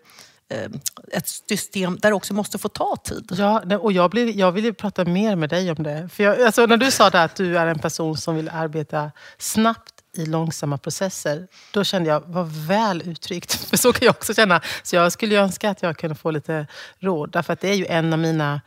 Eh, 0.53 0.69
ett 1.12 1.27
system 1.27 1.98
där 2.01 2.10
det 2.10 2.15
också 2.15 2.33
måste 2.33 2.57
få 2.57 2.69
ta 2.69 2.95
tid. 3.03 3.31
Ja, 3.38 3.77
och 3.77 3.91
jag, 3.91 4.12
blir, 4.12 4.38
jag 4.38 4.51
vill 4.51 4.74
prata 4.74 5.05
mer 5.05 5.36
med 5.36 5.50
dig 5.50 5.72
om 5.72 5.83
det. 5.83 6.10
För 6.13 6.24
jag, 6.24 6.41
alltså 6.41 6.65
när 6.65 6.77
du 6.77 6.91
sa 6.91 7.10
det 7.10 7.24
att 7.24 7.36
du 7.36 7.57
är 7.57 7.67
en 7.67 7.79
person 7.79 8.17
som 8.17 8.36
vill 8.36 8.50
arbeta 8.50 9.12
snabbt 9.38 9.93
i 10.18 10.25
långsamma 10.25 10.77
processer, 10.77 11.48
då 11.72 11.83
kände 11.83 12.09
jag, 12.09 12.24
vad 12.25 12.48
väl 12.68 13.01
uttryckt. 13.05 13.53
För 13.70 13.77
så 13.77 13.94
kan 13.94 14.05
jag 14.05 14.16
också 14.16 14.33
känna. 14.33 14.61
Så 14.83 14.96
jag 14.96 15.11
skulle 15.11 15.35
önska 15.35 15.70
att 15.70 15.81
jag 15.81 15.98
kunde 15.98 16.16
få 16.16 16.31
lite 16.31 16.68
råd. 17.00 17.31
Därför 17.31 17.53
att 17.53 17.61
det 17.61 17.70
är 17.70 17.75
ju 17.75 17.85
en 17.85 18.13
av 18.13 18.20
mina 18.20 18.61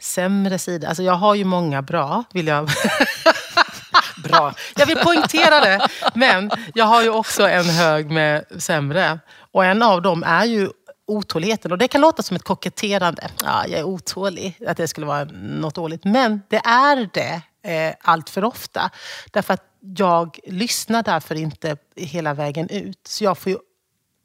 sämre 0.00 0.58
sidor. 0.58 0.88
Alltså 0.88 1.02
jag 1.02 1.14
har 1.14 1.34
ju 1.34 1.44
många 1.44 1.82
bra, 1.82 2.24
vill 2.32 2.46
jag... 2.46 2.68
bra. 4.24 4.54
Jag 4.76 4.86
vill 4.86 4.96
poängtera 4.96 5.60
det. 5.60 5.88
Men 6.14 6.50
jag 6.74 6.84
har 6.84 7.02
ju 7.02 7.10
också 7.10 7.48
en 7.48 7.64
hög 7.64 8.10
med 8.10 8.44
sämre. 8.58 9.18
Och 9.52 9.64
en 9.64 9.82
av 9.82 10.02
dem 10.02 10.22
är 10.22 10.44
ju 10.44 10.68
otåligheten. 11.12 11.72
Och 11.72 11.78
det 11.78 11.88
kan 11.88 12.00
låta 12.00 12.22
som 12.22 12.36
ett 12.36 12.42
koketterande. 12.42 13.28
Ja, 13.44 13.66
jag 13.66 13.80
är 13.80 13.84
otålig. 13.84 14.58
Att 14.66 14.76
det 14.76 14.88
skulle 14.88 15.06
vara 15.06 15.24
något 15.34 15.74
dåligt. 15.74 16.04
Men 16.04 16.42
det 16.48 16.56
är 16.64 17.08
det 17.12 17.42
eh, 17.70 17.94
allt 18.00 18.30
för 18.30 18.44
ofta. 18.44 18.90
Därför 19.30 19.54
att 19.54 19.64
jag 19.96 20.38
lyssnar 20.46 21.02
därför 21.02 21.34
inte 21.34 21.76
hela 21.96 22.34
vägen 22.34 22.68
ut. 22.68 23.06
Så 23.06 23.24
jag 23.24 23.38
får 23.38 23.52
ju 23.52 23.58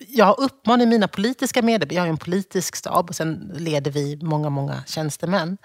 jag 0.08 0.26
har 0.26 0.86
mina 0.86 1.08
politiska 1.08 1.62
medarbetare, 1.62 1.96
jag 1.96 2.04
har 2.04 2.10
en 2.10 2.18
politisk 2.18 2.76
stab 2.76 3.10
och 3.10 3.16
sen 3.16 3.52
leder 3.56 3.92
vi 3.92 4.20
många, 4.22 4.50
många 4.50 4.84
tjänstemän. 4.88 5.58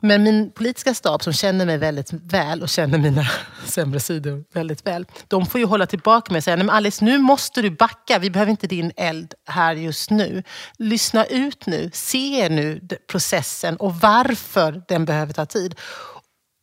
Men 0.00 0.22
min 0.22 0.50
politiska 0.50 0.94
stab 0.94 1.22
som 1.22 1.32
känner 1.32 1.66
mig 1.66 1.78
väldigt 1.78 2.12
väl 2.12 2.62
och 2.62 2.68
känner 2.68 2.98
mina 2.98 3.26
sämre 3.64 4.00
sidor 4.00 4.44
väldigt 4.52 4.86
väl. 4.86 5.06
De 5.28 5.46
får 5.46 5.60
ju 5.60 5.66
hålla 5.66 5.86
tillbaka 5.86 6.32
mig 6.32 6.38
och 6.38 6.44
säga, 6.44 6.56
Nej, 6.56 6.66
men 6.66 6.74
Alice 6.74 7.04
nu 7.04 7.18
måste 7.18 7.62
du 7.62 7.70
backa. 7.70 8.18
Vi 8.18 8.30
behöver 8.30 8.50
inte 8.50 8.66
din 8.66 8.92
eld 8.96 9.34
här 9.46 9.74
just 9.74 10.10
nu. 10.10 10.42
Lyssna 10.78 11.24
ut 11.24 11.66
nu. 11.66 11.90
Se 11.92 12.48
nu 12.48 12.80
processen 13.06 13.76
och 13.76 13.94
varför 13.94 14.82
den 14.88 15.04
behöver 15.04 15.32
ta 15.32 15.46
tid. 15.46 15.74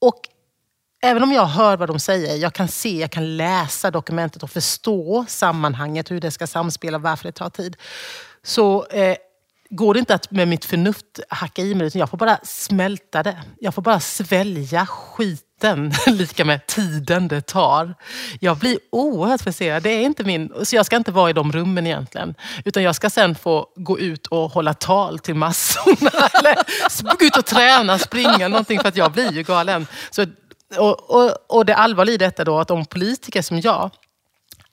Och 0.01 0.19
även 1.01 1.23
om 1.23 1.31
jag 1.31 1.45
hör 1.45 1.77
vad 1.77 1.89
de 1.89 1.99
säger, 1.99 2.35
jag 2.35 2.53
kan 2.53 2.67
se, 2.67 2.99
jag 2.99 3.11
kan 3.11 3.37
läsa 3.37 3.91
dokumentet 3.91 4.43
och 4.43 4.51
förstå 4.51 5.25
sammanhanget, 5.27 6.11
hur 6.11 6.21
det 6.21 6.31
ska 6.31 6.47
samspela, 6.47 6.97
varför 6.97 7.23
det 7.25 7.31
tar 7.31 7.49
tid. 7.49 7.77
Så 8.43 8.85
eh, 8.85 9.15
går 9.75 9.93
det 9.93 9.99
inte 9.99 10.15
att 10.15 10.31
med 10.31 10.47
mitt 10.47 10.65
förnuft 10.65 11.19
hacka 11.29 11.61
i 11.61 11.75
mig 11.75 11.87
utan 11.87 11.99
jag 11.99 12.09
får 12.09 12.17
bara 12.17 12.37
smälta 12.43 13.23
det. 13.23 13.37
Jag 13.59 13.75
får 13.75 13.81
bara 13.81 13.99
svälja 13.99 14.85
skiten, 14.85 15.93
lika 16.07 16.45
med 16.45 16.67
tiden 16.67 17.27
det 17.27 17.41
tar. 17.41 17.95
Jag 18.39 18.57
blir 18.57 18.79
oerhört 18.91 19.41
frustrerad. 19.41 19.83
Det 19.83 19.89
är 19.89 20.01
inte 20.01 20.23
min... 20.23 20.51
Så 20.63 20.75
jag 20.75 20.85
ska 20.85 20.95
inte 20.95 21.11
vara 21.11 21.29
i 21.29 21.33
de 21.33 21.51
rummen 21.51 21.87
egentligen. 21.87 22.35
Utan 22.65 22.83
jag 22.83 22.95
ska 22.95 23.09
sen 23.09 23.35
få 23.35 23.67
gå 23.75 23.99
ut 23.99 24.27
och 24.27 24.51
hålla 24.51 24.73
tal 24.73 25.19
till 25.19 25.35
massorna. 25.35 26.11
Eller 26.39 27.17
gå 27.17 27.25
ut 27.25 27.37
och 27.37 27.45
träna, 27.45 27.99
springa 27.99 28.47
någonting 28.47 28.79
för 28.79 28.87
att 28.87 28.97
jag 28.97 29.11
blir 29.11 29.31
ju 29.31 29.43
galen. 29.43 29.87
Så, 30.11 30.25
och, 30.77 31.09
och, 31.09 31.31
och 31.47 31.65
det 31.65 31.75
allvarliga 31.75 32.13
i 32.13 32.17
detta 32.17 32.43
då, 32.43 32.59
att 32.59 32.67
de 32.67 32.85
politiker 32.85 33.41
som 33.41 33.59
jag 33.59 33.91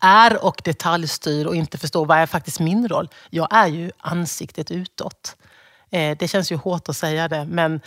är 0.00 0.44
och 0.44 0.60
detaljstyr 0.64 1.46
och 1.46 1.56
inte 1.56 1.78
förstår 1.78 2.06
vad 2.06 2.18
är 2.18 2.26
faktiskt 2.26 2.60
min 2.60 2.88
roll. 2.88 3.08
Jag 3.30 3.48
är 3.50 3.66
ju 3.66 3.90
ansiktet 3.98 4.70
utåt. 4.70 5.36
Eh, 5.92 6.16
det 6.18 6.28
känns 6.28 6.52
ju 6.52 6.56
hårt 6.56 6.88
att 6.88 6.96
säga 6.96 7.28
det, 7.28 7.44
men 7.44 7.80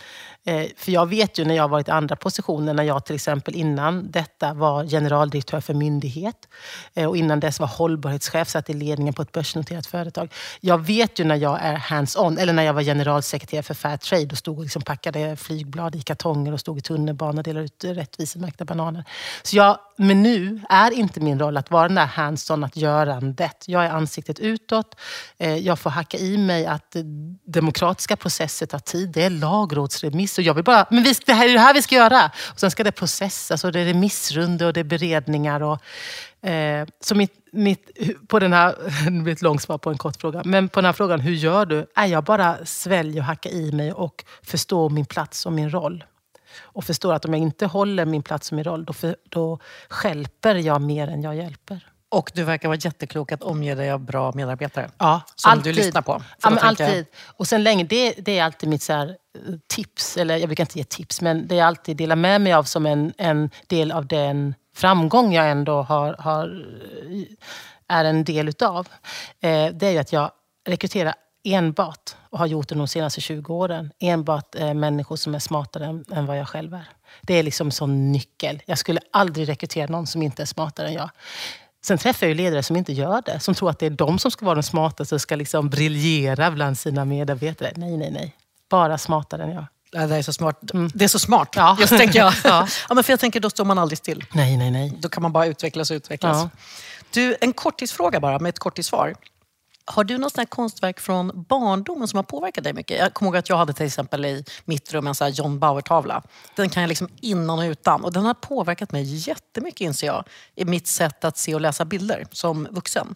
eh, 0.44 0.66
för 0.76 0.92
jag 0.92 1.08
vet 1.08 1.38
ju 1.38 1.44
när 1.44 1.54
jag 1.54 1.68
varit 1.68 1.88
i 1.88 1.90
andra 1.90 2.16
positioner, 2.16 2.74
när 2.74 2.82
jag 2.82 3.04
till 3.04 3.14
exempel 3.14 3.54
innan 3.54 4.10
detta 4.10 4.54
var 4.54 4.84
generaldirektör 4.84 5.60
för 5.60 5.74
myndighet 5.74 6.48
eh, 6.94 7.08
och 7.08 7.16
innan 7.16 7.40
dess 7.40 7.60
var 7.60 7.66
hållbarhetschef, 7.66 8.48
satt 8.48 8.70
i 8.70 8.72
ledningen 8.72 9.14
på 9.14 9.22
ett 9.22 9.32
börsnoterat 9.32 9.86
företag. 9.86 10.32
Jag 10.60 10.86
vet 10.86 11.18
ju 11.18 11.24
när 11.24 11.36
jag 11.36 11.58
är 11.62 11.74
hands-on, 11.74 12.38
eller 12.38 12.52
när 12.52 12.62
jag 12.62 12.72
var 12.72 12.82
generalsekreterare 12.82 13.62
för 13.62 13.74
Fairtrade 13.74 14.28
och 14.32 14.38
stod 14.38 14.58
och 14.58 14.62
liksom 14.62 14.82
packade 14.82 15.36
flygblad 15.36 15.94
i 15.94 16.02
kartonger 16.02 16.52
och 16.52 16.60
stod 16.60 16.78
i 16.78 16.80
tunnelbanan 16.80 17.38
och 17.38 17.44
delade 17.44 17.64
ut 17.64 17.84
rättvisemärkta 17.84 18.64
bananer. 18.64 19.04
Så 19.42 19.56
jag, 19.56 19.78
men 19.96 20.22
nu 20.22 20.60
är 20.68 20.90
inte 20.90 21.20
min 21.20 21.38
roll 21.38 21.56
att 21.56 21.70
vara 21.70 21.88
den 21.88 21.94
där 21.94 22.06
hands-on, 22.06 22.64
att 22.64 22.76
görandet. 22.76 23.64
Jag 23.66 23.84
är 23.84 23.90
ansiktet 23.90 24.38
utåt. 24.38 25.00
Eh, 25.38 25.56
jag 25.56 25.78
får 25.78 25.90
hacka 25.90 26.18
i 26.18 26.38
mig 26.38 26.66
att 26.66 26.96
demokratiska 27.44 28.16
processer 28.16 28.66
tar 28.66 28.78
tid. 28.78 29.08
Det 29.08 29.22
är 29.22 29.30
lagrådsremiss 29.30 30.38
och 30.38 30.44
jag 30.44 30.54
vill 30.54 30.64
bara, 30.64 30.86
men 30.90 31.02
vi, 31.02 31.14
det 31.26 31.32
här 31.32 31.48
är 31.48 31.52
det 31.52 31.58
här 31.58 31.74
vi 31.74 31.82
ska 31.82 31.94
göra. 31.94 32.30
Och 32.52 32.60
sen 32.60 32.70
ska 32.70 32.84
det 32.84 32.92
processas 32.92 33.64
och 33.64 33.72
det 33.72 33.80
är 33.80 33.84
remissrundor 33.84 34.66
och 34.66 34.72
det 34.72 34.80
är 34.80 34.84
beredningar. 34.84 35.62
Och, 35.62 36.48
eh, 36.48 36.86
så 37.00 37.14
mitt, 37.14 37.32
mitt, 37.52 37.90
på 38.28 38.38
den 38.38 38.52
här, 38.52 38.76
det 39.04 39.22
blir 39.22 39.32
ett 39.32 39.42
långt 39.42 39.62
svar 39.62 39.78
på 39.78 39.90
en 39.90 39.98
kort 39.98 40.20
fråga, 40.20 40.42
men 40.44 40.68
på 40.68 40.80
den 40.80 40.86
här 40.86 40.92
frågan, 40.92 41.20
hur 41.20 41.34
gör 41.34 41.66
du? 41.66 41.86
Är 41.94 42.06
jag 42.06 42.24
bara 42.24 42.56
sväljer 42.64 43.20
och 43.20 43.26
hackar 43.26 43.50
i 43.50 43.72
mig 43.72 43.92
och 43.92 44.24
förstår 44.42 44.90
min 44.90 45.06
plats 45.06 45.46
och 45.46 45.52
min 45.52 45.70
roll. 45.70 46.04
Och 46.62 46.84
förstår 46.84 47.14
att 47.14 47.24
om 47.24 47.32
jag 47.34 47.42
inte 47.42 47.66
håller 47.66 48.04
min 48.04 48.22
plats 48.22 48.50
och 48.50 48.56
min 48.56 48.64
roll, 48.64 48.84
då, 48.84 48.92
för, 48.92 49.16
då 49.28 49.58
skälper 49.88 50.54
jag 50.54 50.82
mer 50.82 51.08
än 51.08 51.22
jag 51.22 51.36
hjälper. 51.36 51.90
Och 52.08 52.32
du 52.34 52.44
verkar 52.44 52.68
vara 52.68 52.78
jätteklok 52.78 53.32
att 53.32 53.42
omge 53.42 53.74
dig 53.74 53.90
av 53.90 54.00
bra 54.00 54.32
medarbetare. 54.34 54.90
Ja, 54.98 55.20
som 55.34 55.52
alltid. 55.52 55.74
du 55.74 55.82
lyssnar 55.82 56.02
på. 56.02 56.22
Ja, 56.42 56.50
men 56.50 56.58
alltid. 56.58 57.06
Och 57.36 57.48
sen 57.48 57.62
länge, 57.62 57.84
det, 57.84 58.12
det 58.12 58.38
är 58.38 58.44
alltid 58.44 58.68
mitt 58.68 58.82
så 58.82 58.92
här, 58.92 59.08
eh, 59.08 59.54
tips, 59.66 60.16
eller 60.16 60.36
jag 60.36 60.48
brukar 60.48 60.64
inte 60.64 60.78
ge 60.78 60.84
tips, 60.84 61.20
men 61.20 61.46
det 61.46 61.58
är 61.58 61.64
alltid 61.64 61.96
dela 61.96 62.16
med 62.16 62.40
mig 62.40 62.52
av 62.52 62.62
som 62.62 62.86
en, 62.86 63.12
en 63.18 63.50
del 63.66 63.92
av 63.92 64.06
den 64.06 64.54
framgång 64.74 65.32
jag 65.32 65.50
ändå 65.50 65.82
har, 65.82 66.16
har 66.18 66.66
är 67.88 68.04
en 68.04 68.24
del 68.24 68.48
utav. 68.48 68.88
Eh, 69.40 69.66
det 69.66 69.86
är 69.86 69.90
ju 69.90 69.98
att 69.98 70.12
jag 70.12 70.30
rekryterar 70.66 71.14
enbart, 71.44 72.16
och 72.30 72.38
har 72.38 72.46
gjort 72.46 72.68
det 72.68 72.74
de 72.74 72.88
senaste 72.88 73.20
20 73.20 73.54
åren, 73.54 73.90
enbart 74.00 74.54
eh, 74.54 74.74
människor 74.74 75.16
som 75.16 75.34
är 75.34 75.38
smartare 75.38 75.86
än, 75.86 76.04
än 76.12 76.26
vad 76.26 76.38
jag 76.38 76.48
själv 76.48 76.74
är. 76.74 76.88
Det 77.22 77.34
är 77.34 77.42
liksom 77.42 77.66
en 77.66 77.72
sån 77.72 78.12
nyckel. 78.12 78.62
Jag 78.66 78.78
skulle 78.78 79.00
aldrig 79.10 79.48
rekrytera 79.48 79.86
någon 79.86 80.06
som 80.06 80.22
inte 80.22 80.42
är 80.42 80.46
smartare 80.46 80.86
än 80.86 80.94
jag. 80.94 81.10
Sen 81.84 81.98
träffar 81.98 82.26
jag 82.26 82.28
ju 82.28 82.34
ledare 82.34 82.62
som 82.62 82.76
inte 82.76 82.92
gör 82.92 83.22
det. 83.26 83.40
Som 83.40 83.54
tror 83.54 83.70
att 83.70 83.78
det 83.78 83.86
är 83.86 83.90
de 83.90 84.18
som 84.18 84.30
ska 84.30 84.44
vara 84.44 84.54
de 84.54 84.62
smartaste 84.62 85.14
och 85.14 85.20
ska 85.20 85.36
liksom 85.36 85.70
briljera 85.70 86.50
bland 86.50 86.78
sina 86.78 87.04
medarbetare. 87.04 87.72
Nej, 87.76 87.96
nej, 87.96 88.10
nej. 88.10 88.36
Bara 88.70 88.98
smartare 88.98 89.42
än 89.42 89.50
jag. 89.50 89.66
Det 90.08 90.16
är 90.16 90.22
så 90.22 90.32
smart. 90.32 90.60
Det 90.94 91.04
är 91.04 91.08
så 91.08 91.18
smart, 91.18 91.48
ja. 91.56 91.76
just 91.80 91.98
tänker 91.98 92.18
jag. 92.18 92.32
ja. 92.44 92.68
ja. 92.88 92.94
men 92.94 93.04
för 93.04 93.12
jag 93.12 93.20
tänker, 93.20 93.40
då 93.40 93.50
står 93.50 93.64
man 93.64 93.78
aldrig 93.78 93.98
still. 93.98 94.24
Nej, 94.32 94.56
nej, 94.56 94.70
nej. 94.70 94.92
Då 94.98 95.08
kan 95.08 95.22
man 95.22 95.32
bara 95.32 95.46
utvecklas 95.46 95.90
och 95.90 95.94
utvecklas. 95.94 96.36
Ja. 96.36 96.50
Du, 97.10 97.36
en 97.40 97.52
korttidsfråga 97.52 98.20
bara, 98.20 98.38
med 98.38 98.48
ett 98.48 98.58
korttidssvar. 98.58 99.14
Har 99.86 100.04
du 100.04 100.18
något 100.18 100.50
konstverk 100.50 101.00
från 101.00 101.44
barndomen 101.48 102.08
som 102.08 102.16
har 102.16 102.22
påverkat 102.22 102.64
dig 102.64 102.72
mycket? 102.72 102.98
Jag 102.98 103.14
kommer 103.14 103.28
ihåg 103.28 103.36
att 103.36 103.48
jag 103.48 103.56
hade 103.56 103.72
till 103.72 103.86
exempel 103.86 104.24
i 104.24 104.44
mitt 104.64 104.92
rum 104.92 105.06
en 105.06 105.14
sån 105.14 105.30
John 105.30 105.58
Bauer-tavla. 105.58 106.22
Den 106.56 106.70
kan 106.70 106.82
jag 106.82 106.88
liksom 106.88 107.08
innan 107.20 107.58
och 107.58 107.62
utan. 107.62 108.04
Och 108.04 108.12
den 108.12 108.24
har 108.24 108.34
påverkat 108.34 108.92
mig 108.92 109.28
jättemycket 109.28 109.80
inser 109.80 110.06
jag. 110.06 110.24
I 110.54 110.64
mitt 110.64 110.86
sätt 110.86 111.24
att 111.24 111.38
se 111.38 111.54
och 111.54 111.60
läsa 111.60 111.84
bilder 111.84 112.26
som 112.32 112.68
vuxen. 112.70 113.14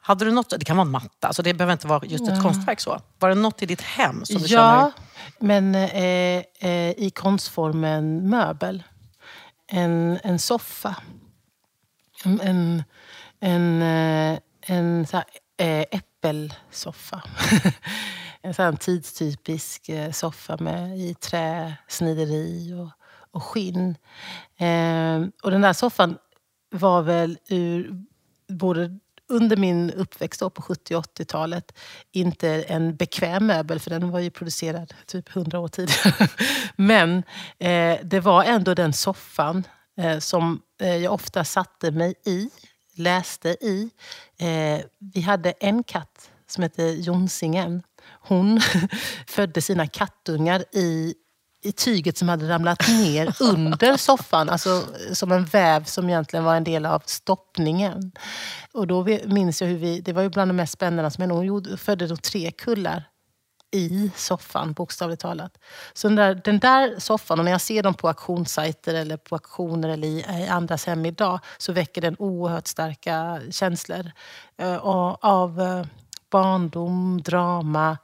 Hade 0.00 0.24
du 0.24 0.32
något, 0.32 0.50
det 0.50 0.64
kan 0.64 0.76
vara 0.76 0.86
en 0.86 0.90
matta, 0.90 1.26
alltså 1.26 1.42
det 1.42 1.54
behöver 1.54 1.72
inte 1.72 1.86
vara 1.86 2.04
just 2.04 2.28
ett 2.28 2.36
ja. 2.36 2.42
konstverk. 2.42 2.80
så. 2.80 3.00
Var 3.18 3.28
det 3.28 3.34
något 3.34 3.62
i 3.62 3.66
ditt 3.66 3.80
hem 3.80 4.24
som 4.24 4.42
du 4.42 4.46
ja, 4.46 4.48
känner... 4.48 4.78
Ja, 4.78 4.92
men 5.38 5.74
eh, 5.74 6.70
eh, 6.70 6.90
i 6.90 7.12
konstformen 7.14 8.30
möbel. 8.30 8.82
En, 9.66 10.18
en 10.22 10.38
soffa. 10.38 10.96
En, 12.24 12.40
en, 12.40 12.82
en, 13.40 13.82
eh, 13.82 14.38
en 14.60 15.06
så 15.06 15.16
här, 15.16 15.26
eh, 15.58 15.84
äppelsoffa. 15.90 17.22
en 18.42 18.54
sån 18.54 18.76
tidstypisk 18.76 19.88
eh, 19.88 20.12
soffa 20.12 20.56
med 20.56 20.98
i 20.98 21.14
trä, 21.14 21.74
snideri 21.88 22.72
och, 22.72 22.90
och 23.30 23.42
skinn. 23.42 23.96
Eh, 24.56 25.26
och 25.42 25.50
den 25.50 25.60
där 25.60 25.72
soffan 25.72 26.18
var 26.70 27.02
väl 27.02 27.38
ur 27.48 28.04
både 28.48 28.98
under 29.28 29.56
min 29.56 29.90
uppväxt 29.90 30.40
på 30.40 30.62
70 30.62 30.96
och 30.96 31.04
80-talet 31.04 31.78
inte 32.12 32.48
en 32.48 32.96
bekväm 32.96 33.46
möbel, 33.46 33.80
för 33.80 33.90
den 33.90 34.10
var 34.10 34.20
ju 34.20 34.30
producerad 34.30 34.94
typ 35.06 35.36
100 35.36 35.58
år 35.58 35.68
tidigare. 35.68 36.28
Men 36.76 37.22
eh, 37.58 37.98
det 38.04 38.20
var 38.20 38.44
ändå 38.44 38.74
den 38.74 38.92
soffan 38.92 39.66
eh, 39.98 40.18
som 40.18 40.62
eh, 40.80 40.96
jag 40.96 41.14
ofta 41.14 41.44
satte 41.44 41.90
mig 41.90 42.14
i 42.26 42.50
läste 42.98 43.48
i. 43.48 43.90
Eh, 44.38 44.84
vi 45.14 45.20
hade 45.20 45.50
en 45.50 45.82
katt 45.82 46.30
som 46.46 46.62
hette 46.62 46.82
Jonsingen. 46.82 47.82
Hon 48.20 48.60
födde 49.26 49.62
sina 49.62 49.86
kattungar 49.86 50.64
i, 50.72 51.14
i 51.64 51.72
tyget 51.72 52.18
som 52.18 52.28
hade 52.28 52.48
ramlat 52.48 52.88
ner 52.88 53.36
under 53.42 53.96
soffan. 53.96 54.48
Alltså 54.48 54.84
som 55.12 55.32
en 55.32 55.44
väv 55.44 55.84
som 55.84 56.08
egentligen 56.08 56.44
var 56.44 56.56
en 56.56 56.64
del 56.64 56.86
av 56.86 57.02
stoppningen. 57.06 58.12
Och 58.72 58.86
då 58.86 59.04
minns 59.24 59.62
jag 59.62 59.68
hur 59.68 59.78
vi, 59.78 60.00
det 60.00 60.12
var 60.12 60.22
ju 60.22 60.28
bland 60.28 60.50
de 60.50 60.56
mest 60.56 60.72
spännande 60.72 61.10
som 61.10 61.22
hände. 61.22 61.34
Hon 61.34 61.78
födde 61.78 62.06
då 62.06 62.16
tre 62.16 62.50
kullar 62.50 63.08
i 63.70 64.10
soffan, 64.16 64.72
bokstavligt 64.72 65.22
talat. 65.22 65.58
Så 65.92 66.08
den 66.08 66.16
där, 66.16 66.34
den 66.44 66.58
där 66.58 66.98
soffan, 66.98 67.38
och 67.38 67.44
när 67.44 67.52
jag 67.52 67.60
ser 67.60 67.82
dem 67.82 67.94
på 67.94 68.08
auktionssajter 68.08 68.94
eller 68.94 69.16
på 69.16 69.34
auktioner 69.34 69.88
eller 69.88 70.08
i, 70.08 70.18
i 70.44 70.48
andras 70.48 70.86
hem 70.86 71.06
idag, 71.06 71.40
så 71.58 71.72
väcker 71.72 72.00
den 72.00 72.16
oerhört 72.18 72.66
starka 72.66 73.40
känslor 73.50 74.10
eh, 74.56 74.76
av 75.20 75.60
eh, 75.60 75.86
barndom, 76.30 77.22
drama, 77.22 77.98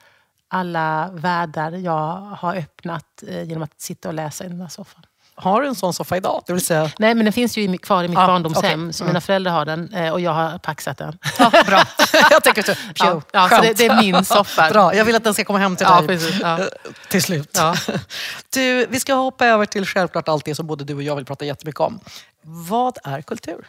alla 0.48 1.10
världar 1.12 1.72
jag 1.72 2.16
har 2.20 2.56
öppnat 2.56 3.22
eh, 3.28 3.42
genom 3.42 3.62
att 3.62 3.80
sitta 3.80 4.08
och 4.08 4.14
läsa 4.14 4.44
i 4.44 4.48
den 4.48 4.58
där 4.58 4.68
soffan. 4.68 5.02
Har 5.36 5.62
du 5.62 5.68
en 5.68 5.74
sån 5.74 5.94
soffa 5.94 6.16
idag? 6.16 6.42
Det 6.46 6.52
vill 6.52 6.64
säga... 6.64 6.90
Nej, 6.98 7.14
men 7.14 7.24
den 7.24 7.32
finns 7.32 7.56
ju 7.56 7.78
kvar 7.78 8.04
i 8.04 8.08
mitt 8.08 8.18
ah, 8.18 8.26
barndomshem. 8.26 8.82
Okay. 8.82 8.92
Så 8.92 9.04
mina 9.04 9.10
mm. 9.10 9.22
föräldrar 9.22 9.52
har 9.52 9.64
den 9.64 9.92
eh, 9.92 10.12
och 10.12 10.20
jag 10.20 10.30
har 10.30 10.58
paxat 10.58 10.98
den. 10.98 11.18
Ja, 11.38 11.50
bra. 11.66 11.82
jag 12.30 12.42
tänker 12.44 12.62
så, 12.62 12.72
ja, 12.94 13.22
ja, 13.32 13.48
så 13.48 13.62
det, 13.62 13.72
det, 13.72 13.86
är 13.86 14.02
min 14.02 14.24
soffa. 14.24 14.70
Bra, 14.70 14.94
jag 14.94 15.04
vill 15.04 15.16
att 15.16 15.24
den 15.24 15.34
ska 15.34 15.44
komma 15.44 15.58
hem 15.58 15.76
till 15.76 15.86
dig. 15.86 15.96
Ja, 16.00 16.06
precis, 16.06 16.40
ja. 16.40 16.58
Eh, 16.58 16.66
till 17.08 17.22
slut. 17.22 17.58
Du, 18.50 18.86
vi 18.86 19.00
ska 19.00 19.14
hoppa 19.14 19.46
över 19.46 19.66
till 19.66 19.86
självklart 19.86 20.28
allt 20.28 20.44
det 20.44 20.54
som 20.54 20.66
både 20.66 20.84
du 20.84 20.94
och 20.94 21.02
jag 21.02 21.16
vill 21.16 21.24
prata 21.24 21.44
jättemycket 21.44 21.80
om. 21.80 22.00
Vad 22.42 22.98
är 23.04 23.22
kultur? 23.22 23.66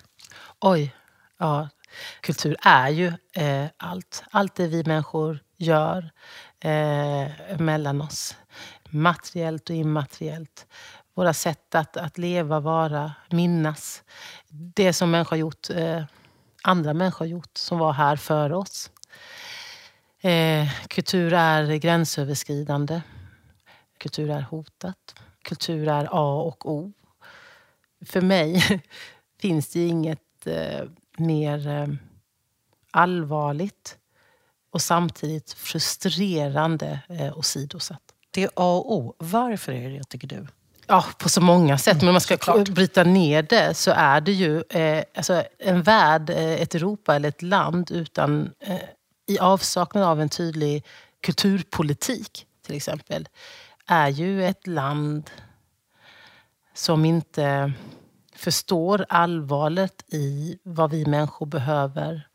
Oj. 0.62 0.96
Ja, 1.40 1.70
kultur 2.22 2.56
är 2.62 2.90
ju 2.90 3.08
eh, 3.34 3.66
allt. 3.78 4.24
Allt 4.32 4.56
det 4.56 4.68
vi 4.68 4.84
människor 4.84 5.40
gör 5.58 6.12
eh, 6.60 7.60
mellan 7.60 8.02
oss. 8.02 8.36
Materiellt 8.90 9.70
och 9.70 9.76
immateriellt 9.76 10.66
våra 11.16 11.34
sätt 11.34 11.76
att, 11.76 11.98
att 11.98 12.18
leva, 12.18 12.60
vara, 12.60 13.14
minnas. 13.30 14.04
Det 14.50 14.94
som 14.94 15.12
människor 15.12 15.38
gjort, 15.38 15.70
eh, 15.70 16.04
andra 16.64 16.94
människor 16.94 17.28
gjort 17.28 17.58
som 17.58 17.80
var 17.80 17.94
här 17.94 18.16
före 18.16 18.56
oss. 18.56 18.92
Eh, 20.22 20.70
kultur 20.88 21.34
är 21.34 21.76
gränsöverskridande. 21.76 23.02
Kultur 23.98 24.30
är 24.30 24.42
hotat. 24.42 25.16
Kultur 25.44 25.88
är 25.88 26.08
A 26.12 26.42
och 26.42 26.72
O. 26.72 26.94
För 28.06 28.22
mig 28.22 28.82
finns 29.42 29.70
det 29.70 29.88
inget 29.88 30.48
eh, 30.48 30.84
mer 31.18 31.68
eh, 31.68 31.88
allvarligt 32.92 33.98
och 34.72 34.82
samtidigt 34.82 35.54
frustrerande 35.54 37.00
eh, 37.10 37.38
åsidosatt. 37.38 38.02
Det 38.32 38.44
är 38.44 38.50
A 38.56 38.76
och 38.78 38.94
O. 38.94 39.16
Varför 39.18 39.72
är 39.72 39.90
det 39.90 39.98
det, 39.98 40.04
tycker 40.04 40.28
du? 40.28 40.48
Ja, 40.88 41.06
på 41.18 41.30
så 41.30 41.42
många 41.42 41.78
sätt. 41.78 41.98
Men 41.98 42.08
om 42.08 42.14
man 42.14 42.22
ska 42.22 42.34
Såklart. 42.38 42.70
bryta 42.70 43.04
ner 43.04 43.44
det 43.44 43.74
så 43.74 43.92
är 43.92 44.22
det 44.22 44.32
ju 44.32 44.64
eh, 44.70 45.04
alltså 45.16 45.44
en 45.60 45.84
värld, 45.84 46.30
eh, 46.30 46.54
ett 46.62 46.76
Europa 46.76 47.16
eller 47.16 47.30
ett 47.30 47.42
land 47.42 47.92
utan, 47.92 48.52
eh, 48.60 48.80
i 49.28 49.40
avsaknad 49.40 50.04
av 50.04 50.22
en 50.22 50.30
tydlig 50.30 50.86
kulturpolitik 51.22 52.46
till 52.66 52.76
exempel, 52.76 53.28
är 53.86 54.10
ju 54.10 54.46
ett 54.46 54.68
land 54.68 55.30
som 56.74 57.06
inte 57.06 57.74
förstår 58.36 59.06
allvaret 59.10 60.04
i 60.08 60.58
vad 60.64 60.92
vi 60.92 61.06
människor 61.06 61.46
behöver 61.46 62.28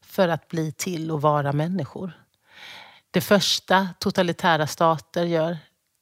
för 0.00 0.28
att 0.28 0.48
bli 0.48 0.72
till 0.72 1.10
och 1.10 1.22
vara 1.22 1.52
människor. 1.52 2.12
Det 3.10 3.20
första 3.20 3.88
totalitära 3.98 4.66
stater 4.66 5.24
gör 5.24 5.58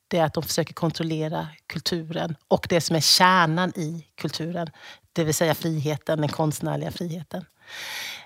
det 0.08 0.18
är 0.18 0.24
att 0.24 0.34
de 0.34 0.42
försöker 0.42 0.74
kontrollera 0.74 1.48
kulturen 1.66 2.36
och 2.48 2.66
det 2.70 2.80
som 2.80 2.96
är 2.96 3.00
kärnan 3.00 3.72
i 3.76 4.06
kulturen. 4.14 4.70
Det 5.12 5.24
vill 5.24 5.34
säga 5.34 5.54
friheten, 5.54 6.20
den 6.20 6.28
konstnärliga 6.28 6.90
friheten. 6.90 7.44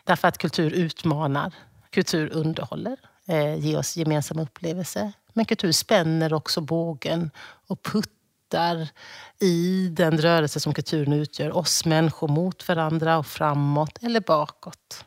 Därför 0.05 0.29
att 0.29 0.39
kultur 0.39 0.71
utmanar, 0.71 1.55
kultur 1.91 2.31
underhåller, 2.33 2.97
eh, 3.27 3.55
ger 3.55 3.79
oss 3.79 3.97
gemensamma 3.97 4.43
upplevelser. 4.43 5.13
Men 5.33 5.45
kultur 5.45 5.73
spänner 5.73 6.33
också 6.33 6.61
bågen 6.61 7.31
och 7.67 7.83
puttar 7.83 8.89
i 9.41 9.89
den 9.93 10.19
rörelse 10.19 10.61
som 10.61 10.75
kulturen 10.75 11.13
utgör 11.13 11.57
oss 11.57 11.85
människor 11.85 12.29
mot 12.29 12.69
varandra 12.69 13.19
och 13.19 13.27
framåt 13.27 13.99
eller 14.03 14.21
bakåt. 14.21 15.05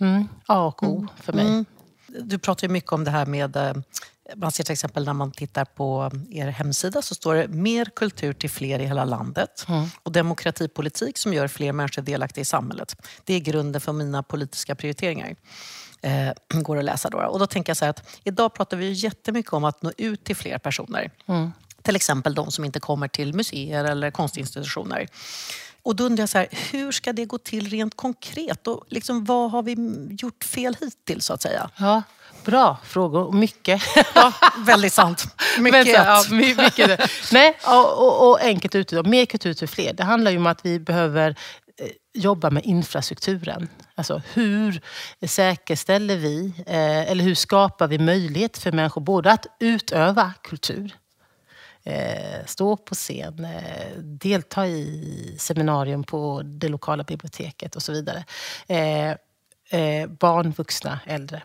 Mm, 0.00 0.28
A 0.46 0.66
och 0.66 0.82
O 0.82 0.96
mm. 0.96 1.08
för 1.16 1.32
mig. 1.32 1.46
Mm. 1.46 1.64
Du 2.06 2.38
pratar 2.38 2.66
ju 2.66 2.72
mycket 2.72 2.92
om 2.92 3.04
det 3.04 3.10
här 3.10 3.26
med 3.26 3.56
eh, 3.56 3.74
man 4.34 4.52
ser 4.52 4.64
till 4.64 4.72
exempel 4.72 5.04
när 5.04 5.12
man 5.12 5.32
tittar 5.32 5.64
på 5.64 6.10
er 6.30 6.46
hemsida 6.46 7.02
så 7.02 7.14
står 7.14 7.34
det 7.34 7.48
mer 7.48 7.84
kultur 7.84 8.32
till 8.32 8.50
fler 8.50 8.78
i 8.78 8.86
hela 8.86 9.04
landet 9.04 9.66
mm. 9.68 9.86
och 10.02 10.12
demokratipolitik 10.12 11.18
som 11.18 11.34
gör 11.34 11.48
fler 11.48 11.72
människor 11.72 12.02
delaktiga 12.02 12.42
i 12.42 12.44
samhället. 12.44 12.96
Det 13.24 13.34
är 13.34 13.40
grunden 13.40 13.80
för 13.80 13.92
mina 13.92 14.22
politiska 14.22 14.74
prioriteringar. 14.74 15.36
Eh, 16.00 16.32
går 16.62 16.76
att 16.76 16.84
läsa 16.84 17.10
då. 17.10 17.18
Och 17.18 17.38
då 17.38 17.46
tänker 17.46 17.70
jag 17.70 17.76
så 17.76 17.84
att 17.84 18.20
idag 18.24 18.54
pratar 18.54 18.76
vi 18.76 18.92
jättemycket 18.92 19.52
om 19.52 19.64
att 19.64 19.82
nå 19.82 19.92
ut 19.96 20.24
till 20.24 20.36
fler 20.36 20.58
personer. 20.58 21.10
Mm. 21.26 21.52
Till 21.82 21.96
exempel 21.96 22.34
de 22.34 22.50
som 22.50 22.64
inte 22.64 22.80
kommer 22.80 23.08
till 23.08 23.34
museer 23.34 23.84
eller 23.84 24.10
konstinstitutioner. 24.10 25.08
Och 25.82 25.96
då 25.96 26.04
undrar 26.04 26.22
jag, 26.22 26.28
så 26.28 26.38
här, 26.38 26.48
hur 26.72 26.92
ska 26.92 27.12
det 27.12 27.24
gå 27.24 27.38
till 27.38 27.70
rent 27.70 27.96
konkret? 27.96 28.66
Och 28.66 28.84
liksom, 28.88 29.24
vad 29.24 29.50
har 29.50 29.62
vi 29.62 29.76
gjort 30.22 30.44
fel 30.44 30.76
hittills 30.80 31.24
så 31.24 31.32
att 31.32 31.42
säga? 31.42 31.70
Ja, 31.76 32.02
bra 32.46 32.76
frågor. 32.84 33.32
Mycket. 33.32 33.82
Ja, 34.14 34.32
väldigt 34.58 34.92
sant. 34.92 35.24
Mycket. 35.58 35.86
ja, 35.86 36.24
mycket. 36.30 37.10
Nej, 37.32 37.58
och, 37.66 37.98
och, 37.98 38.30
och 38.30 38.40
enkelt 38.40 38.74
uttryckt, 38.74 39.06
mer 39.06 39.26
kultur 39.26 39.54
till 39.54 39.68
fler. 39.68 39.92
Det 39.92 40.04
handlar 40.04 40.30
ju 40.30 40.36
om 40.36 40.46
att 40.46 40.66
vi 40.66 40.80
behöver 40.80 41.30
eh, 41.30 41.88
jobba 42.14 42.50
med 42.50 42.64
infrastrukturen. 42.64 43.68
Alltså 43.94 44.22
hur 44.34 44.80
säkerställer 45.26 46.16
vi, 46.16 46.52
eh, 46.66 47.10
eller 47.10 47.24
hur 47.24 47.34
skapar 47.34 47.88
vi 47.88 47.98
möjlighet 47.98 48.58
för 48.58 48.72
människor 48.72 49.00
både 49.00 49.32
att 49.32 49.46
utöva 49.60 50.32
kultur, 50.42 50.96
eh, 51.84 52.44
stå 52.46 52.76
på 52.76 52.94
scen, 52.94 53.44
eh, 53.44 53.98
delta 53.98 54.66
i 54.66 55.36
seminarium 55.38 56.04
på 56.04 56.42
det 56.44 56.68
lokala 56.68 57.04
biblioteket 57.04 57.76
och 57.76 57.82
så 57.82 57.92
vidare. 57.92 58.24
Eh, 59.68 60.06
barn, 60.06 60.54
vuxna, 60.56 61.00
äldre. 61.06 61.42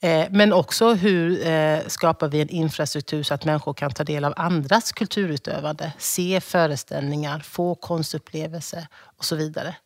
Eh, 0.00 0.26
men 0.30 0.52
också 0.52 0.94
hur 0.94 1.46
eh, 1.46 1.78
skapar 1.86 2.28
vi 2.28 2.40
en 2.40 2.48
infrastruktur 2.48 3.22
så 3.22 3.34
att 3.34 3.44
människor 3.44 3.74
kan 3.74 3.90
ta 3.90 4.04
del 4.04 4.24
av 4.24 4.34
andras 4.36 4.92
kulturutövande, 4.92 5.92
se 5.98 6.40
föreställningar, 6.40 7.40
få 7.40 7.74
konstupplevelser 7.74 8.86
och 9.16 9.24
så 9.24 9.36
vidare. 9.36 9.76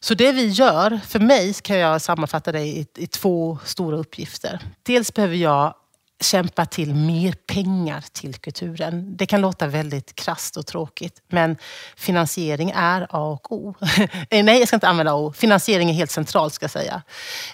Så 0.00 0.14
det 0.14 0.32
vi 0.32 0.46
gör, 0.46 1.00
för 1.06 1.18
mig 1.20 1.54
kan 1.54 1.78
jag 1.78 2.02
sammanfatta 2.02 2.52
det 2.52 2.60
i, 2.60 2.86
i 2.96 3.06
två 3.06 3.58
stora 3.64 3.96
uppgifter. 3.96 4.60
Dels 4.82 5.14
behöver 5.14 5.36
jag 5.36 5.74
kämpa 6.20 6.66
till 6.66 6.94
mer 6.94 7.32
pengar 7.32 8.04
till 8.12 8.34
kulturen. 8.34 9.16
Det 9.16 9.26
kan 9.26 9.40
låta 9.40 9.66
väldigt 9.66 10.14
krast 10.14 10.56
och 10.56 10.66
tråkigt, 10.66 11.22
men 11.28 11.56
finansiering 11.96 12.72
är 12.74 13.06
A 13.10 13.24
och 13.32 13.52
O. 13.52 13.74
Eh, 14.30 14.44
nej, 14.44 14.58
jag 14.58 14.68
ska 14.68 14.76
inte 14.76 14.88
använda 14.88 15.14
O. 15.14 15.32
Finansiering 15.32 15.90
är 15.90 15.94
helt 15.94 16.10
centralt, 16.10 16.54
ska 16.54 16.64
jag 16.64 16.70
säga. 16.70 17.02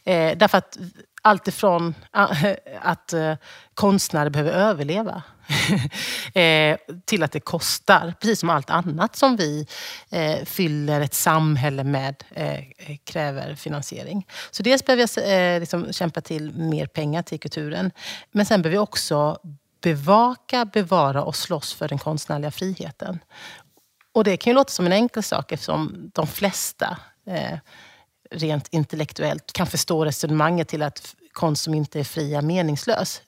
Eh, 0.04 0.36
därför 0.36 0.58
att 0.58 0.78
alltifrån 1.24 1.94
att 2.80 3.12
eh, 3.12 3.34
konstnärer 3.74 4.30
behöver 4.30 4.52
överleva 4.52 5.22
eh, 6.34 6.78
till 7.04 7.22
att 7.22 7.32
det 7.32 7.40
kostar, 7.40 8.14
precis 8.20 8.40
som 8.40 8.50
allt 8.50 8.70
annat 8.70 9.16
som 9.16 9.36
vi 9.36 9.66
eh, 10.10 10.44
fyller 10.44 11.00
ett 11.00 11.14
samhälle 11.14 11.84
med, 11.84 12.24
kräver 13.04 13.54
finansiering. 13.54 14.26
Så 14.50 14.62
dels 14.62 14.84
behöver 14.84 15.30
jag 15.30 15.60
liksom 15.60 15.92
kämpa 15.92 16.20
till 16.20 16.52
mer 16.52 16.86
pengar 16.86 17.22
till 17.22 17.40
kulturen. 17.40 17.90
Men 18.32 18.46
sen 18.46 18.62
behöver 18.62 18.78
vi 18.78 18.82
också 18.82 19.38
bevaka, 19.82 20.64
bevara 20.64 21.22
och 21.22 21.36
slåss 21.36 21.74
för 21.74 21.88
den 21.88 21.98
konstnärliga 21.98 22.50
friheten. 22.50 23.18
Och 24.12 24.24
det 24.24 24.36
kan 24.36 24.50
ju 24.50 24.54
låta 24.54 24.70
som 24.70 24.86
en 24.86 24.92
enkel 24.92 25.22
sak 25.22 25.52
eftersom 25.52 26.10
de 26.14 26.26
flesta 26.26 26.98
rent 28.34 28.68
intellektuellt 28.70 29.52
kan 29.52 29.66
förstå 29.66 30.04
resonemanget 30.04 30.68
till 30.68 30.82
att 30.82 31.14
konst 31.32 31.64
som 31.64 31.74
inte 31.74 32.00
är 32.00 32.04
fri 32.04 32.34
är 32.34 32.42
meningslös. 32.42 33.22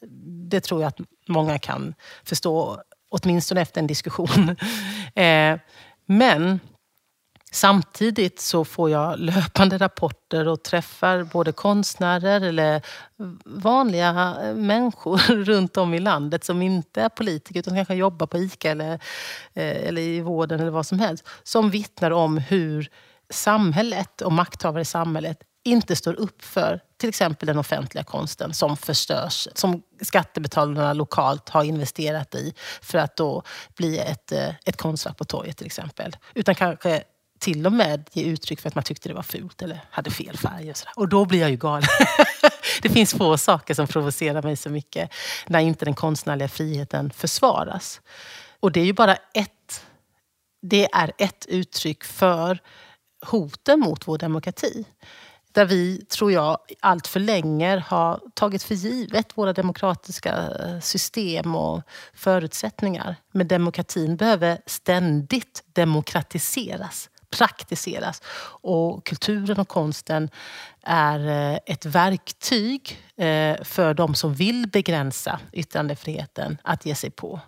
Det 0.50 0.60
tror 0.60 0.80
jag 0.82 0.88
att 0.88 1.00
många 1.28 1.58
kan 1.58 1.94
förstå, 2.24 2.82
åtminstone 3.10 3.60
efter 3.60 3.80
en 3.80 3.86
diskussion. 3.86 4.56
Eh, 5.14 5.58
men 6.06 6.60
Samtidigt 7.56 8.40
så 8.40 8.64
får 8.64 8.90
jag 8.90 9.18
löpande 9.18 9.78
rapporter 9.78 10.48
och 10.48 10.62
träffar 10.62 11.24
både 11.24 11.52
konstnärer 11.52 12.40
eller 12.40 12.82
vanliga 13.44 14.36
eh, 14.42 14.54
människor 14.54 15.18
runt 15.44 15.76
om 15.76 15.94
i 15.94 15.98
landet 15.98 16.44
som 16.44 16.62
inte 16.62 17.02
är 17.02 17.08
politiker 17.08 17.60
utan 17.60 17.74
kanske 17.74 17.94
jobbar 17.94 18.26
på 18.26 18.38
ICA 18.38 18.70
eller, 18.70 18.92
eh, 19.54 19.88
eller 19.88 20.02
i 20.02 20.20
vården 20.20 20.60
eller 20.60 20.70
vad 20.70 20.86
som 20.86 20.98
helst. 20.98 21.28
Som 21.42 21.70
vittnar 21.70 22.10
om 22.10 22.38
hur 22.38 22.90
samhället 23.30 24.20
och 24.20 24.32
makthavare 24.32 24.82
i 24.82 24.84
samhället 24.84 25.38
inte 25.64 25.96
står 25.96 26.14
upp 26.14 26.44
för 26.44 26.80
till 26.96 27.08
exempel 27.08 27.46
den 27.46 27.58
offentliga 27.58 28.04
konsten 28.04 28.54
som 28.54 28.76
förstörs, 28.76 29.48
som 29.54 29.82
skattebetalarna 30.00 30.92
lokalt 30.92 31.48
har 31.48 31.64
investerat 31.64 32.34
i 32.34 32.54
för 32.82 32.98
att 32.98 33.16
då 33.16 33.42
bli 33.76 33.98
ett, 33.98 34.32
eh, 34.32 34.48
ett 34.64 34.76
konstverk 34.76 35.16
på 35.16 35.24
torget 35.24 35.56
till 35.56 35.66
exempel. 35.66 36.16
Utan 36.34 36.54
kanske 36.54 37.02
till 37.38 37.66
och 37.66 37.72
med 37.72 38.08
ge 38.12 38.24
uttryck 38.24 38.60
för 38.60 38.68
att 38.68 38.74
man 38.74 38.84
tyckte 38.84 39.08
det 39.08 39.14
var 39.14 39.22
fult 39.22 39.62
eller 39.62 39.80
hade 39.90 40.10
fel 40.10 40.36
färg. 40.36 40.70
Och, 40.70 40.76
sådär. 40.76 40.92
och 40.96 41.08
då 41.08 41.24
blir 41.24 41.40
jag 41.40 41.50
ju 41.50 41.56
galen. 41.56 41.88
det 42.82 42.88
finns 42.88 43.14
få 43.14 43.38
saker 43.38 43.74
som 43.74 43.86
provocerar 43.86 44.42
mig 44.42 44.56
så 44.56 44.70
mycket 44.70 45.10
när 45.46 45.60
inte 45.60 45.84
den 45.84 45.94
konstnärliga 45.94 46.48
friheten 46.48 47.10
försvaras. 47.10 48.00
Och 48.60 48.72
det 48.72 48.80
är 48.80 48.84
ju 48.84 48.92
bara 48.92 49.14
ett, 49.14 49.86
det 50.62 50.88
är 50.92 51.12
ett 51.18 51.46
uttryck 51.48 52.04
för 52.04 52.58
hoten 53.26 53.80
mot 53.80 54.08
vår 54.08 54.18
demokrati. 54.18 54.84
Där 55.52 55.64
vi, 55.64 56.04
tror 56.04 56.32
jag, 56.32 56.58
allt 56.80 57.06
för 57.06 57.20
länge 57.20 57.84
har 57.86 58.20
tagit 58.34 58.62
för 58.62 58.74
givet 58.74 59.38
våra 59.38 59.52
demokratiska 59.52 60.50
system 60.80 61.54
och 61.54 61.82
förutsättningar. 62.14 63.16
Men 63.32 63.48
demokratin 63.48 64.16
behöver 64.16 64.58
ständigt 64.66 65.64
demokratiseras, 65.72 67.10
praktiseras. 67.30 68.22
Och 68.62 69.06
kulturen 69.06 69.60
och 69.60 69.68
konsten 69.68 70.30
är 70.82 71.28
eh, 71.28 71.58
ett 71.66 71.84
verktyg 71.84 73.02
eh, 73.16 73.64
för 73.64 73.94
de 73.94 74.14
som 74.14 74.34
vill 74.34 74.68
begränsa 74.68 75.40
yttrandefriheten 75.52 76.58
att 76.62 76.86
ge 76.86 76.94
sig 76.94 77.10
på 77.10 77.40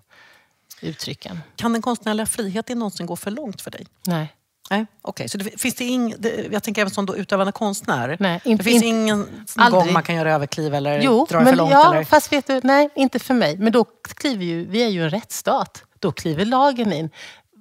uttrycken. 0.83 1.41
Kan 1.57 1.73
den 1.73 1.83
konstnärliga 1.83 2.27
friheten 2.27 2.79
någonsin 2.79 3.07
gå 3.07 3.17
för 3.17 3.31
långt 3.31 3.61
för 3.61 3.71
dig? 3.71 3.87
Nej. 4.07 4.35
Nej, 4.71 4.87
okay. 5.03 5.29
så 5.29 5.39
det, 5.39 5.61
finns 5.61 5.75
det 5.75 5.85
ing, 5.85 6.15
det, 6.19 6.53
jag 6.53 6.63
tänker 6.63 6.83
även 6.83 6.91
som 6.91 7.07
då 7.07 7.17
utövande 7.17 7.53
konstnär. 7.53 8.17
Nej, 8.21 8.41
inte, 8.45 8.65
det 8.65 8.71
finns 8.71 8.83
in, 8.83 8.97
ingen 8.97 9.47
aldrig. 9.57 9.83
gång 9.83 9.93
man 9.93 10.03
kan 10.03 10.15
göra 10.15 10.33
överkliv 10.33 10.75
eller 10.75 11.01
jo, 11.01 11.27
dra 11.31 11.39
det 11.39 11.47
för 11.47 11.57
långt? 11.57 11.71
Ja, 11.71 11.95
eller? 11.95 12.05
fast 12.05 12.33
vet 12.33 12.47
du, 12.47 12.61
nej, 12.65 12.91
inte 12.97 13.19
för 13.19 13.35
mig. 13.35 13.57
Men 13.57 13.73
då 13.73 13.85
kliver 14.17 14.45
ju, 14.45 14.67
vi 14.67 14.83
är 14.83 14.89
ju 14.89 15.05
en 15.05 15.11
rättsstat. 15.11 15.85
Då 15.99 16.13
kliver 16.13 16.45
lagen 16.45 16.93
in. 16.93 17.11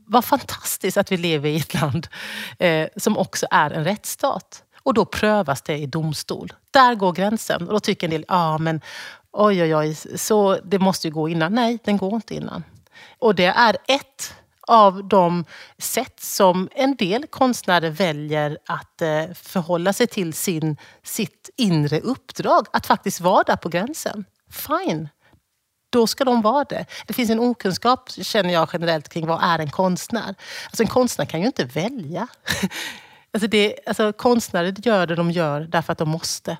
Vad 0.07 0.25
fantastiskt 0.25 0.97
att 0.97 1.11
vi 1.11 1.17
lever 1.17 1.49
i 1.49 1.57
ett 1.57 1.73
land 1.73 2.07
eh, 2.59 2.87
som 2.95 3.17
också 3.17 3.47
är 3.51 3.71
en 3.71 3.83
rättsstat. 3.83 4.63
Och 4.83 4.93
då 4.93 5.05
prövas 5.05 5.61
det 5.61 5.77
i 5.77 5.85
domstol. 5.85 6.53
Där 6.71 6.95
går 6.95 7.11
gränsen. 7.11 7.67
Och 7.67 7.73
då 7.73 7.79
tycker 7.79 8.07
en 8.07 8.11
del, 8.11 8.25
ja 8.27 8.35
ah, 8.35 8.57
men 8.57 8.81
oj 9.31 9.63
oj 9.63 9.75
oj, 9.75 9.95
så 10.15 10.57
det 10.63 10.79
måste 10.79 11.07
ju 11.07 11.13
gå 11.13 11.29
innan. 11.29 11.53
Nej, 11.53 11.79
den 11.83 11.97
går 11.97 12.15
inte 12.15 12.35
innan. 12.35 12.63
Och 13.19 13.35
det 13.35 13.45
är 13.45 13.77
ett 13.87 14.33
av 14.67 15.07
de 15.07 15.45
sätt 15.77 16.19
som 16.19 16.69
en 16.71 16.95
del 16.95 17.27
konstnärer 17.27 17.89
väljer 17.89 18.57
att 18.65 19.01
eh, 19.01 19.33
förhålla 19.33 19.93
sig 19.93 20.07
till 20.07 20.33
sin, 20.33 20.77
sitt 21.03 21.49
inre 21.57 21.99
uppdrag. 21.99 22.67
Att 22.73 22.85
faktiskt 22.85 23.21
vara 23.21 23.43
där 23.43 23.55
på 23.55 23.69
gränsen. 23.69 24.25
Fine, 24.51 25.09
då 25.89 26.07
ska 26.07 26.25
de 26.25 26.41
vara 26.41 26.63
det. 26.63 26.85
Det 27.07 27.13
finns 27.13 27.29
en 27.29 27.39
okunskap, 27.39 28.11
känner 28.11 28.53
jag 28.53 28.69
generellt, 28.73 29.09
kring 29.09 29.27
vad 29.27 29.43
är 29.43 29.59
en 29.59 29.69
konstnär. 29.69 30.35
Alltså 30.65 30.83
en 30.83 30.89
konstnär 30.89 31.25
kan 31.25 31.39
ju 31.39 31.45
inte 31.45 31.65
välja. 31.65 32.27
Alltså 33.31 33.47
det, 33.47 33.75
alltså 33.85 34.13
konstnärer 34.13 34.75
gör 34.77 35.07
det 35.07 35.15
de 35.15 35.31
gör 35.31 35.61
därför 35.61 35.91
att 35.91 35.97
de 35.97 36.09
måste. 36.09 36.57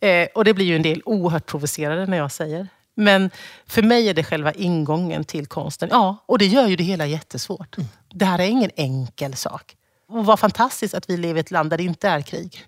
Eh, 0.00 0.28
och 0.34 0.44
det 0.44 0.54
blir 0.54 0.66
ju 0.66 0.76
en 0.76 0.82
del 0.82 1.02
oerhört 1.04 1.46
provocerade 1.46 2.06
när 2.06 2.16
jag 2.16 2.32
säger. 2.32 2.68
Men 3.00 3.30
för 3.66 3.82
mig 3.82 4.08
är 4.08 4.14
det 4.14 4.24
själva 4.24 4.52
ingången 4.52 5.24
till 5.24 5.46
konsten. 5.46 5.88
Ja, 5.92 6.16
och 6.26 6.38
det 6.38 6.46
gör 6.46 6.66
ju 6.66 6.76
det 6.76 6.84
hela 6.84 7.06
jättesvårt. 7.06 7.76
Mm. 7.76 7.88
Det 8.14 8.24
här 8.24 8.38
är 8.38 8.46
ingen 8.46 8.70
enkel 8.76 9.36
sak. 9.36 9.76
Och 10.08 10.26
vad 10.26 10.40
fantastiskt 10.40 10.94
att 10.94 11.10
vi 11.10 11.16
lever 11.16 11.36
i 11.36 11.40
ett 11.40 11.50
land 11.50 11.70
där 11.70 11.76
det 11.76 11.82
inte 11.84 12.08
är 12.08 12.20
krig. 12.20 12.66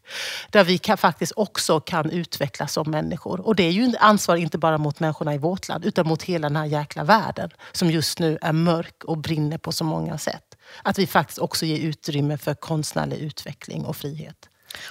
Där 0.50 0.64
vi 0.64 0.78
kan, 0.78 0.98
faktiskt 0.98 1.32
också 1.36 1.80
kan 1.80 2.10
utvecklas 2.10 2.72
som 2.72 2.90
människor. 2.90 3.40
Och 3.40 3.56
det 3.56 3.62
är 3.62 3.70
ju 3.70 3.94
ansvar 4.00 4.36
inte 4.36 4.58
bara 4.58 4.78
mot 4.78 5.00
människorna 5.00 5.34
i 5.34 5.38
vårt 5.38 5.68
land 5.68 5.84
utan 5.84 6.08
mot 6.08 6.22
hela 6.22 6.48
den 6.48 6.56
här 6.56 6.66
jäkla 6.66 7.04
världen 7.04 7.50
som 7.72 7.90
just 7.90 8.18
nu 8.18 8.38
är 8.42 8.52
mörk 8.52 9.04
och 9.04 9.18
brinner 9.18 9.58
på 9.58 9.72
så 9.72 9.84
många 9.84 10.18
sätt. 10.18 10.56
Att 10.82 10.98
vi 10.98 11.06
faktiskt 11.06 11.38
också 11.38 11.66
ger 11.66 11.78
utrymme 11.78 12.38
för 12.38 12.54
konstnärlig 12.54 13.16
utveckling 13.16 13.84
och 13.84 13.96
frihet. 13.96 14.48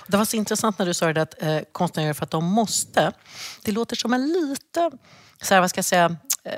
Det 0.08 0.18
var 0.18 0.26
så 0.26 0.38
intressant 0.38 0.80
när 0.80 0.86
du 0.86 0.94
sa 0.94 1.14
det 1.14 1.22
att 1.22 1.44
eh, 1.44 1.60
konstnärer 1.72 2.08
gör 2.08 2.14
för 2.14 2.24
att 2.24 2.32
de 2.32 2.46
måste. 2.46 3.12
Det 3.64 3.72
låter 3.72 3.96
som 3.96 4.14
en 4.14 4.28
lite, 4.28 4.92
så 5.42 5.54
här, 5.54 5.62
vad 5.62 5.70
ska 5.70 5.78
jag 5.78 5.86
säga, 5.86 6.18
eh, 6.44 6.54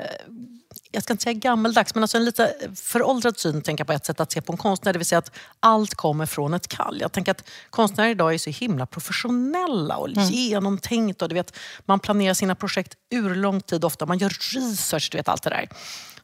jag 0.91 1.03
ska 1.03 1.13
inte 1.13 1.23
säga 1.23 1.33
gammeldags, 1.33 1.95
men 1.95 2.03
alltså 2.03 2.17
en 2.17 2.25
lite 2.25 2.55
föråldrad 2.75 3.39
syn 3.39 3.61
tänker 3.61 3.83
på 3.83 3.93
ett 3.93 4.05
sätt 4.05 4.19
att 4.19 4.31
se 4.31 4.41
på 4.41 4.51
en 4.53 4.57
konstnär. 4.57 4.93
Det 4.93 4.99
vill 4.99 5.05
säga 5.05 5.19
att 5.19 5.31
allt 5.59 5.95
kommer 5.95 6.25
från 6.25 6.53
ett 6.53 6.67
kall. 6.67 6.97
Jag 7.01 7.11
tänker 7.11 7.31
att 7.31 7.43
konstnärer 7.69 8.09
idag 8.09 8.33
är 8.33 8.37
så 8.37 8.49
himla 8.49 8.85
professionella 8.85 9.97
och 9.97 10.09
mm. 10.09 10.29
genomtänkta. 10.29 11.25
Och 11.25 11.29
du 11.29 11.35
vet, 11.35 11.57
man 11.85 11.99
planerar 11.99 12.33
sina 12.33 12.55
projekt 12.55 12.93
ur 13.09 13.35
lång 13.35 13.61
tid 13.61 13.85
ofta. 13.85 14.05
Man 14.05 14.17
gör 14.17 14.29
research, 14.29 15.09
du 15.11 15.17
vet 15.17 15.27
allt 15.27 15.43
det 15.43 15.49
där. 15.49 15.69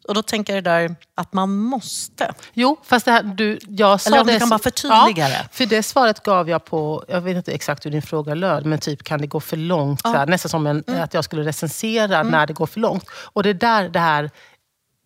Och 0.07 0.13
då 0.13 0.21
tänker 0.21 0.55
jag 0.55 0.63
det 0.63 0.69
där 0.69 0.95
att 1.15 1.33
man 1.33 1.55
måste. 1.55 2.33
Jo, 2.53 2.79
fast 2.83 3.05
det 3.05 3.11
här, 3.11 3.23
du, 3.23 3.59
jag 3.67 4.01
sa 4.01 4.09
Eller 4.09 4.21
om 4.21 4.27
det, 4.27 4.33
du 4.33 4.39
kan 4.39 4.49
bara 4.49 4.59
förtydliga 4.59 5.29
ja, 5.29 5.37
För 5.51 5.65
det 5.65 5.83
svaret 5.83 6.23
gav 6.23 6.49
jag 6.49 6.65
på, 6.65 7.03
jag 7.07 7.21
vet 7.21 7.37
inte 7.37 7.51
exakt 7.51 7.85
hur 7.85 7.91
din 7.91 8.01
fråga 8.01 8.33
löd, 8.33 8.65
men 8.65 8.79
typ 8.79 9.03
kan 9.03 9.21
det 9.21 9.27
gå 9.27 9.39
för 9.39 9.57
långt? 9.57 10.01
Ja. 10.03 10.09
Här, 10.09 10.27
nästan 10.27 10.49
som 10.49 10.67
en, 10.67 10.83
mm. 10.87 11.01
att 11.01 11.13
jag 11.13 11.23
skulle 11.23 11.43
recensera 11.43 12.19
mm. 12.19 12.31
när 12.31 12.47
det 12.47 12.53
går 12.53 12.67
för 12.67 12.79
långt. 12.79 13.05
Och 13.09 13.43
det 13.43 13.49
är 13.49 13.53
där 13.53 13.89
det 13.89 13.99
här 13.99 14.31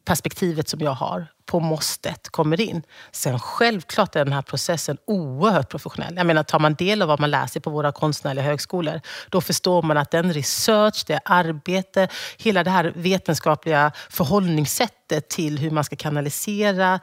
perspektivet 0.05 0.69
som 0.69 0.79
jag 0.79 0.91
har 0.91 1.27
på 1.45 1.59
måstet 1.59 2.29
kommer 2.29 2.61
in. 2.61 2.83
Sen 3.11 3.39
självklart 3.39 4.15
är 4.15 4.25
den 4.25 4.33
här 4.33 4.41
processen 4.41 4.97
oerhört 5.05 5.69
professionell. 5.69 6.15
Jag 6.15 6.25
menar, 6.25 6.43
tar 6.43 6.59
man 6.59 6.73
del 6.73 7.01
av 7.01 7.07
vad 7.07 7.19
man 7.19 7.31
läser 7.31 7.59
på 7.59 7.69
våra 7.69 7.91
konstnärliga 7.91 8.45
högskolor, 8.45 9.01
då 9.29 9.41
förstår 9.41 9.81
man 9.81 9.97
att 9.97 10.11
den 10.11 10.33
research, 10.33 11.03
det 11.07 11.19
arbete, 11.25 12.07
hela 12.37 12.63
det 12.63 12.71
här 12.71 12.93
vetenskapliga 12.95 13.91
förhållningssättet 14.09 15.29
till 15.29 15.59
hur 15.59 15.71
man 15.71 15.83
ska 15.83 15.95
kanalisera 15.95 16.99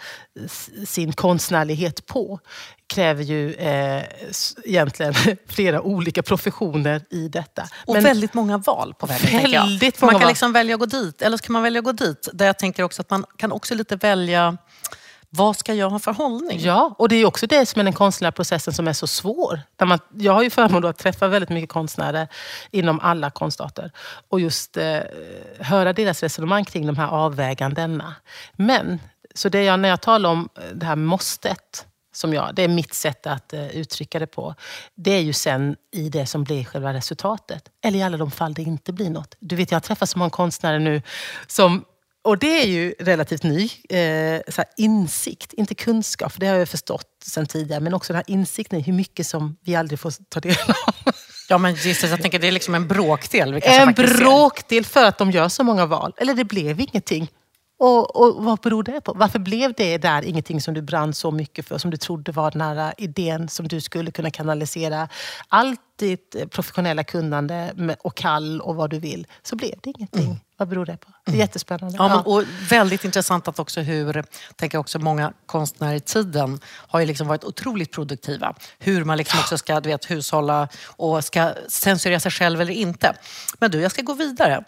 sin 0.87 1.12
konstnärlighet 1.12 2.07
på 2.07 2.40
kräver 2.90 3.24
ju 3.24 3.55
eh, 3.55 4.05
egentligen 4.64 5.14
flera 5.46 5.83
olika 5.83 6.22
professioner 6.22 7.03
i 7.11 7.29
detta. 7.29 7.68
Och 7.87 7.94
Men, 7.94 8.03
väldigt 8.03 8.35
många 8.35 8.59
val 8.59 8.94
på 8.98 9.07
vägen. 9.07 9.53
Väldigt 9.53 10.00
många 10.00 10.12
Man 10.12 10.20
kan 10.20 10.29
liksom 10.29 10.53
välja 10.53 10.74
att 10.74 10.81
gå 10.81 10.87
dit, 10.87 11.22
eller 11.22 11.37
så 11.37 11.42
kan 11.42 11.53
man 11.53 11.62
välja 11.62 11.79
att 11.79 11.85
gå 11.85 11.92
dit. 11.92 12.29
Där 12.33 12.46
jag 12.46 12.59
tänker 12.59 12.83
också 12.83 13.03
att 13.03 13.11
man 13.11 13.24
kan 13.37 13.53
också 13.53 13.74
lite 13.74 13.96
välja 13.96 14.57
Vad 15.31 15.57
ska 15.57 15.74
jag 15.74 15.90
ha 15.90 15.98
för 15.98 16.12
hållning? 16.12 16.61
Ja, 16.61 16.94
och 16.98 17.09
det 17.09 17.16
är 17.16 17.24
också 17.24 17.46
det 17.46 17.66
som 17.66 17.81
är 17.81 17.85
den 17.85 17.92
konstnärliga 17.92 18.33
processen 18.33 18.74
som 18.74 18.88
är 18.88 18.92
så 18.92 19.07
svår. 19.07 19.61
Där 19.76 19.87
man, 19.87 19.98
jag 20.14 20.33
har 20.33 20.42
ju 20.42 20.50
förmånen 20.50 20.90
att 20.90 20.98
träffa 20.98 21.29
väldigt 21.29 21.50
mycket 21.50 21.70
konstnärer 21.70 22.29
inom 22.70 23.00
alla 23.00 23.31
konstarter. 23.31 23.90
Och 24.29 24.40
just 24.40 24.76
eh, 24.76 24.98
höra 25.59 25.92
deras 25.92 26.22
resonemang 26.22 26.64
kring 26.64 26.87
de 26.87 26.96
här 26.96 27.09
avvägandena. 27.09 28.14
Men, 28.53 29.00
så 29.35 29.48
det 29.48 29.62
jag, 29.62 29.81
när 29.81 29.88
jag 29.88 30.00
talar 30.00 30.31
om 30.31 30.48
det 30.74 30.87
här 30.87 30.96
måstet, 30.96 31.87
som 32.12 32.35
jag, 32.35 32.55
det 32.55 32.62
är 32.62 32.68
mitt 32.68 32.94
sätt 32.94 33.27
att 33.27 33.55
uh, 33.55 33.77
uttrycka 33.77 34.18
det 34.18 34.27
på. 34.27 34.55
Det 34.94 35.11
är 35.11 35.20
ju 35.20 35.33
sen 35.33 35.77
i 35.92 36.09
det 36.09 36.27
som 36.27 36.44
blir 36.44 36.64
själva 36.64 36.94
resultatet. 36.94 37.68
Eller 37.85 37.99
i 37.99 38.03
alla 38.03 38.16
de 38.16 38.31
fall 38.31 38.55
det 38.55 38.62
inte 38.62 38.92
blir 38.92 39.11
något. 39.11 39.35
Du 39.40 39.57
vet, 39.57 39.70
jag 39.70 39.77
har 39.77 39.81
träffat 39.81 40.11
så 40.11 40.18
många 40.18 40.31
konstnärer 40.31 40.79
nu 40.79 41.03
som 41.46 41.85
och 42.23 42.38
det 42.38 42.62
är 42.62 42.66
ju 42.66 42.94
relativt 42.99 43.42
ny 43.42 43.70
eh, 43.88 44.40
så 44.49 44.62
insikt, 44.77 45.53
inte 45.53 45.75
kunskap, 45.75 46.33
för 46.33 46.40
det 46.40 46.46
har 46.46 46.57
jag 46.57 46.68
förstått 46.68 47.07
sen 47.25 47.46
tidigare, 47.46 47.81
men 47.81 47.94
också 47.94 48.12
den 48.12 48.23
här 48.27 48.35
insikten 48.35 48.79
i 48.79 48.83
hur 48.83 48.92
mycket 48.92 49.27
som 49.27 49.57
vi 49.64 49.77
aldrig 49.77 50.01
får 50.01 50.12
ta 50.29 50.40
del 50.40 50.57
av. 50.87 51.14
Ja 51.49 51.59
men 51.59 51.75
Jesus, 51.75 52.11
jag 52.11 52.23
tänker 52.23 52.38
det 52.38 52.49
är 52.49 52.53
liksom 52.53 52.75
en 52.75 52.88
bråkdel. 52.88 53.61
En 53.64 53.92
bråkdel 53.92 54.85
för 54.85 55.05
att 55.05 55.18
de 55.18 55.31
gör 55.31 55.49
så 55.49 55.64
många 55.64 55.87
val. 55.87 56.14
Eller 56.16 56.35
det 56.35 56.44
blev 56.44 56.81
ingenting. 56.81 57.29
Och, 57.81 58.16
och, 58.16 58.45
vad 58.45 58.59
beror 58.59 58.83
det 58.83 59.01
på? 59.01 59.12
Varför 59.12 59.38
blev 59.38 59.75
det 59.77 59.99
där 59.99 60.25
ingenting 60.25 60.61
som 60.61 60.75
du 60.75 60.83
brann 60.83 61.14
så 61.14 61.31
mycket 61.31 61.69
för? 61.69 61.79
Som 61.79 61.90
du 61.90 61.97
trodde 61.97 62.33
var 62.33 62.51
den 62.51 62.61
här 62.61 62.95
idén 62.99 63.49
som 63.49 63.69
du 63.69 63.81
skulle 63.81 64.11
kunna 64.11 64.31
kanalisera 64.31 65.09
allt 65.49 65.81
ditt 65.97 66.37
professionella 66.51 67.05
kunnande 67.05 67.73
och 68.01 68.14
kall 68.16 68.61
och 68.61 68.77
vad 68.77 68.90
du 68.90 68.99
vill. 68.99 69.27
Så 69.43 69.57
blev 69.57 69.75
det 69.83 69.90
ingenting. 69.90 70.25
Mm. 70.25 70.37
Vad 70.57 70.69
beror 70.69 70.87
det 70.87 70.97
på? 70.97 71.07
Det 71.25 71.31
är 71.31 71.33
mm. 71.33 71.40
jättespännande. 71.40 71.97
Ja, 71.99 72.09
men, 72.09 72.19
och 72.19 72.45
väldigt 72.71 73.05
intressant 73.05 73.49
att 73.49 73.59
också 73.59 73.81
hur, 73.81 74.25
tänker 74.57 74.79
också 74.79 74.99
många 74.99 75.33
konstnärer 75.47 75.95
i 75.95 76.01
tiden 76.01 76.61
har 76.64 77.01
ju 77.01 77.07
liksom 77.07 77.27
varit 77.27 77.45
otroligt 77.45 77.93
produktiva. 77.93 78.55
Hur 78.79 79.05
man 79.05 79.19
liksom 79.19 79.38
också 79.38 79.59
ska 79.59 79.81
du 79.81 79.88
vet, 79.88 80.11
hushålla 80.11 80.69
och 80.85 81.25
ska 81.25 81.53
censurera 81.69 82.21
sig 82.21 82.33
själv 82.33 82.61
eller 82.61 82.73
inte. 82.73 83.16
Men 83.59 83.71
du, 83.71 83.81
jag 83.81 83.93
ska 83.93 84.03
gå 84.03 84.14
vidare. 84.14 84.64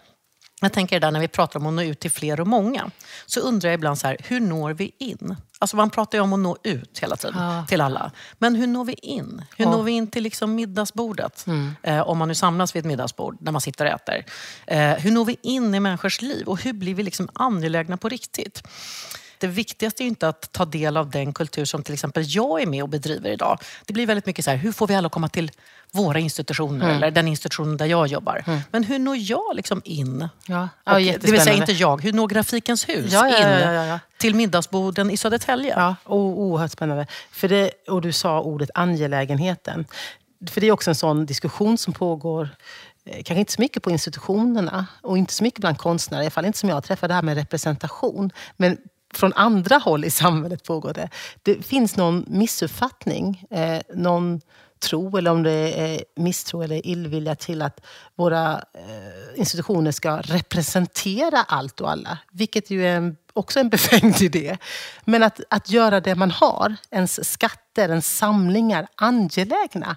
Jag 0.63 0.73
tänker 0.73 1.01
där 1.01 1.11
när 1.11 1.21
vi 1.21 1.29
pratar 1.29 1.61
om 1.61 1.67
att 1.67 1.73
nå 1.73 1.83
ut 1.83 2.01
till 2.01 2.11
fler 2.11 2.41
och 2.41 2.47
många. 2.47 2.91
Så 3.27 3.41
undrar 3.41 3.71
jag 3.71 3.75
ibland 3.75 3.99
så 3.99 4.07
här, 4.07 4.17
hur 4.25 4.41
når 4.41 4.73
vi 4.73 4.93
in? 4.99 5.37
Alltså 5.59 5.77
man 5.77 5.91
pratar 5.91 6.19
ju 6.19 6.23
om 6.23 6.33
att 6.33 6.39
nå 6.39 6.57
ut 6.63 6.99
hela 6.99 7.17
tiden 7.17 7.37
ja. 7.39 7.67
till 7.69 7.81
alla. 7.81 8.11
Men 8.39 8.55
hur 8.55 8.67
når 8.67 8.85
vi 8.85 8.93
in? 8.93 9.45
Hur 9.57 9.65
ja. 9.65 9.71
når 9.71 9.83
vi 9.83 9.93
in 9.93 10.07
till 10.07 10.23
liksom 10.23 10.55
middagsbordet? 10.55 11.47
Mm. 11.47 11.75
Eh, 11.83 12.01
om 12.01 12.19
man 12.19 12.29
nu 12.29 12.35
samlas 12.35 12.77
vid 12.77 12.81
ett 12.81 12.87
middagsbord 12.87 13.37
när 13.41 13.53
man 13.53 13.61
sitter 13.61 13.85
och 13.85 13.91
äter. 13.91 14.25
Eh, 14.67 14.91
hur 14.91 15.11
når 15.11 15.25
vi 15.25 15.37
in 15.43 15.75
i 15.75 15.81
människors 15.81 16.23
liv? 16.23 16.47
Och 16.47 16.63
hur 16.63 16.73
blir 16.73 16.95
vi 16.95 17.03
liksom 17.03 17.29
angelägna 17.35 17.97
på 17.97 18.09
riktigt? 18.09 18.63
det 19.43 19.49
viktigaste 19.49 20.05
är 20.05 20.07
inte 20.07 20.29
att 20.29 20.53
ta 20.53 20.65
del 20.65 20.97
av 20.97 21.11
den 21.11 21.35
kultur 21.35 21.65
som 21.65 21.83
till 21.83 21.95
exempel 21.95 22.25
jag 22.27 22.63
är 22.63 22.67
med 22.67 22.83
och 22.83 22.89
bedriver 22.89 23.31
idag. 23.31 23.59
Det 23.87 23.93
blir 23.93 24.07
väldigt 24.07 24.27
mycket 24.27 24.45
så 24.45 24.51
här, 24.51 24.59
hur 24.59 24.73
får 24.73 24.87
vi 24.87 24.95
alla 24.95 25.09
komma 25.09 25.29
till 25.29 25.51
våra 25.93 26.19
institutioner 26.19 26.85
mm. 26.85 26.97
eller 26.97 27.11
den 27.11 27.29
institutionen 27.29 27.77
där 27.77 27.87
jag 27.87 28.07
jobbar. 28.07 28.43
Mm. 28.47 28.61
Men 28.71 28.85
hur 28.85 28.99
når 28.99 29.17
jag 29.17 29.57
liksom 29.57 29.83
in? 29.85 30.29
Ja. 30.47 30.69
Ja, 30.85 30.95
och, 30.95 31.01
det 31.01 31.31
vill 31.31 31.41
säga 31.41 31.57
inte 31.57 31.73
jag, 31.73 32.03
hur 32.03 32.13
når 32.13 32.29
Grafikens 32.29 32.89
hus 32.89 33.13
ja, 33.13 33.29
in 33.29 33.99
till 34.19 34.35
middagsborden 34.35 35.11
i 35.11 35.17
Södertälje? 35.17 35.75
Ja, 35.77 35.97
oerhört 36.05 36.71
spännande. 36.71 37.07
För 37.31 37.49
det, 37.49 37.71
och 37.89 38.01
du 38.01 38.13
sa 38.13 38.41
ordet 38.41 38.71
angelägenheten. 38.75 39.87
För 40.51 40.61
det 40.61 40.67
är 40.67 40.73
också 40.73 40.91
en 40.91 40.95
sån 40.95 41.27
diskussion 41.27 41.79
som 41.79 41.93
pågår 41.93 42.49
eh, 43.05 43.15
kanske 43.15 43.41
inte 43.41 43.53
så 43.53 43.61
mycket 43.61 43.83
på 43.83 43.91
institutionerna 43.91 44.87
och 45.01 45.19
inte 45.19 45.33
så 45.33 45.45
mycket 45.45 45.61
bland 45.61 45.79
konstnärer, 45.79 46.23
i 46.23 46.25
alla 46.25 46.31
fall 46.31 46.45
inte 46.45 46.59
som 46.59 46.69
jag 46.69 46.85
träffar, 46.85 47.09
det 47.09 47.15
här 47.15 47.23
med 47.23 47.37
representation. 47.37 48.33
Men 48.57 48.77
från 49.15 49.33
andra 49.33 49.77
håll 49.77 50.05
i 50.05 50.11
samhället 50.11 50.65
pågår 50.65 50.93
det. 50.93 51.09
Det 51.43 51.63
finns 51.63 51.97
någon 51.97 52.25
missuppfattning, 52.29 53.45
eh, 53.51 53.81
någon 53.95 54.41
tro 54.83 55.17
eller 55.17 55.31
om 55.31 55.43
det 55.43 55.81
är 55.81 56.05
misstro 56.17 56.63
eller 56.63 56.87
illvilja 56.87 57.35
till 57.35 57.63
att 57.63 57.81
våra 58.15 58.53
eh, 58.53 59.39
institutioner 59.39 59.93
ska 59.93 60.21
representera 60.21 61.43
allt 61.49 61.81
och 61.81 61.91
alla. 61.91 62.19
Vilket 62.31 62.71
ju 62.71 62.87
är 62.87 62.97
en, 62.97 63.17
också 63.33 63.61
en 63.61 63.69
befängd 63.77 64.23
idé. 64.23 64.59
Men 65.05 65.23
att, 65.23 65.41
att 65.51 65.71
göra 65.71 66.01
det 66.01 66.15
man 66.15 66.31
har, 66.31 66.77
ens 66.91 67.33
skatter, 67.33 67.89
ens 67.89 68.17
samlingar, 68.17 68.87
angelägna 68.95 69.97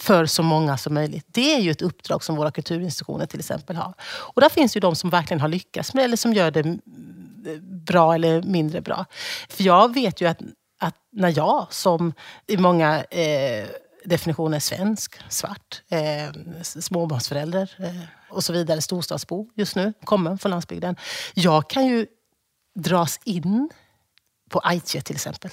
för 0.00 0.26
så 0.26 0.42
många 0.42 0.78
som 0.78 0.94
möjligt. 0.94 1.26
Det 1.28 1.54
är 1.54 1.60
ju 1.60 1.70
ett 1.70 1.82
uppdrag 1.82 2.24
som 2.24 2.36
våra 2.36 2.50
kulturinstitutioner 2.50 3.26
till 3.26 3.40
exempel 3.40 3.76
har. 3.76 3.94
Och 4.00 4.40
där 4.40 4.48
finns 4.48 4.76
ju 4.76 4.80
de 4.80 4.96
som 4.96 5.10
verkligen 5.10 5.40
har 5.40 5.48
lyckats 5.48 5.94
med 5.94 6.04
eller 6.04 6.16
som 6.16 6.32
gör 6.32 6.50
det 6.50 6.60
eh, 6.60 7.60
bra 7.62 8.14
eller 8.14 8.42
mindre 8.42 8.80
bra. 8.80 9.06
För 9.48 9.64
jag 9.64 9.94
vet 9.94 10.20
ju 10.20 10.26
att, 10.28 10.40
att 10.78 10.94
när 11.12 11.36
jag 11.36 11.66
som 11.70 12.12
i 12.46 12.56
många 12.56 13.04
eh, 13.04 13.68
definitioner 14.08 14.58
svensk, 14.58 15.20
svart, 15.28 15.82
eh, 15.88 16.30
småbarnsförälder 16.62 17.76
eh, 17.78 18.02
och 18.30 18.44
så 18.44 18.52
vidare, 18.52 18.82
storstadsbo 18.82 19.50
just 19.54 19.76
nu, 19.76 19.92
kommen 20.04 20.38
från 20.38 20.50
landsbygden. 20.50 20.96
Jag 21.34 21.70
kan 21.70 21.86
ju 21.86 22.06
dras 22.74 23.20
in 23.24 23.70
på 24.48 24.58
Aitje 24.58 25.02
till 25.02 25.14
exempel. 25.14 25.50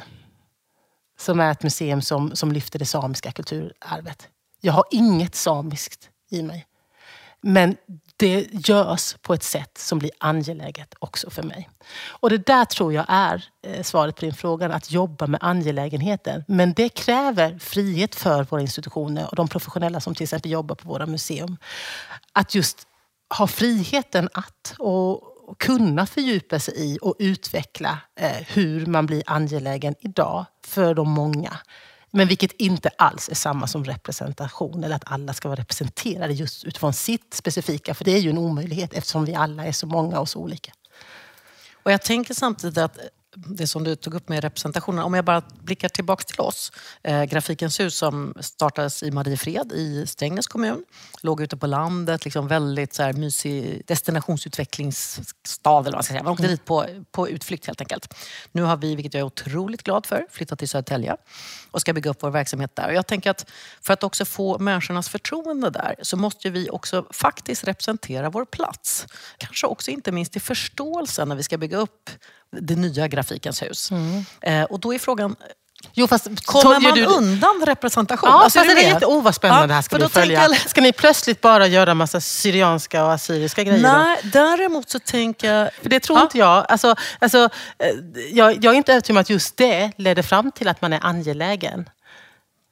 Som 1.18 1.40
är 1.40 1.52
ett 1.52 1.64
museum 1.64 2.02
som, 2.02 2.36
som 2.36 2.52
lyfter 2.52 2.80
det 2.80 2.86
samiska 2.86 3.32
kulturarvet. 3.32 4.28
Jag 4.62 4.74
har 4.74 4.86
inget 4.92 5.36
samiskt 5.36 6.10
i 6.30 6.44
mig. 6.44 6.68
Men 7.42 7.78
det 8.18 8.48
görs 8.68 9.16
på 9.22 9.34
ett 9.34 9.44
sätt 9.44 9.78
som 9.78 10.00
blir 10.00 10.12
angeläget 10.18 10.94
också 11.00 11.30
för 11.30 11.44
mig. 11.44 11.70
Och 12.08 12.30
det 12.30 12.46
där 12.46 12.66
tror 12.66 12.94
jag 12.94 13.06
är 13.08 13.46
eh, 13.68 13.84
svaret 13.84 14.16
på 14.16 14.22
din 14.26 14.34
fråga, 14.34 14.74
att 14.74 14.92
jobba 14.92 15.28
med 15.28 15.40
angelägenheten. 15.44 16.44
Men 16.48 16.74
det 16.74 16.90
kräver 16.90 17.60
frihet 17.60 18.16
för 18.16 18.44
våra 18.44 18.62
institutioner 18.62 19.30
och 19.30 19.36
de 19.36 19.48
professionella 19.48 20.00
som 20.00 20.16
till 20.16 20.24
exempel 20.24 20.52
jobbar 20.52 20.76
på 20.76 20.90
våra 20.90 21.06
museum. 21.06 21.58
Att 22.34 22.56
just 22.56 22.88
ha 23.38 23.48
friheten 23.48 24.30
att 24.34 24.76
och, 24.80 25.22
kunna 25.58 26.06
fördjupa 26.06 26.60
sig 26.60 26.74
i 26.78 27.00
och 27.02 27.16
utveckla 27.20 28.00
eh, 28.20 28.48
hur 28.48 28.86
man 28.86 29.06
blir 29.06 29.24
angelägen 29.26 29.96
idag 30.00 30.46
för 30.66 30.94
de 30.94 31.10
många. 31.10 31.58
Men 32.18 32.28
vilket 32.28 32.52
inte 32.52 32.90
alls 32.90 33.30
är 33.30 33.36
samma 33.36 33.68
som 33.68 33.86
representation, 33.86 34.84
eller 34.84 34.96
att 34.96 35.12
alla 35.12 35.34
ska 35.34 35.48
vara 35.48 35.60
representerade 35.60 36.34
just 36.34 36.64
utifrån 36.64 36.94
sitt 36.94 37.34
specifika. 37.34 37.94
För 37.94 38.06
det 38.06 38.12
är 38.12 38.18
ju 38.18 38.30
en 38.30 38.38
omöjlighet 38.38 38.94
eftersom 38.94 39.26
vi 39.26 39.36
alla 39.36 39.66
är 39.66 39.72
så 39.72 39.88
många 39.88 40.20
och 40.20 40.30
så 40.30 40.40
olika. 40.40 40.72
Och 41.84 41.92
jag 41.92 42.02
tänker 42.02 42.34
samtidigt 42.34 42.78
att 42.78 43.00
det 43.36 43.68
som 43.68 43.84
du 43.84 43.96
tog 43.96 44.14
upp 44.14 44.30
med 44.30 44.44
representationen. 44.44 45.04
Om 45.04 45.14
jag 45.14 45.26
bara 45.26 45.42
blickar 45.64 45.90
tillbaka 45.90 46.24
till 46.24 46.40
oss. 46.40 46.72
Eh, 47.04 47.24
Grafikens 47.24 47.80
hus 47.80 47.98
som 47.98 48.34
startades 48.40 49.04
i 49.04 49.12
Mariefred 49.12 49.72
i 49.72 50.08
Strängnäs 50.08 50.48
kommun. 50.48 50.86
Låg 51.22 51.42
ute 51.42 51.58
på 51.58 51.68
landet, 51.68 52.26
liksom 52.26 52.48
väldigt 52.48 52.94
så 52.94 53.04
här 53.04 53.14
mysig 53.14 53.82
destinationsutvecklingsstad. 53.88 55.80
Eller 55.80 55.98
vad 55.98 56.06
säga. 56.06 56.24
man 56.24 56.32
åkte 56.32 56.44
mm. 56.44 56.56
dit 56.56 56.66
på, 56.66 56.86
på 57.12 57.30
utflykt 57.30 57.68
helt 57.68 57.82
enkelt. 57.82 58.14
Nu 58.52 58.62
har 58.62 58.78
vi, 58.78 58.96
vilket 58.96 59.14
jag 59.14 59.22
är 59.22 59.26
otroligt 59.26 59.84
glad 59.84 60.06
för, 60.06 60.26
flyttat 60.32 60.60
till 60.60 60.70
Södertälje 60.70 61.18
och 61.72 61.82
ska 61.82 61.94
bygga 61.94 62.10
upp 62.10 62.24
vår 62.24 62.32
verksamhet 62.32 62.76
där. 62.76 62.88
Och 62.88 62.94
jag 62.94 63.08
tänker 63.08 63.30
att 63.30 63.46
för 63.82 63.94
att 63.94 64.04
också 64.04 64.26
få 64.26 64.60
människornas 64.60 65.10
förtroende 65.10 65.70
där 65.70 65.96
så 66.02 66.18
måste 66.18 66.50
vi 66.50 66.70
också 66.70 67.06
faktiskt 67.12 67.64
representera 67.64 68.30
vår 68.30 68.46
plats. 68.46 69.08
Kanske 69.38 69.68
också 69.68 69.92
inte 69.92 70.12
minst 70.12 70.36
i 70.36 70.40
förståelsen 70.40 71.30
när 71.30 71.36
vi 71.36 71.44
ska 71.44 71.58
bygga 71.58 71.78
upp 71.78 72.10
det 72.62 72.76
nya 72.76 73.08
Grafikens 73.08 73.62
hus. 73.62 73.92
Mm. 73.92 74.26
Eh, 74.42 74.64
och 74.64 74.80
då 74.80 74.94
är 74.94 75.00
frågan, 75.00 75.36
Jo, 75.94 76.08
fast, 76.08 76.46
Kommer 76.46 76.80
man 76.80 76.94
du... 76.94 77.06
undan 77.06 77.64
representation? 77.66 78.30
Ja, 78.30 78.44
alltså, 78.44 78.60
fast 78.60 78.76
det 78.76 78.84
är 78.84 78.94
lite, 78.94 79.06
oh 79.06 79.24
vad 79.24 79.36
spännande 79.36 79.64
ja, 79.64 79.68
det 79.68 79.74
här 79.74 79.82
ska 79.82 79.96
bli 79.96 80.10
följa. 80.10 80.42
Jag... 80.42 80.58
Ska 80.58 80.82
ni 80.82 80.94
plötsligt 80.94 81.42
bara 81.42 81.68
göra 81.68 81.94
massa 81.94 82.22
syrianska 82.22 83.06
och 83.06 83.14
assyriska 83.14 83.64
grejer? 83.64 83.82
Nej, 83.82 84.20
då? 84.24 84.30
däremot 84.30 84.90
så 84.90 85.00
tänker 85.00 85.54
jag... 85.54 85.74
För 85.74 85.90
det 85.90 86.00
tror 86.00 86.18
ja. 86.18 86.24
inte 86.24 86.38
jag. 86.38 86.66
Alltså, 86.70 86.96
alltså, 87.20 87.50
eh, 87.80 87.90
jag. 88.32 88.64
Jag 88.64 88.74
är 88.74 88.78
inte 88.78 88.92
övertygad 88.94 89.18
om 89.18 89.22
att 89.22 89.30
just 89.30 89.58
det 89.58 89.92
leder 89.98 90.24
fram 90.24 90.52
till 90.52 90.68
att 90.68 90.82
man 90.82 90.94
är 90.94 91.00
angelägen. 91.06 91.90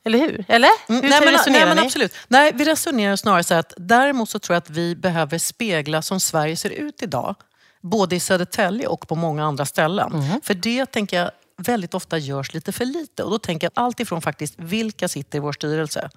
Eller 0.06 0.20
hur? 0.20 0.46
Eller? 0.48 0.70
Mm, 0.90 1.02
hur 1.02 1.10
nej, 1.10 1.20
men, 1.20 1.34
resonerar 1.34 1.66
nej, 1.66 1.76
men 1.76 1.86
absolut. 1.86 2.16
Nej, 2.28 2.52
vi 2.56 2.66
resonerar 2.66 3.16
snarare 3.16 3.44
så 3.44 3.54
att 3.54 3.74
däremot 3.78 4.30
så 4.30 4.40
tror 4.40 4.54
jag 4.56 4.62
att 4.62 4.70
vi 4.70 4.96
behöver 4.96 5.38
spegla 5.38 6.02
som 6.02 6.20
Sverige 6.20 6.58
ser 6.58 6.70
ut 6.70 7.04
idag 7.04 7.36
både 7.84 8.16
i 8.16 8.20
Södertälje 8.20 8.88
och 8.88 9.08
på 9.08 9.16
många 9.16 9.46
andra 9.46 9.66
ställen. 9.66 10.14
Mm. 10.14 10.42
För 10.44 10.54
det 10.54 10.86
tänker 10.86 11.18
jag 11.18 11.32
väldigt 11.58 11.94
ofta 11.94 12.18
görs 12.18 12.54
lite 12.54 12.72
för 12.72 12.86
lite. 12.86 13.24
Och 13.24 13.32
då 13.32 13.40
tänker 13.40 13.66
jag 13.66 13.84
allt 13.84 14.00
ifrån 14.00 14.22
faktiskt 14.22 14.56
vilka 14.58 15.08
sitter 15.08 15.38
i 15.38 15.42
vår 15.42 15.52
styrelse? 15.52 16.10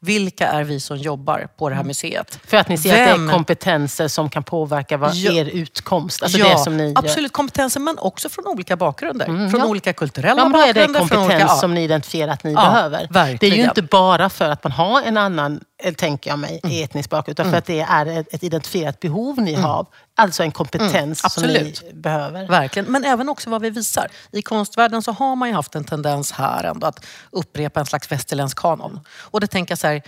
Vilka 0.00 0.48
är 0.48 0.64
vi 0.64 0.80
som 0.80 0.96
jobbar 0.96 1.48
på 1.56 1.68
det 1.68 1.74
här 1.74 1.80
mm. 1.80 1.88
museet? 1.88 2.38
För 2.46 2.56
att 2.56 2.68
ni 2.68 2.78
ser 2.78 2.90
Vem? 2.90 3.02
att 3.02 3.18
det 3.18 3.32
är 3.32 3.36
kompetenser 3.36 4.08
som 4.08 4.30
kan 4.30 4.42
påverka 4.44 4.96
vad 4.96 5.14
ja. 5.14 5.32
er 5.32 5.44
utkomst? 5.44 6.22
Alltså 6.22 6.38
ja, 6.38 6.48
det 6.48 6.58
som 6.58 6.76
ni 6.76 6.92
absolut 6.96 7.32
kompetenser 7.32 7.80
men 7.80 7.98
också 7.98 8.28
från 8.28 8.46
olika 8.46 8.76
bakgrunder. 8.76 9.26
Mm, 9.26 9.50
från 9.50 9.60
ja. 9.60 9.66
olika 9.66 9.92
kulturella 9.92 10.42
ja, 10.42 10.48
bakgrunder. 10.48 10.74
Då 10.74 10.80
är 10.80 10.88
det 10.88 10.98
kompetens 10.98 11.32
olika, 11.32 11.48
som 11.48 11.74
ni 11.74 11.84
identifierar 11.84 12.32
att 12.32 12.44
ni 12.44 12.54
behöver. 12.54 13.08
Verkligen. 13.10 13.38
Det 13.40 13.46
är 13.46 13.56
ju 13.56 13.64
inte 13.64 13.82
bara 13.82 14.28
för 14.30 14.50
att 14.50 14.64
man 14.64 14.72
har 14.72 15.02
en 15.02 15.16
annan 15.16 15.60
eller 15.82 15.94
tänker 15.94 16.30
jag 16.30 16.38
mig, 16.38 16.60
Mm. 16.64 16.84
etnisk 16.84 17.10
bakgrund. 17.10 17.40
Utan 17.40 17.50
för 17.50 17.58
att 17.58 17.64
det 17.64 17.80
är 17.80 18.06
ett, 18.06 18.44
identifierat 18.44 19.00
behov 19.00 19.40
ni 19.40 19.54
har. 19.54 19.86
Alltså 20.16 20.42
en 20.42 20.52
kompetens 20.52 21.20
som 21.20 21.44
Mm. 21.44 21.56
absolut. 21.56 21.82
ni 21.82 21.92
behöver. 21.94 22.46
Verkligen, 22.48 22.92
men 22.92 23.04
även 23.04 23.28
också 23.28 23.50
vad 23.50 23.62
vi 23.62 23.70
visar. 23.70 24.08
I 24.32 24.42
konstvärlden 24.42 25.02
så 25.02 25.12
har 25.12 25.36
man 25.36 25.48
ju 25.48 25.54
haft 25.54 25.74
en 25.74 25.84
tendens 25.84 26.32
här 26.32 26.64
ändå 26.64 26.86
att 26.86 27.06
upprepa 27.30 27.80
en 27.80 27.86
slags 27.86 28.12
västerländsk 28.12 28.58
kanon. 28.58 29.00
Och 29.18 29.40
det 29.40 29.46
tänker 29.46 29.73
jag 29.74 29.78
så 29.78 29.86
här, 29.86 30.02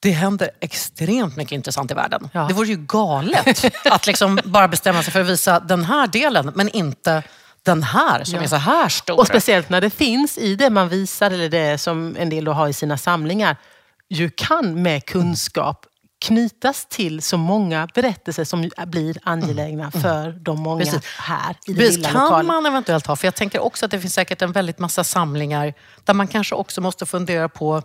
det 0.00 0.10
händer 0.10 0.50
extremt 0.60 1.36
mycket 1.36 1.52
intressant 1.52 1.90
i 1.90 1.94
världen. 1.94 2.28
Ja. 2.32 2.40
Det 2.48 2.54
vore 2.54 2.68
ju 2.68 2.76
galet 2.76 3.64
att 3.84 4.06
liksom 4.06 4.40
bara 4.44 4.68
bestämma 4.68 5.02
sig 5.02 5.12
för 5.12 5.20
att 5.20 5.26
visa 5.26 5.60
den 5.60 5.84
här 5.84 6.06
delen, 6.06 6.52
men 6.54 6.68
inte 6.68 7.22
den 7.62 7.82
här 7.82 8.24
som 8.24 8.34
Ja. 8.36 8.42
är 8.42 8.46
så 8.46 8.56
här 8.56 8.88
stor. 8.88 9.18
Och 9.20 9.26
speciellt 9.26 9.68
när 9.68 9.80
det 9.80 9.90
finns 9.90 10.38
i 10.38 10.54
det 10.54 10.70
man 10.70 10.88
visar, 10.88 11.30
eller 11.30 11.48
det 11.48 11.78
som 11.78 12.16
en 12.18 12.28
del 12.30 12.46
har 12.46 12.68
i 12.68 12.72
sina 12.72 12.98
samlingar, 12.98 13.56
ju 14.08 14.30
kan 14.30 14.82
med 14.82 15.04
kunskap 15.04 15.86
knytas 16.24 16.86
till 16.86 17.22
så 17.22 17.36
många 17.36 17.88
berättelser 17.94 18.44
som 18.44 18.70
blir 18.86 19.16
angelägna 19.22 19.90
för 19.90 20.32
de 20.32 20.60
många 20.60 20.84
Precis. 20.84 21.00
här 21.18 21.56
i 21.66 21.74
Precis, 21.74 21.96
lilla 21.96 22.08
kan 22.10 22.22
lokalen. 22.24 22.46
man 22.46 22.66
eventuellt 22.66 23.06
ha. 23.06 23.16
För 23.16 23.26
jag 23.26 23.34
tänker 23.34 23.58
också 23.60 23.84
att 23.84 23.90
det 23.90 24.00
finns 24.00 24.14
säkert 24.14 24.42
en 24.42 24.52
väldigt 24.52 24.78
massa 24.78 25.04
samlingar 25.04 25.74
där 26.04 26.14
man 26.14 26.28
kanske 26.28 26.54
också 26.54 26.80
måste 26.80 27.06
fundera 27.06 27.48
på 27.48 27.82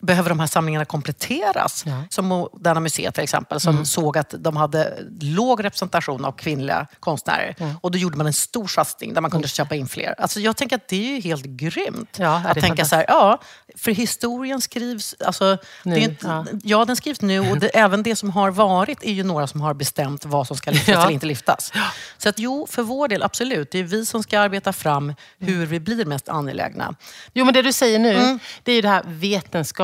Behöver 0.00 0.28
de 0.28 0.40
här 0.40 0.46
samlingarna 0.46 0.84
kompletteras? 0.84 1.82
Ja. 1.86 1.92
Mm. 1.92 2.04
Som 2.10 2.26
Moderna 2.26 2.80
Museet 2.80 3.14
till 3.14 3.24
exempel, 3.24 3.60
som 3.60 3.86
såg 3.86 4.18
att 4.18 4.34
de 4.38 4.56
hade 4.56 4.98
låg 5.20 5.64
representation 5.64 6.24
av 6.24 6.32
kvinnliga 6.32 6.86
konstnärer. 7.00 7.54
Och 7.80 7.90
då 7.90 7.98
gjorde 7.98 8.16
man 8.16 8.26
en 8.26 8.32
stor 8.32 8.66
satsning 8.66 9.14
där 9.14 9.20
man 9.20 9.30
kunde 9.30 9.48
köpa 9.48 9.74
in 9.74 9.88
fler. 9.88 10.14
Alltså 10.18 10.40
jag 10.40 10.56
tänker 10.56 10.76
att 10.76 10.88
det 10.88 10.96
är 10.96 11.14
ju 11.14 11.20
helt 11.20 11.44
grymt. 11.44 12.16
Ja, 12.18 12.42
att 12.46 12.60
tänka 12.60 12.84
så 12.84 12.96
här, 12.96 13.04
ja, 13.08 13.40
för 13.76 13.90
historien 13.92 14.60
skrivs... 14.60 15.14
Alltså, 15.24 15.58
Nu, 15.84 15.94
det 15.94 16.00
är 16.00 16.04
inte, 16.04 16.26
ja. 16.26 16.44
ja. 16.62 16.84
den 16.84 16.96
skrivs 16.96 17.20
nu 17.20 17.50
och 17.50 17.58
det, 17.58 17.68
även 17.74 18.02
det 18.02 18.16
som 18.16 18.30
har 18.30 18.50
varit 18.50 19.02
är 19.02 19.12
ju 19.12 19.24
några 19.24 19.46
som 19.46 19.60
har 19.60 19.74
bestämt 19.74 20.24
vad 20.24 20.46
som 20.46 20.56
ska 20.56 20.70
lyftas 20.70 20.88
eller 20.96 21.10
inte 21.10 21.26
lyftas. 21.26 21.72
Så 22.18 22.28
att 22.28 22.38
jo, 22.38 22.66
för 22.70 22.82
vår 22.82 23.08
del, 23.08 23.22
absolut. 23.22 23.70
Det 23.72 23.78
är 23.78 23.82
vi 23.84 24.06
som 24.06 24.22
ska 24.22 24.40
arbeta 24.40 24.72
fram 24.72 25.14
hur 25.38 25.66
vi 25.66 25.80
blir 25.80 26.04
mest 26.04 26.28
angelägna. 26.28 26.94
Jo, 27.32 27.44
men 27.44 27.54
det 27.54 27.62
du 27.62 27.72
säger 27.72 27.98
nu, 27.98 28.14
Mm. 28.18 28.38
det 28.62 28.72
är 28.72 28.76
ju 28.76 28.82
det 28.82 28.88
här 28.88 29.02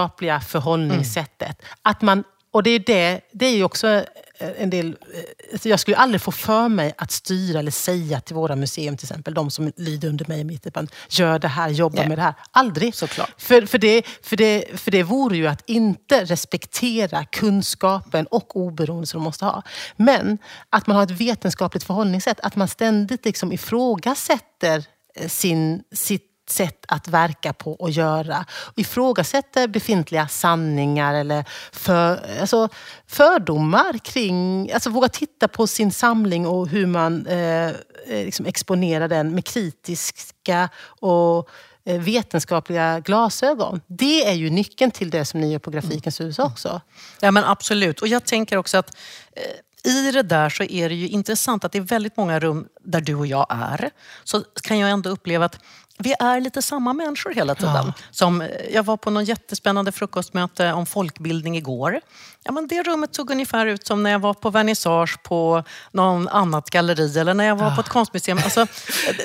vetenskapliga 0.05 0.41
förhållningssättet. 0.41 1.63
Att 1.83 2.03
man, 2.03 2.25
och 2.53 2.63
det 2.63 2.71
är, 2.71 2.79
det, 2.79 3.21
det 3.33 3.47
är 3.47 3.57
ju 3.57 3.65
också 3.65 3.89
eh, 3.89 4.63
en 4.63 4.71
del... 4.71 4.97
eh, 5.53 5.61
Jag 5.69 5.81
skulle 5.81 5.97
aldrig 5.97 6.21
få 6.21 6.33
för 6.33 6.69
mig 6.69 6.95
att 6.99 7.11
styra 7.11 7.59
eller 7.59 7.71
säga 7.71 8.21
till 8.21 8.35
våra 8.37 8.57
museum, 8.57 8.97
till 8.97 9.07
exempel, 9.07 9.35
de 9.35 9.51
som 9.51 9.73
lyder 9.77 10.09
under 10.09 10.27
mig 10.29 10.41
i 10.41 10.45
mitt 10.45 10.63
departement, 10.63 10.95
gör 11.09 11.39
det 11.39 11.49
här, 11.49 11.71
jobba 11.71 11.99
Nej. 11.99 12.09
med 12.09 12.19
det 12.19 12.23
här. 12.23 12.35
Aldrig. 12.53 12.95
Såklart. 12.95 13.35
För, 13.39 13.67
för, 13.67 13.79
det, 13.79 14.03
för, 14.23 14.37
det, 14.37 14.81
för 14.81 14.91
det 14.91 15.03
vore 15.03 15.37
ju 15.37 15.47
att 15.47 15.63
inte 15.67 16.25
respektera 16.25 17.25
kunskapen 17.25 18.27
och 18.27 18.57
oberoende 18.57 19.07
som 19.07 19.21
de 19.21 19.25
måste 19.25 19.45
ha. 19.45 19.63
Men 19.97 20.39
att 20.71 20.87
man 20.87 20.97
har 20.97 21.03
ett 21.03 21.21
vetenskapligt 21.21 21.85
förhållningssätt, 21.85 22.41
att 22.41 22.57
man 22.57 22.69
ständigt 22.69 23.25
liksom 23.25 23.53
ifrågasätter 23.53 24.85
eh, 25.17 25.29
sin, 25.29 25.83
sitt 25.93 26.31
sätt 26.51 26.85
att 26.89 27.09
verka 27.09 27.53
på 27.53 27.73
och 27.73 27.91
göra. 27.91 28.45
Ifrågasätter 28.77 29.69
befintliga 29.69 30.29
sanningar 30.29 31.15
eller 31.15 31.45
för, 31.73 32.41
alltså 32.41 32.69
fördomar 33.07 33.99
kring... 33.99 34.73
Alltså 34.73 34.91
våga 34.91 35.09
titta 35.09 35.49
på 35.49 35.67
sin 35.67 35.93
samling 35.93 36.47
och 36.47 36.69
hur 36.69 36.87
man 36.87 37.27
eh, 37.27 37.69
eh, 37.69 37.73
liksom 38.09 38.47
exponerar 38.47 39.09
den 39.09 39.35
med 39.35 39.45
kritiska 39.45 40.69
och 40.85 41.49
eh, 41.85 42.01
vetenskapliga 42.01 43.01
glasögon. 43.01 43.81
Det 43.87 44.29
är 44.29 44.35
ju 44.35 44.51
nyckeln 44.51 44.91
till 44.91 45.11
det 45.11 45.25
som 45.25 45.41
ni 45.41 45.53
gör 45.53 45.59
på 45.59 45.71
Grafikens 45.71 46.21
hus 46.21 46.39
också. 46.39 46.81
Ja, 47.21 47.31
men 47.31 47.45
absolut. 47.45 48.03
Och 48.03 48.09
jag 48.09 48.25
tänker 48.25 48.57
också 48.57 48.79
att 48.79 48.97
eh, 49.33 49.43
i 49.85 50.11
det 50.11 50.23
där 50.23 50.49
så 50.49 50.63
är 50.63 50.89
det 50.89 50.95
ju 50.95 51.09
intressant 51.09 51.65
att 51.65 51.73
det 51.73 51.79
är 51.79 51.83
väldigt 51.83 52.17
många 52.17 52.41
rum 52.41 52.69
där 52.85 53.01
du 53.01 53.15
och 53.15 53.27
jag 53.27 53.47
är. 53.51 53.91
Så 54.25 54.41
kan 54.63 54.79
jag 54.79 54.91
ändå 54.91 55.11
uppleva 55.11 55.45
att 55.45 55.59
vi 55.99 56.15
är 56.21 56.41
lite 56.41 56.63
samma 56.63 56.93
människor 56.93 57.35
hela 57.35 57.55
tiden. 57.55 57.75
Ja. 57.87 57.93
Som, 58.11 58.41
eh, 58.41 58.49
jag 58.73 58.83
var 58.83 58.97
på 58.97 59.11
någon 59.11 59.25
jättespännande 59.25 59.93
frukostmöte 59.93 60.73
om 60.73 60.87
folkbildning 60.87 61.57
igår. 61.57 62.01
Ja, 62.47 62.53
men 62.53 62.69
det 62.69 62.83
rummet 62.83 63.15
såg 63.15 63.31
ungefär 63.31 63.67
ut 63.67 63.87
som 63.87 64.03
när 64.03 64.11
jag 64.11 64.19
var 64.19 64.35
på 64.35 64.51
vernissage 64.51 65.23
på 65.23 65.65
någon 65.93 66.29
annat 66.29 66.71
galleri 66.71 67.19
eller 67.19 67.35
när 67.35 67.45
jag 67.45 67.57
var 67.57 67.75
på 67.75 67.81
ett 67.81 67.89
konstmuseum. 67.89 68.39
Alltså, 68.45 68.67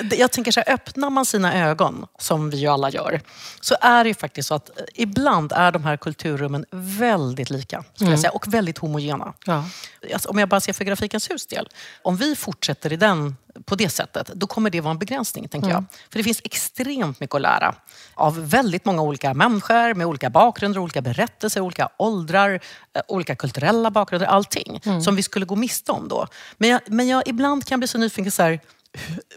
det- 0.02 0.16
jag 0.18 0.30
tänker 0.32 0.52
så 0.52 0.60
här, 0.66 0.74
öppnar 0.74 1.10
man 1.10 1.26
sina 1.26 1.54
ögon, 1.54 2.06
som 2.18 2.50
vi 2.50 2.56
ju 2.56 2.68
alla 2.68 2.90
gör, 2.90 3.20
så 3.60 3.76
är 3.80 4.04
det 4.04 4.08
ju 4.08 4.14
faktiskt 4.14 4.48
så 4.48 4.54
att 4.54 4.68
eh, 4.78 4.84
ibland 4.94 5.52
är 5.52 5.72
de 5.72 5.84
här 5.84 5.96
kulturrummen 5.96 6.64
väldigt 6.70 7.50
lika. 7.50 7.84
Skulle 7.94 8.10
jag 8.10 8.20
säga, 8.20 8.30
och 8.30 8.54
väldigt 8.54 8.78
homogena. 8.78 9.32
Ja. 9.46 9.64
Alltså, 10.12 10.28
om 10.28 10.38
jag 10.38 10.48
bara 10.48 10.60
ser 10.60 10.72
för 10.72 10.84
Grafikens 10.84 11.30
hus 11.30 11.46
del. 11.46 11.68
Om 12.02 12.16
vi 12.16 12.36
fortsätter 12.36 12.92
i 12.92 12.96
den, 12.96 13.36
på 13.64 13.74
det 13.74 13.88
sättet, 13.88 14.30
då 14.34 14.46
kommer 14.46 14.70
det 14.70 14.80
vara 14.80 14.90
en 14.92 14.98
begränsning. 14.98 15.48
tänker 15.48 15.68
jag. 15.70 15.84
För 16.10 16.18
det 16.18 16.22
finns 16.24 16.40
extremt 16.44 17.20
mycket 17.20 17.34
att 17.34 17.40
lära 17.42 17.74
av 18.14 18.48
väldigt 18.50 18.84
många 18.84 19.02
olika 19.02 19.34
människor 19.34 19.94
med 19.94 20.06
olika 20.06 20.30
bakgrunder, 20.30 20.80
olika 20.80 21.00
berättelser, 21.02 21.60
olika 21.60 21.88
åldrar, 21.96 22.50
eh, 22.96 23.02
olika 23.08 23.36
kulturella 23.36 23.90
bakgrunder, 23.90 24.26
allting. 24.26 24.80
Som 25.04 25.16
vi 25.16 25.22
skulle 25.22 25.46
gå 25.46 25.56
miste 25.56 25.92
om 25.92 26.08
då. 26.08 26.26
Men 26.58 26.68
jag, 26.70 26.80
men 26.86 27.08
jag 27.08 27.22
ibland 27.28 27.64
kan 27.64 27.80
bli 27.80 27.88
så 27.88 27.98
nyfiken, 27.98 28.32
så 28.32 28.42
här, 28.42 28.60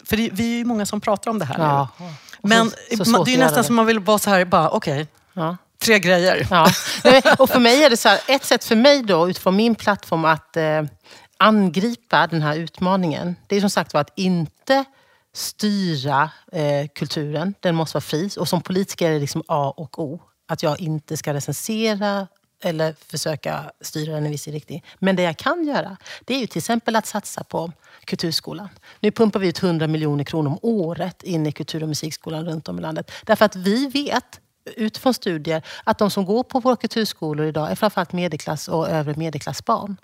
för 0.06 0.18
det, 0.18 0.30
vi 0.34 0.54
är 0.54 0.58
ju 0.58 0.66
många 0.66 0.86
som 0.86 1.02
pratar 1.02 1.32
om 1.32 1.40
det 1.40 1.46
här 1.46 1.56
Ja. 1.60 1.88
nu. 2.00 2.06
Men 2.42 2.70
så- 2.98 3.06
så 3.06 3.24
det 3.24 3.34
är 3.34 3.38
nästan 3.38 3.58
det. 3.58 3.64
som 3.64 3.76
man 3.76 3.86
vill 3.86 4.00
vara 4.00 4.20
så 4.20 4.30
här, 4.30 4.46
bara 4.46 4.70
okej, 4.70 5.08
Ja. 5.34 5.58
tre 5.84 6.00
grejer. 6.00 6.48
Ja. 6.52 6.68
Och 7.38 7.50
för 7.50 7.60
mig 7.60 7.84
är 7.84 7.90
det 7.90 7.98
så 7.98 8.10
här, 8.10 8.20
ett 8.28 8.46
sätt 8.46 8.64
för 8.64 8.76
mig 8.76 9.04
då 9.04 9.30
utifrån 9.30 9.56
min 9.56 9.76
plattform 9.76 10.26
att 10.26 10.58
eh, 10.58 10.82
angripa 11.44 12.28
den 12.28 12.42
här 12.42 12.58
utmaningen. 12.58 13.36
Det 13.48 13.56
är 13.56 13.62
som 13.62 13.70
sagt 13.70 13.94
var 13.94 14.02
att 14.02 14.14
inte 14.16 14.86
styra 15.34 16.30
eh, 16.52 16.88
kulturen. 16.96 17.54
Den 17.60 17.76
måste 17.76 17.96
vara 17.96 18.02
fri. 18.02 18.30
Och 18.40 18.48
som 18.48 18.62
politiker 18.62 19.10
är 19.10 19.14
det 19.14 19.20
liksom 19.20 19.44
A 19.48 19.74
och 19.78 20.00
O. 20.00 20.22
Att 20.48 20.64
jag 20.64 20.82
inte 20.82 21.18
ska 21.18 21.34
recensera 21.34 22.28
eller 22.64 22.96
försöka 23.12 23.72
styra 23.82 24.14
den 24.14 24.26
i 24.26 24.30
viss 24.30 24.48
riktning. 24.48 24.84
Men 25.00 25.16
det 25.16 25.24
jag 25.24 25.38
kan 25.38 25.64
göra, 25.64 25.98
det 26.26 26.36
är 26.36 26.40
ju 26.40 26.48
till 26.48 26.58
exempel 26.58 26.96
att 26.96 27.06
satsa 27.06 27.44
på 27.44 27.72
Kulturskolan. 28.06 28.70
Nu 29.00 29.12
pumpar 29.12 29.40
vi 29.40 29.48
ut 29.48 29.64
100 29.64 29.88
miljoner 29.88 30.24
kronor 30.24 30.48
om 30.48 30.60
året 30.62 31.24
in 31.24 31.48
i 31.48 31.52
kultur 31.52 31.84
och 31.84 31.90
musikskolan 31.90 32.46
runt 32.46 32.68
om 32.68 32.80
i 32.80 32.82
landet. 32.82 33.12
Därför 33.24 33.46
att 33.46 33.56
vi 33.56 33.88
vet 33.88 34.40
utifrån 34.66 35.14
studier 35.14 35.62
att 35.84 35.98
de 35.98 36.12
som 36.12 36.26
går 36.26 36.44
på 36.44 36.60
våra 36.60 36.76
kulturskolor 36.76 37.46
idag 37.46 37.72
är 37.72 37.76
framförallt 37.76 38.14
medelklass 38.14 38.68
och 38.68 38.90
övre 38.90 39.14
medelklassbarn. 39.18 39.98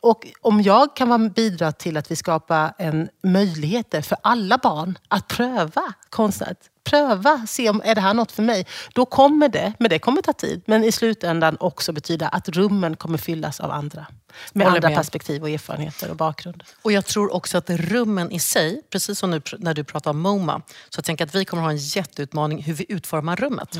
Och 0.00 0.26
om 0.40 0.62
jag 0.62 0.96
kan 0.96 1.28
bidra 1.28 1.72
till 1.72 1.96
att 1.96 2.10
vi 2.10 2.16
skapar 2.16 2.72
en 2.78 3.08
möjligheter 3.22 4.02
för 4.02 4.18
alla 4.22 4.58
barn 4.58 4.98
att 5.08 5.28
pröva 5.28 5.82
konstnärligt 6.10 6.70
pröva, 6.90 7.46
se 7.46 7.70
om 7.70 7.82
är 7.84 7.94
det 7.94 8.00
här 8.00 8.14
något 8.14 8.32
för 8.32 8.42
mig. 8.42 8.66
Då 8.92 9.06
kommer 9.06 9.48
det, 9.48 9.72
men 9.78 9.90
det 9.90 9.98
kommer 9.98 10.22
ta 10.22 10.32
tid, 10.32 10.62
men 10.66 10.84
i 10.84 10.92
slutändan 10.92 11.56
också 11.60 11.92
betyda 11.92 12.28
att 12.28 12.48
rummen 12.48 12.96
kommer 12.96 13.18
fyllas 13.18 13.60
av 13.60 13.70
andra. 13.70 14.06
Med 14.52 14.66
Håller 14.66 14.76
andra 14.76 14.88
med. 14.88 14.96
perspektiv 14.96 15.42
och 15.42 15.50
erfarenheter 15.50 16.10
och 16.10 16.16
bakgrund. 16.16 16.64
Och 16.82 16.92
jag 16.92 17.06
tror 17.06 17.34
också 17.34 17.58
att 17.58 17.70
rummen 17.70 18.30
i 18.30 18.40
sig, 18.40 18.82
precis 18.90 19.18
som 19.18 19.30
nu 19.30 19.42
när 19.58 19.74
du 19.74 19.84
pratar 19.84 20.10
om 20.10 20.20
MoMA, 20.20 20.62
så 20.88 20.98
jag 20.98 21.04
tänker 21.04 21.24
att 21.26 21.34
vi 21.34 21.44
kommer 21.44 21.62
ha 21.62 21.70
en 21.70 21.76
jätteutmaning 21.76 22.62
hur 22.62 22.74
vi 22.74 22.86
utformar 22.88 23.36
rummet. 23.36 23.78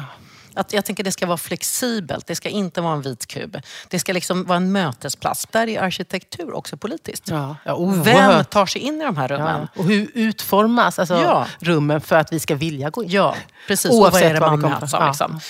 Att 0.54 0.72
jag 0.72 0.84
tänker 0.84 1.02
att 1.02 1.04
det 1.04 1.12
ska 1.12 1.26
vara 1.26 1.36
flexibelt, 1.38 2.26
det 2.26 2.34
ska 2.34 2.48
inte 2.48 2.80
vara 2.80 2.92
en 2.94 3.02
vit 3.02 3.26
kub. 3.26 3.56
Det 3.88 3.98
ska 3.98 4.12
liksom 4.12 4.44
vara 4.44 4.56
en 4.56 4.72
mötesplats. 4.72 5.46
Där 5.50 5.66
är 5.68 5.80
arkitektur 5.82 6.54
också 6.54 6.76
politiskt. 6.76 7.28
Ja, 7.28 7.56
ja, 7.64 7.76
Vem 8.04 8.44
tar 8.44 8.66
sig 8.66 8.80
in 8.82 9.00
i 9.00 9.04
de 9.04 9.16
här 9.16 9.28
rummen? 9.28 9.68
Ja. 9.74 9.80
Och 9.80 9.84
hur 9.88 10.10
utformas 10.14 10.98
alltså, 10.98 11.14
Ja. 11.14 11.46
rummen 11.58 12.00
för 12.00 12.16
att 12.16 12.32
vi 12.32 12.40
ska 12.40 12.54
vilja 12.54 12.90
gå 12.90 13.04
in? 13.04 13.10
Ja, 13.10 13.34
precis. 13.66 13.90
Oavsett 13.90 14.06
och 14.06 14.12
vad 14.12 14.30
är 14.30 14.34
det 14.34 14.40
man 14.40 14.60
möts 14.80 14.94
av? 14.94 15.06
Liksom. 15.08 15.40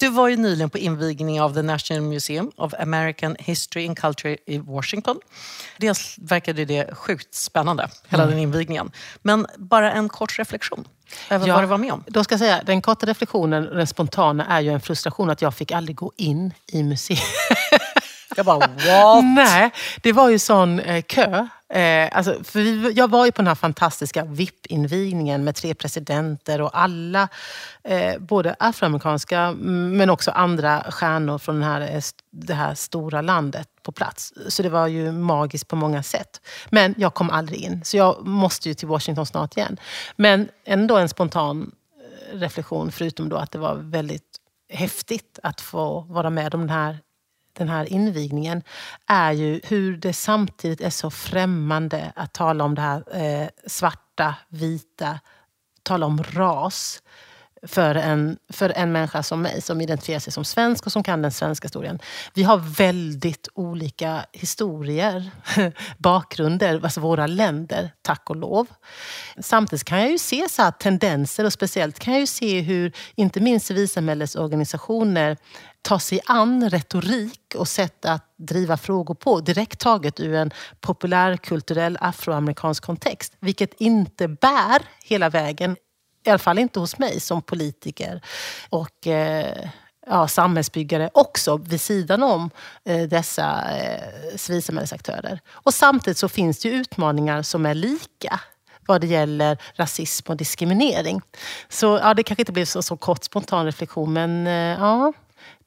Du 0.00 0.08
var 0.08 0.28
ju 0.28 0.36
nyligen 0.36 0.70
på 0.70 0.78
invigning 0.78 1.40
av 1.40 1.54
The 1.54 1.62
National 1.62 2.02
Museum 2.02 2.50
of 2.56 2.74
American 2.74 3.36
History 3.38 3.88
and 3.88 3.98
Culture 3.98 4.36
i 4.46 4.58
Washington. 4.58 5.20
Dels 5.76 6.14
verkade 6.18 6.64
det 6.64 6.94
sjukt 6.94 7.34
spännande, 7.34 7.88
hela 8.08 8.22
Mm. 8.22 8.34
den 8.34 8.42
invigningen. 8.42 8.90
Men 9.22 9.46
bara 9.56 9.92
en 9.92 10.08
kort 10.08 10.38
reflektion 10.38 10.84
över 11.30 11.46
vad 11.52 11.62
du 11.62 11.66
var 11.66 11.78
med 11.78 11.92
om. 11.92 12.04
Då 12.06 12.24
ska 12.24 12.32
jag 12.32 12.40
säga, 12.40 12.62
den 12.66 12.82
korta 12.82 13.06
reflektionen, 13.06 13.62
den 13.64 13.86
spontana, 13.86 14.46
är 14.46 14.60
ju 14.60 14.70
en 14.72 14.80
frustration 14.80 15.30
att 15.30 15.42
jag 15.42 15.54
fick 15.54 15.72
aldrig 15.72 15.96
gå 15.96 16.12
in 16.16 16.52
i 16.66 16.82
museet. 16.82 17.18
Jag 18.36 18.46
bara, 18.46 18.58
what? 18.58 19.24
Nej, 19.36 19.70
det 20.02 20.12
var 20.12 20.28
ju 20.28 20.38
sån 20.38 20.80
eh, 20.80 21.02
kö. 21.02 21.46
Eh, 21.70 22.08
alltså, 22.12 22.44
för 22.44 22.60
vi, 22.60 22.92
jag 22.92 23.10
var 23.10 23.26
ju 23.26 23.32
på 23.32 23.42
den 23.42 23.46
här 23.46 23.54
fantastiska 23.54 24.24
VIP-invigningen 24.24 25.44
med 25.44 25.54
tre 25.54 25.74
presidenter 25.74 26.60
och 26.60 26.78
alla, 26.78 27.28
eh, 27.84 28.18
både 28.18 28.56
afroamerikanska 28.58 29.40
mm, 29.40 29.96
men 29.96 30.10
också 30.10 30.30
andra 30.30 30.84
stjärnor 30.90 31.38
från 31.38 31.54
den 31.54 31.64
här, 31.64 31.80
eh, 31.80 32.02
det 32.30 32.54
här 32.54 32.74
stora 32.74 33.20
landet 33.20 33.68
på 33.82 33.92
plats. 33.92 34.32
Så 34.48 34.62
det 34.62 34.68
var 34.68 34.86
ju 34.86 35.12
magiskt 35.12 35.68
på 35.68 35.76
många 35.76 36.02
sätt. 36.02 36.40
Men 36.70 36.94
jag 36.98 37.14
kom 37.14 37.30
aldrig 37.30 37.60
in, 37.60 37.84
så 37.84 37.96
jag 37.96 38.26
måste 38.26 38.68
ju 38.68 38.74
till 38.74 38.88
Washington 38.88 39.26
snart 39.26 39.56
igen. 39.56 39.76
Men 40.16 40.48
ändå 40.64 40.96
en 40.96 41.08
spontan 41.08 41.72
eh, 42.32 42.38
reflektion, 42.38 42.92
förutom 42.92 43.28
då 43.28 43.36
att 43.36 43.52
det 43.52 43.58
var 43.58 43.74
väldigt 43.74 44.36
häftigt 44.72 45.38
att 45.42 45.60
få 45.60 46.00
vara 46.00 46.30
med 46.30 46.54
om 46.54 46.60
den 46.60 46.70
här 46.70 46.98
den 47.58 47.68
här 47.68 47.92
invigningen 47.92 48.62
är 49.06 49.32
ju 49.32 49.60
hur 49.64 49.96
det 49.96 50.12
samtidigt 50.12 50.80
är 50.80 50.90
så 50.90 51.10
främmande 51.10 52.12
att 52.16 52.34
tala 52.34 52.64
om 52.64 52.74
det 52.74 52.82
här 52.82 53.04
eh, 53.16 53.48
svarta, 53.66 54.34
vita, 54.48 55.18
tala 55.82 56.06
om 56.06 56.22
ras 56.22 57.02
för 57.62 57.94
en, 57.94 58.38
för 58.52 58.70
en 58.70 58.92
människa 58.92 59.22
som 59.22 59.42
mig 59.42 59.62
som 59.62 59.80
identifierar 59.80 60.20
sig 60.20 60.32
som 60.32 60.44
svensk 60.44 60.86
och 60.86 60.92
som 60.92 61.02
kan 61.02 61.22
den 61.22 61.32
svenska 61.32 61.64
historien. 61.64 61.98
Vi 62.34 62.42
har 62.42 62.56
väldigt 62.56 63.48
olika 63.54 64.26
historier, 64.32 65.30
bakgrunder, 65.98 66.80
alltså 66.82 67.00
våra 67.00 67.26
länder, 67.26 67.90
tack 68.02 68.30
och 68.30 68.36
lov. 68.36 68.66
Samtidigt 69.40 69.84
kan 69.84 70.00
jag 70.00 70.10
ju 70.10 70.18
se 70.18 70.48
så 70.48 70.72
tendenser 70.80 71.44
och 71.44 71.52
speciellt 71.52 71.98
kan 71.98 72.12
jag 72.12 72.20
ju 72.20 72.26
se 72.26 72.60
hur 72.60 72.92
inte 73.14 73.40
minst 73.40 73.66
civilsamhällets 73.66 74.36
organisationer 74.36 75.36
ta 75.88 75.98
sig 75.98 76.20
an 76.26 76.70
retorik 76.70 77.54
och 77.54 77.68
sätt 77.68 78.04
att 78.04 78.34
driva 78.36 78.76
frågor 78.76 79.14
på 79.14 79.40
direkt 79.40 79.78
taget 79.78 80.20
ur 80.20 80.34
en 80.34 80.50
populärkulturell 80.80 81.98
afroamerikansk 82.00 82.82
kontext. 82.82 83.32
Vilket 83.40 83.74
inte 83.80 84.28
bär 84.28 84.82
hela 85.04 85.28
vägen 85.28 85.76
i 86.24 86.30
alla 86.30 86.38
fall 86.38 86.58
inte 86.58 86.80
hos 86.80 86.98
mig 86.98 87.20
som 87.20 87.42
politiker 87.42 88.20
och 88.70 89.06
eh, 89.06 89.70
ja, 90.06 90.28
samhällsbyggare 90.28 91.10
också 91.14 91.56
vid 91.56 91.80
sidan 91.80 92.22
om 92.22 92.50
eh, 92.84 93.08
dessa 93.08 93.76
eh, 93.76 94.36
civilsamhällesaktörer. 94.36 95.40
Och 95.48 95.74
samtidigt 95.74 96.18
så 96.18 96.28
finns 96.28 96.58
det 96.58 96.68
utmaningar 96.68 97.42
som 97.42 97.66
är 97.66 97.74
lika 97.74 98.40
vad 98.86 99.00
det 99.00 99.06
gäller 99.06 99.58
rasism 99.74 100.30
och 100.30 100.36
diskriminering. 100.36 101.20
Så 101.68 101.86
ja, 102.02 102.14
det 102.14 102.22
kanske 102.22 102.42
inte 102.42 102.52
blev 102.52 102.64
så, 102.64 102.82
så 102.82 102.96
kort 102.96 103.24
spontan 103.24 103.64
reflektion 103.64 104.12
men 104.12 104.46
eh, 104.46 104.52
ja, 104.52 105.12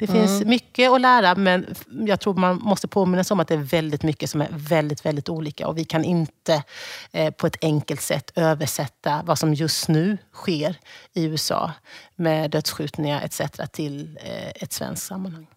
det 0.01 0.07
finns 0.07 0.31
mm. 0.31 0.49
mycket 0.49 0.91
att 0.91 1.01
lära 1.01 1.35
men 1.35 1.75
jag 1.87 2.19
tror 2.19 2.33
man 2.33 2.57
måste 2.57 2.87
påminna 2.87 3.23
sig 3.23 3.33
om 3.33 3.39
att 3.39 3.47
det 3.47 3.53
är 3.53 3.57
väldigt 3.57 4.03
mycket 4.03 4.29
som 4.29 4.41
är 4.41 4.47
väldigt, 4.51 5.05
väldigt 5.05 5.29
olika. 5.29 5.67
Och 5.67 5.77
vi 5.77 5.85
kan 5.85 6.03
inte 6.03 6.63
eh, 7.11 7.33
på 7.33 7.47
ett 7.47 7.57
enkelt 7.61 8.01
sätt 8.01 8.31
översätta 8.35 9.21
vad 9.25 9.39
som 9.39 9.53
just 9.53 9.87
nu 9.87 10.17
sker 10.33 10.75
i 11.13 11.23
USA 11.23 11.71
med 12.15 12.51
dödsskjutningar 12.51 13.21
etc. 13.21 13.41
till 13.71 14.19
eh, 14.23 14.63
ett 14.63 14.73
svenskt 14.73 15.07
sammanhang. 15.07 15.47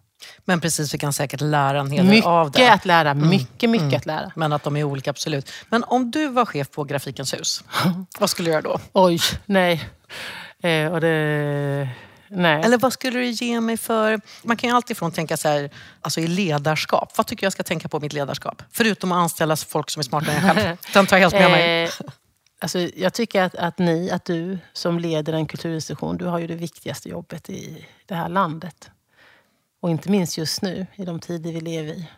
Men 0.45 0.61
precis, 0.61 0.93
vi 0.93 0.97
kan 0.97 1.13
säkert 1.13 1.41
lära 1.41 1.79
en 1.79 1.91
hel 1.91 2.07
del 2.07 2.23
av 2.23 2.51
det. 2.51 2.59
Mycket 2.59 2.73
att 2.73 2.85
lära, 2.85 3.11
mm. 3.11 3.29
mycket, 3.29 3.69
mycket 3.69 3.85
mm. 3.85 3.97
att 3.97 4.05
lära. 4.05 4.31
Men 4.35 4.53
att 4.53 4.63
de 4.63 4.75
är 4.77 4.83
olika, 4.83 5.09
absolut. 5.09 5.51
Men 5.69 5.83
om 5.83 6.11
du 6.11 6.27
var 6.27 6.45
chef 6.45 6.71
på 6.71 6.83
Grafikens 6.83 7.33
hus, 7.33 7.63
vad 8.19 8.29
skulle 8.29 8.47
du 8.47 8.51
göra 8.51 8.61
då? 8.61 8.79
Oj, 8.93 9.19
nej. 9.45 9.89
Eh, 10.63 10.91
och 10.91 11.01
det 11.01 11.89
Nej. 12.35 12.61
Eller 12.63 12.77
vad 12.77 12.93
skulle 12.93 13.19
du 13.19 13.25
ge 13.25 13.61
mig 13.61 13.77
för... 13.77 14.21
Man 14.43 14.57
kan 14.57 14.69
ju 14.69 14.75
alltid 14.75 14.97
tänka 15.13 15.37
så 15.37 15.47
här, 15.47 15.69
alltså 16.01 16.19
i 16.19 16.27
ledarskap. 16.27 17.17
Vad 17.17 17.27
tycker 17.27 17.45
jag 17.45 17.53
ska 17.53 17.63
tänka 17.63 17.87
på 17.87 17.97
i 17.97 17.99
mitt 17.99 18.13
ledarskap? 18.13 18.63
Förutom 18.71 19.11
att 19.11 19.17
anställa 19.17 19.55
folk 19.55 19.89
som 19.89 19.99
är 19.99 20.03
smartare 20.03 20.35
än 20.35 20.47
jag 20.47 20.55
själv. 20.55 20.77
Den 20.93 21.07
tar 21.07 21.17
jag 21.17 21.21
helt 21.21 21.33
med 21.33 21.51
mig. 21.51 21.83
Eh, 21.83 21.89
alltså, 22.59 22.79
jag 22.79 23.13
tycker 23.13 23.43
att, 23.43 23.55
att 23.55 23.77
ni, 23.77 24.11
att 24.11 24.25
du 24.25 24.57
som 24.73 24.99
leder 24.99 25.33
en 25.33 25.45
kulturinstitution, 25.45 26.17
du 26.17 26.25
har 26.25 26.39
ju 26.39 26.47
det 26.47 26.55
viktigaste 26.55 27.09
jobbet 27.09 27.49
i 27.49 27.85
det 28.05 28.15
här 28.15 28.29
landet. 28.29 28.89
Och 29.81 29.89
inte 29.89 30.11
minst 30.11 30.37
just 30.37 30.61
nu, 30.61 30.87
i 30.95 31.05
de 31.05 31.19
tider 31.19 31.51
vi 31.51 31.61
lever 31.61 31.93
i. 31.93 32.09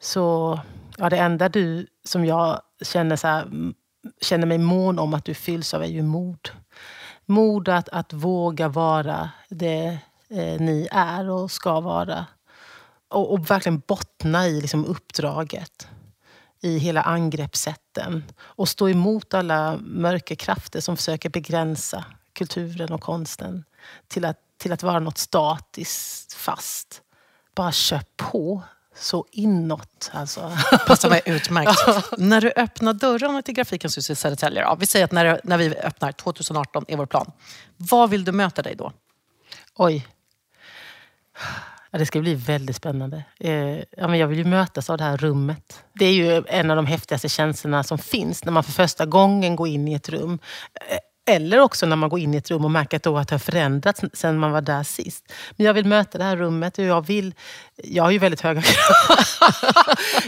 Så 0.00 0.60
ja, 0.98 1.10
det 1.10 1.16
enda 1.16 1.48
du 1.48 1.86
som 2.04 2.24
jag 2.24 2.60
känner, 2.82 3.16
så 3.16 3.26
här, 3.26 3.48
känner 4.20 4.46
mig 4.46 4.58
mån 4.58 4.98
om 4.98 5.14
att 5.14 5.24
du 5.24 5.34
fylls 5.34 5.74
av 5.74 5.82
är 5.82 5.86
ju 5.86 6.02
mod 6.02 6.50
mod 7.26 7.68
att, 7.68 7.88
att 7.88 8.12
våga 8.12 8.68
vara 8.68 9.30
det 9.48 9.98
eh, 10.28 10.60
ni 10.60 10.88
är 10.90 11.30
och 11.30 11.50
ska 11.50 11.80
vara. 11.80 12.26
Och, 13.08 13.32
och 13.32 13.50
verkligen 13.50 13.82
bottna 13.86 14.46
i 14.46 14.60
liksom, 14.60 14.84
uppdraget. 14.84 15.88
I 16.60 16.78
hela 16.78 17.02
angreppssätten. 17.02 18.24
Och 18.38 18.68
stå 18.68 18.88
emot 18.88 19.34
alla 19.34 19.76
mörka 19.76 20.36
krafter 20.36 20.80
som 20.80 20.96
försöker 20.96 21.28
begränsa 21.30 22.04
kulturen 22.32 22.92
och 22.92 23.00
konsten 23.00 23.64
till 24.08 24.24
att, 24.24 24.38
till 24.58 24.72
att 24.72 24.82
vara 24.82 24.98
något 24.98 25.18
statiskt, 25.18 26.32
fast. 26.32 27.02
Bara 27.54 27.72
kör 27.72 28.02
på 28.16 28.62
så 28.94 29.26
inåt. 29.30 30.10
Alltså. 30.12 30.52
Passar 30.86 31.10
mig 31.10 31.22
utmärkt. 31.26 32.18
när 32.18 32.40
du 32.40 32.52
öppnar 32.56 32.92
dörrarna 32.92 33.42
till 33.42 33.54
Grafikens 33.54 33.98
hus 33.98 34.10
i 34.10 34.14
Södertälje, 34.14 34.62
ja, 34.62 34.74
vi 34.74 34.86
säger 34.86 35.04
att 35.04 35.12
när, 35.12 35.40
när 35.44 35.58
vi 35.58 35.76
öppnar 35.76 36.12
2018 36.12 36.84
är 36.88 36.96
vår 36.96 37.06
plan. 37.06 37.32
Vad 37.76 38.10
vill 38.10 38.24
du 38.24 38.32
möta 38.32 38.62
dig 38.62 38.74
då? 38.74 38.92
Oj. 39.76 40.06
Ja, 41.90 41.98
det 41.98 42.06
ska 42.06 42.20
bli 42.20 42.34
väldigt 42.34 42.76
spännande. 42.76 43.24
Eh, 43.40 43.76
ja, 43.76 44.08
men 44.08 44.18
jag 44.18 44.28
vill 44.28 44.38
ju 44.38 44.44
mötas 44.44 44.90
av 44.90 44.98
det 44.98 45.04
här 45.04 45.16
rummet. 45.16 45.84
Det 45.92 46.04
är 46.04 46.12
ju 46.12 46.44
en 46.46 46.70
av 46.70 46.76
de 46.76 46.86
häftigaste 46.86 47.28
känslorna 47.28 47.84
som 47.84 47.98
finns 47.98 48.44
när 48.44 48.52
man 48.52 48.64
för 48.64 48.72
första 48.72 49.06
gången 49.06 49.56
går 49.56 49.68
in 49.68 49.88
i 49.88 49.94
ett 49.94 50.08
rum. 50.08 50.38
Eller 51.26 51.60
också 51.60 51.86
när 51.86 51.96
man 51.96 52.08
går 52.08 52.18
in 52.18 52.34
i 52.34 52.36
ett 52.36 52.50
rum 52.50 52.64
och 52.64 52.70
märker 52.70 52.96
att 52.96 53.02
det 53.02 53.10
har 53.10 53.38
förändrats 53.38 54.00
sen 54.12 54.38
man 54.38 54.52
var 54.52 54.60
där 54.60 54.82
sist. 54.82 55.32
Men 55.56 55.66
jag 55.66 55.74
vill 55.74 55.86
möta 55.86 56.18
det 56.18 56.24
här 56.24 56.36
rummet 56.36 56.78
och 56.78 56.84
jag 56.84 57.06
vill... 57.06 57.34
Jag 57.76 58.02
har 58.04 58.10
ju 58.10 58.18
väldigt 58.18 58.40
höga 58.40 58.62
krav. 58.62 59.18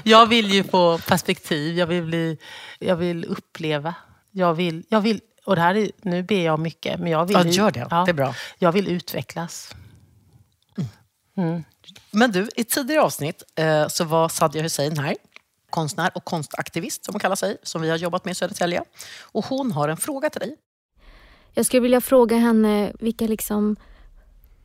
jag 0.04 0.26
vill 0.26 0.50
ju 0.50 0.64
få 0.64 0.98
perspektiv, 0.98 1.78
jag 1.78 1.86
vill, 1.86 2.02
bli, 2.02 2.38
jag 2.78 2.96
vill 2.96 3.24
uppleva. 3.24 3.94
Jag 4.30 4.54
vill, 4.54 4.84
jag 4.88 5.00
vill, 5.00 5.20
och 5.44 5.56
det 5.56 5.62
här 5.62 5.74
är, 5.74 5.90
nu 6.02 6.22
ber 6.22 6.44
jag 6.44 6.58
mycket, 6.58 7.00
men 7.00 7.10
jag 7.10 7.26
vill... 7.26 7.36
Ja, 7.36 7.44
gör 7.44 7.70
det. 7.70 7.86
Ja, 7.90 8.04
det 8.04 8.10
är 8.10 8.14
bra. 8.14 8.34
Jag 8.58 8.72
vill 8.72 8.88
utvecklas. 8.88 9.74
Mm. 11.36 11.64
Men 12.10 12.32
du, 12.32 12.48
i 12.56 12.64
tidigare 12.64 13.02
avsnitt 13.02 13.42
eh, 13.54 13.88
så 13.88 14.04
var 14.04 14.28
Sadia 14.28 14.62
Hussein 14.62 14.98
här 14.98 15.16
konstnär 15.70 16.10
och 16.14 16.24
konstaktivist 16.24 17.04
som 17.04 17.14
hon 17.14 17.20
kallar 17.20 17.36
sig, 17.36 17.56
som 17.62 17.82
vi 17.82 17.90
har 17.90 17.96
jobbat 17.96 18.24
med 18.24 18.32
i 18.32 18.34
Södertälje. 18.34 18.84
Och 19.20 19.44
hon 19.44 19.72
har 19.72 19.88
en 19.88 19.96
fråga 19.96 20.30
till 20.30 20.40
dig. 20.40 20.56
Jag 21.58 21.66
skulle 21.66 21.80
vilja 21.80 22.00
fråga 22.00 22.36
henne 22.36 22.92
vilka 23.00 23.26
liksom 23.26 23.76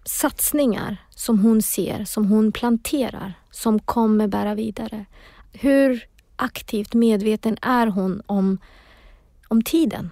satsningar 0.06 0.98
som 1.10 1.40
hon 1.40 1.62
ser, 1.62 2.06
som 2.06 2.26
hon 2.26 2.52
planterar, 2.52 3.34
som 3.52 3.80
kommer 3.80 4.28
bära 4.28 4.56
vidare. 4.56 5.06
Hur 5.54 6.08
aktivt 6.36 6.94
medveten 6.94 7.58
är 7.62 7.88
hon 7.88 8.22
om, 8.26 8.58
om 9.48 9.62
tiden 9.62 10.10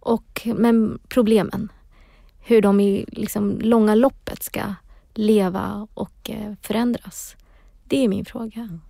och 0.00 0.48
men 0.54 0.98
problemen? 1.08 1.72
Hur 2.40 2.62
de 2.62 2.80
i 2.80 3.04
liksom 3.08 3.58
långa 3.60 3.94
loppet 3.94 4.42
ska 4.42 4.74
leva 5.14 5.88
och 5.94 6.30
eh, 6.30 6.54
förändras. 6.62 7.36
Det 7.84 8.04
är 8.04 8.08
min 8.08 8.24
fråga. 8.24 8.60
Mm. 8.60 8.80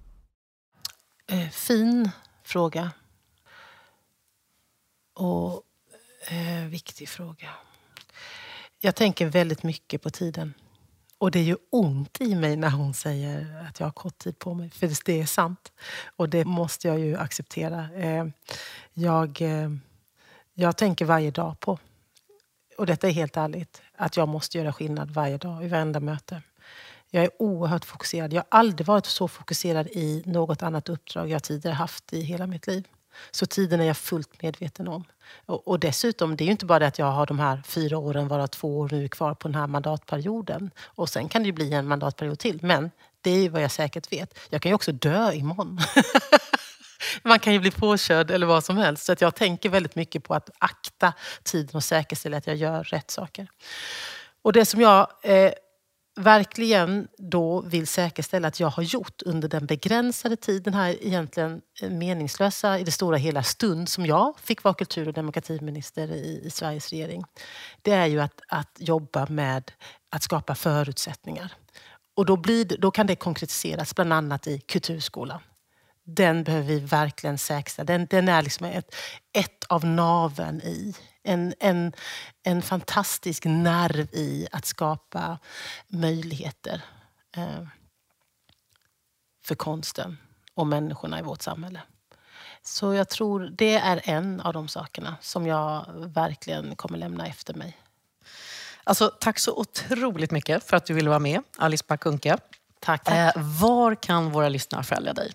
Eh, 1.32 1.50
fin 1.50 2.10
fråga. 2.42 2.90
Och 5.14 5.62
Eh, 6.30 6.66
viktig 6.68 7.08
fråga. 7.08 7.48
Jag 8.80 8.94
tänker 8.94 9.26
väldigt 9.26 9.62
mycket 9.62 10.02
på 10.02 10.10
tiden. 10.10 10.54
Och 11.18 11.30
det 11.30 11.38
är 11.38 11.42
ju 11.42 11.56
ont 11.70 12.20
i 12.20 12.34
mig 12.34 12.56
när 12.56 12.70
hon 12.70 12.94
säger 12.94 13.66
att 13.68 13.80
jag 13.80 13.86
har 13.86 13.92
kort 13.92 14.18
tid 14.18 14.38
på 14.38 14.54
mig. 14.54 14.70
För 14.70 15.04
det 15.04 15.20
är 15.20 15.26
sant. 15.26 15.72
Och 16.16 16.28
det 16.28 16.44
måste 16.44 16.88
jag 16.88 16.98
ju 16.98 17.16
acceptera. 17.16 17.88
Eh, 17.94 18.26
jag, 18.92 19.42
eh, 19.42 19.70
jag 20.54 20.76
tänker 20.76 21.04
varje 21.04 21.30
dag 21.30 21.60
på, 21.60 21.78
och 22.78 22.86
detta 22.86 23.08
är 23.08 23.12
helt 23.12 23.36
ärligt, 23.36 23.82
att 23.96 24.16
jag 24.16 24.28
måste 24.28 24.58
göra 24.58 24.72
skillnad 24.72 25.10
varje 25.10 25.38
dag 25.38 25.64
i 25.64 25.68
varenda 25.68 26.00
möte. 26.00 26.42
Jag 27.10 27.24
är 27.24 27.30
oerhört 27.38 27.84
fokuserad. 27.84 28.32
Jag 28.32 28.40
har 28.40 28.58
aldrig 28.58 28.86
varit 28.86 29.06
så 29.06 29.28
fokuserad 29.28 29.86
i 29.86 30.22
något 30.26 30.62
annat 30.62 30.88
uppdrag 30.88 31.30
jag 31.30 31.42
tidigare 31.42 31.74
haft 31.74 32.12
i 32.12 32.20
hela 32.20 32.46
mitt 32.46 32.66
liv. 32.66 32.88
Så 33.30 33.46
tiden 33.46 33.80
är 33.80 33.84
jag 33.84 33.96
fullt 33.96 34.42
medveten 34.42 34.88
om. 34.88 35.04
Och, 35.46 35.68
och, 35.68 35.80
dessutom, 35.80 36.36
det 36.36 36.44
är 36.44 36.46
ju 36.46 36.52
inte 36.52 36.66
bara 36.66 36.78
det 36.78 36.86
att 36.86 36.98
jag 36.98 37.10
har 37.10 37.26
de 37.26 37.38
här 37.38 37.62
fyra 37.66 37.98
åren, 37.98 38.28
varav 38.28 38.46
två 38.46 38.78
år 38.78 38.88
nu 38.92 39.08
kvar 39.08 39.34
på 39.34 39.48
den 39.48 39.54
här 39.54 39.66
mandatperioden. 39.66 40.70
Och 40.84 41.08
sen 41.08 41.28
kan 41.28 41.42
det 41.42 41.46
ju 41.46 41.52
bli 41.52 41.74
en 41.74 41.86
mandatperiod 41.86 42.38
till. 42.38 42.58
Men 42.62 42.90
det 43.20 43.30
är 43.30 43.42
ju 43.42 43.48
vad 43.48 43.62
jag 43.62 43.70
säkert 43.70 44.12
vet. 44.12 44.38
Jag 44.50 44.62
kan 44.62 44.70
ju 44.70 44.74
också 44.74 44.92
dö 44.92 45.32
imorgon. 45.32 45.78
Man 47.22 47.38
kan 47.38 47.52
ju 47.52 47.58
bli 47.58 47.70
påkörd 47.70 48.30
eller 48.30 48.46
vad 48.46 48.64
som 48.64 48.76
helst. 48.76 49.04
Så 49.04 49.12
att 49.12 49.20
jag 49.20 49.34
tänker 49.34 49.68
väldigt 49.68 49.94
mycket 49.94 50.24
på 50.24 50.34
att 50.34 50.50
akta 50.58 51.12
tiden 51.42 51.70
och 51.74 51.84
säkerställa 51.84 52.36
att 52.36 52.46
jag 52.46 52.56
gör 52.56 52.84
rätt 52.84 53.10
saker. 53.10 53.46
Och 54.42 54.52
det 54.52 54.64
som 54.64 54.80
jag 54.80 55.08
eh, 55.22 55.52
verkligen 56.18 57.08
då 57.18 57.60
vill 57.60 57.86
säkerställa 57.86 58.48
att 58.48 58.60
jag 58.60 58.68
har 58.68 58.82
gjort 58.82 59.22
under 59.22 59.48
den 59.48 59.66
begränsade 59.66 60.36
tiden 60.36 60.74
här 60.74 60.96
egentligen 61.06 61.60
eh, 61.82 61.90
meningslösa 61.90 62.78
i 62.78 62.84
det 62.84 62.90
stora 62.90 63.16
hela 63.16 63.42
stund 63.42 63.88
som 63.88 64.06
jag 64.06 64.34
fick 64.40 64.64
vara 64.64 64.74
kultur 64.74 65.08
och 65.08 65.14
demokratiminister 65.14 66.12
i, 66.12 66.40
i 66.44 66.50
Sveriges 66.50 66.90
regering. 66.90 67.24
Det 67.82 67.92
är 67.92 68.06
ju 68.06 68.20
att, 68.20 68.40
att 68.48 68.76
jobba 68.78 69.26
med 69.26 69.72
att 70.10 70.22
skapa 70.22 70.54
förutsättningar. 70.54 71.52
Och 72.16 72.26
då, 72.26 72.36
blir, 72.36 72.64
då 72.64 72.90
kan 72.90 73.06
det 73.06 73.16
konkretiseras 73.16 73.94
bland 73.94 74.12
annat 74.12 74.46
i 74.46 74.58
kulturskolan. 74.58 75.40
Den 76.10 76.44
behöver 76.44 76.66
vi 76.66 76.80
verkligen 76.80 77.38
säkerställa. 77.38 77.84
Den, 77.84 78.06
den 78.06 78.28
är 78.28 78.42
liksom 78.42 78.66
ett, 78.66 78.94
ett 79.32 79.64
av 79.68 79.84
naven 79.86 80.60
i 80.60 80.94
en, 81.22 81.54
en, 81.60 81.92
en 82.42 82.62
fantastisk 82.62 83.44
nerv 83.44 84.08
i 84.12 84.48
att 84.52 84.66
skapa 84.66 85.38
möjligheter. 85.88 86.82
Eh, 87.36 87.66
för 89.44 89.54
konsten 89.54 90.18
och 90.54 90.66
människorna 90.66 91.18
i 91.18 91.22
vårt 91.22 91.42
samhälle. 91.42 91.80
Så 92.62 92.94
jag 92.94 93.08
tror 93.08 93.54
det 93.58 93.74
är 93.74 94.00
en 94.04 94.40
av 94.40 94.52
de 94.52 94.68
sakerna 94.68 95.16
som 95.20 95.46
jag 95.46 95.86
verkligen 95.94 96.76
kommer 96.76 96.98
lämna 96.98 97.26
efter 97.26 97.54
mig. 97.54 97.78
Alltså, 98.84 99.12
tack 99.20 99.38
så 99.38 99.56
otroligt 99.56 100.30
mycket 100.30 100.64
för 100.64 100.76
att 100.76 100.86
du 100.86 100.94
ville 100.94 101.08
vara 101.08 101.18
med, 101.18 101.42
Alice 101.58 101.84
Bakunke. 101.88 102.38
Tack, 102.80 103.04
tack. 103.04 103.36
Eh, 103.36 103.42
var 103.42 103.94
kan 103.94 104.30
våra 104.30 104.48
lyssnare 104.48 104.82
följa 104.82 105.12
dig? 105.12 105.32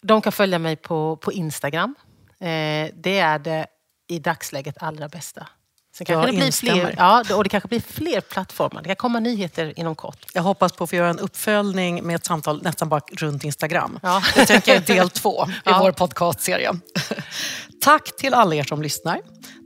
De 0.00 0.22
kan 0.22 0.32
följa 0.32 0.58
mig 0.58 0.76
på, 0.76 1.16
på 1.16 1.32
Instagram. 1.32 1.94
Eh, 2.40 2.46
det 2.94 3.18
är 3.18 3.38
det 3.38 3.66
i 4.08 4.18
dagsläget 4.18 4.74
allra 4.82 5.08
bästa. 5.08 5.46
Sen 5.94 6.04
kanske 6.04 6.12
Jag 6.26 6.28
det 6.32 6.36
blir 6.36 6.46
instämmer. 6.46 6.80
fler, 6.84 6.94
ja, 6.98 7.24
och 7.36 7.44
det 7.44 7.48
kanske 7.50 7.68
blir 7.68 7.80
fler 7.80 8.20
plattformar. 8.20 8.82
Det 8.82 8.86
kan 8.88 8.96
komma 8.96 9.20
nyheter 9.20 9.72
inom 9.78 9.94
kort. 9.94 10.26
Jag 10.34 10.42
hoppas 10.42 10.72
på 10.72 10.84
att 10.84 10.90
få 10.90 10.96
göra 10.96 11.08
en 11.08 11.18
uppföljning 11.18 12.04
med 12.06 12.16
ett 12.16 12.24
samtal 12.26 12.62
nästan 12.62 12.88
bara 12.88 13.00
runt 13.12 13.44
Instagram. 13.44 13.98
Ja. 14.02 14.22
Det 14.34 14.46
tänker 14.46 14.74
jag 14.74 14.90
är 14.90 14.94
del 14.94 15.10
två 15.10 15.46
i 15.46 15.52
Ja. 15.64 15.78
vår 15.82 15.92
podcastserie. 15.92 16.70
Tack 17.80 18.16
till 18.16 18.34
alla 18.34 18.54
er 18.54 18.64
som 18.64 18.82
lyssnar. 18.82 19.20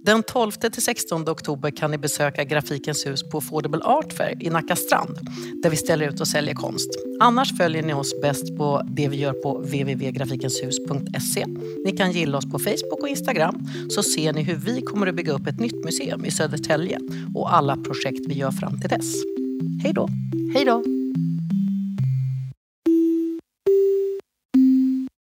Den 0.07 0.23
12-16 0.23 1.31
oktober 1.31 1.71
kan 1.71 1.91
ni 1.91 1.99
besöka 1.99 2.45
Grafikens 2.45 3.07
hus 3.07 3.31
på 3.31 3.39
Affordable 3.39 3.81
Art 3.85 4.13
Fair 4.13 4.43
i 4.43 4.51
Nacka 4.51 4.77
strand 4.77 5.19
där 5.63 5.71
vi 5.71 5.77
ställer 5.77 6.09
ut 6.09 6.21
och 6.21 6.29
säljer 6.29 6.55
konst. 6.55 6.91
Annars 7.21 7.57
följer 7.57 7.83
ni 7.83 7.95
oss 7.95 8.21
bäst 8.23 8.57
på 8.57 8.83
det 8.87 9.09
vi 9.09 9.17
gör 9.17 9.33
på 9.33 9.59
www.grafikenshus.se. 9.59 11.47
Ni 11.85 11.97
kan 11.97 12.13
gilla 12.13 12.39
oss 12.39 12.51
på 12.51 12.59
Facebook 12.59 13.01
och 13.01 13.09
Instagram 13.09 13.69
så 13.91 14.03
ser 14.03 14.33
ni 14.33 14.43
hur 14.43 14.57
vi 14.57 14.83
kommer 14.83 15.07
att 15.07 15.15
bygga 15.15 15.33
upp 15.33 15.47
ett 15.47 15.61
nytt 15.61 15.85
museum 15.85 16.25
i 16.25 16.31
Södertälje 16.31 16.99
och 17.35 17.55
alla 17.55 17.77
projekt 17.77 18.21
vi 18.29 18.35
gör 18.35 18.51
fram 18.51 18.81
till 18.81 18.91
dess. 18.91 19.15
Hej 19.83 19.93
då! 19.93 20.09
Hej 20.55 20.65
då! 20.65 20.96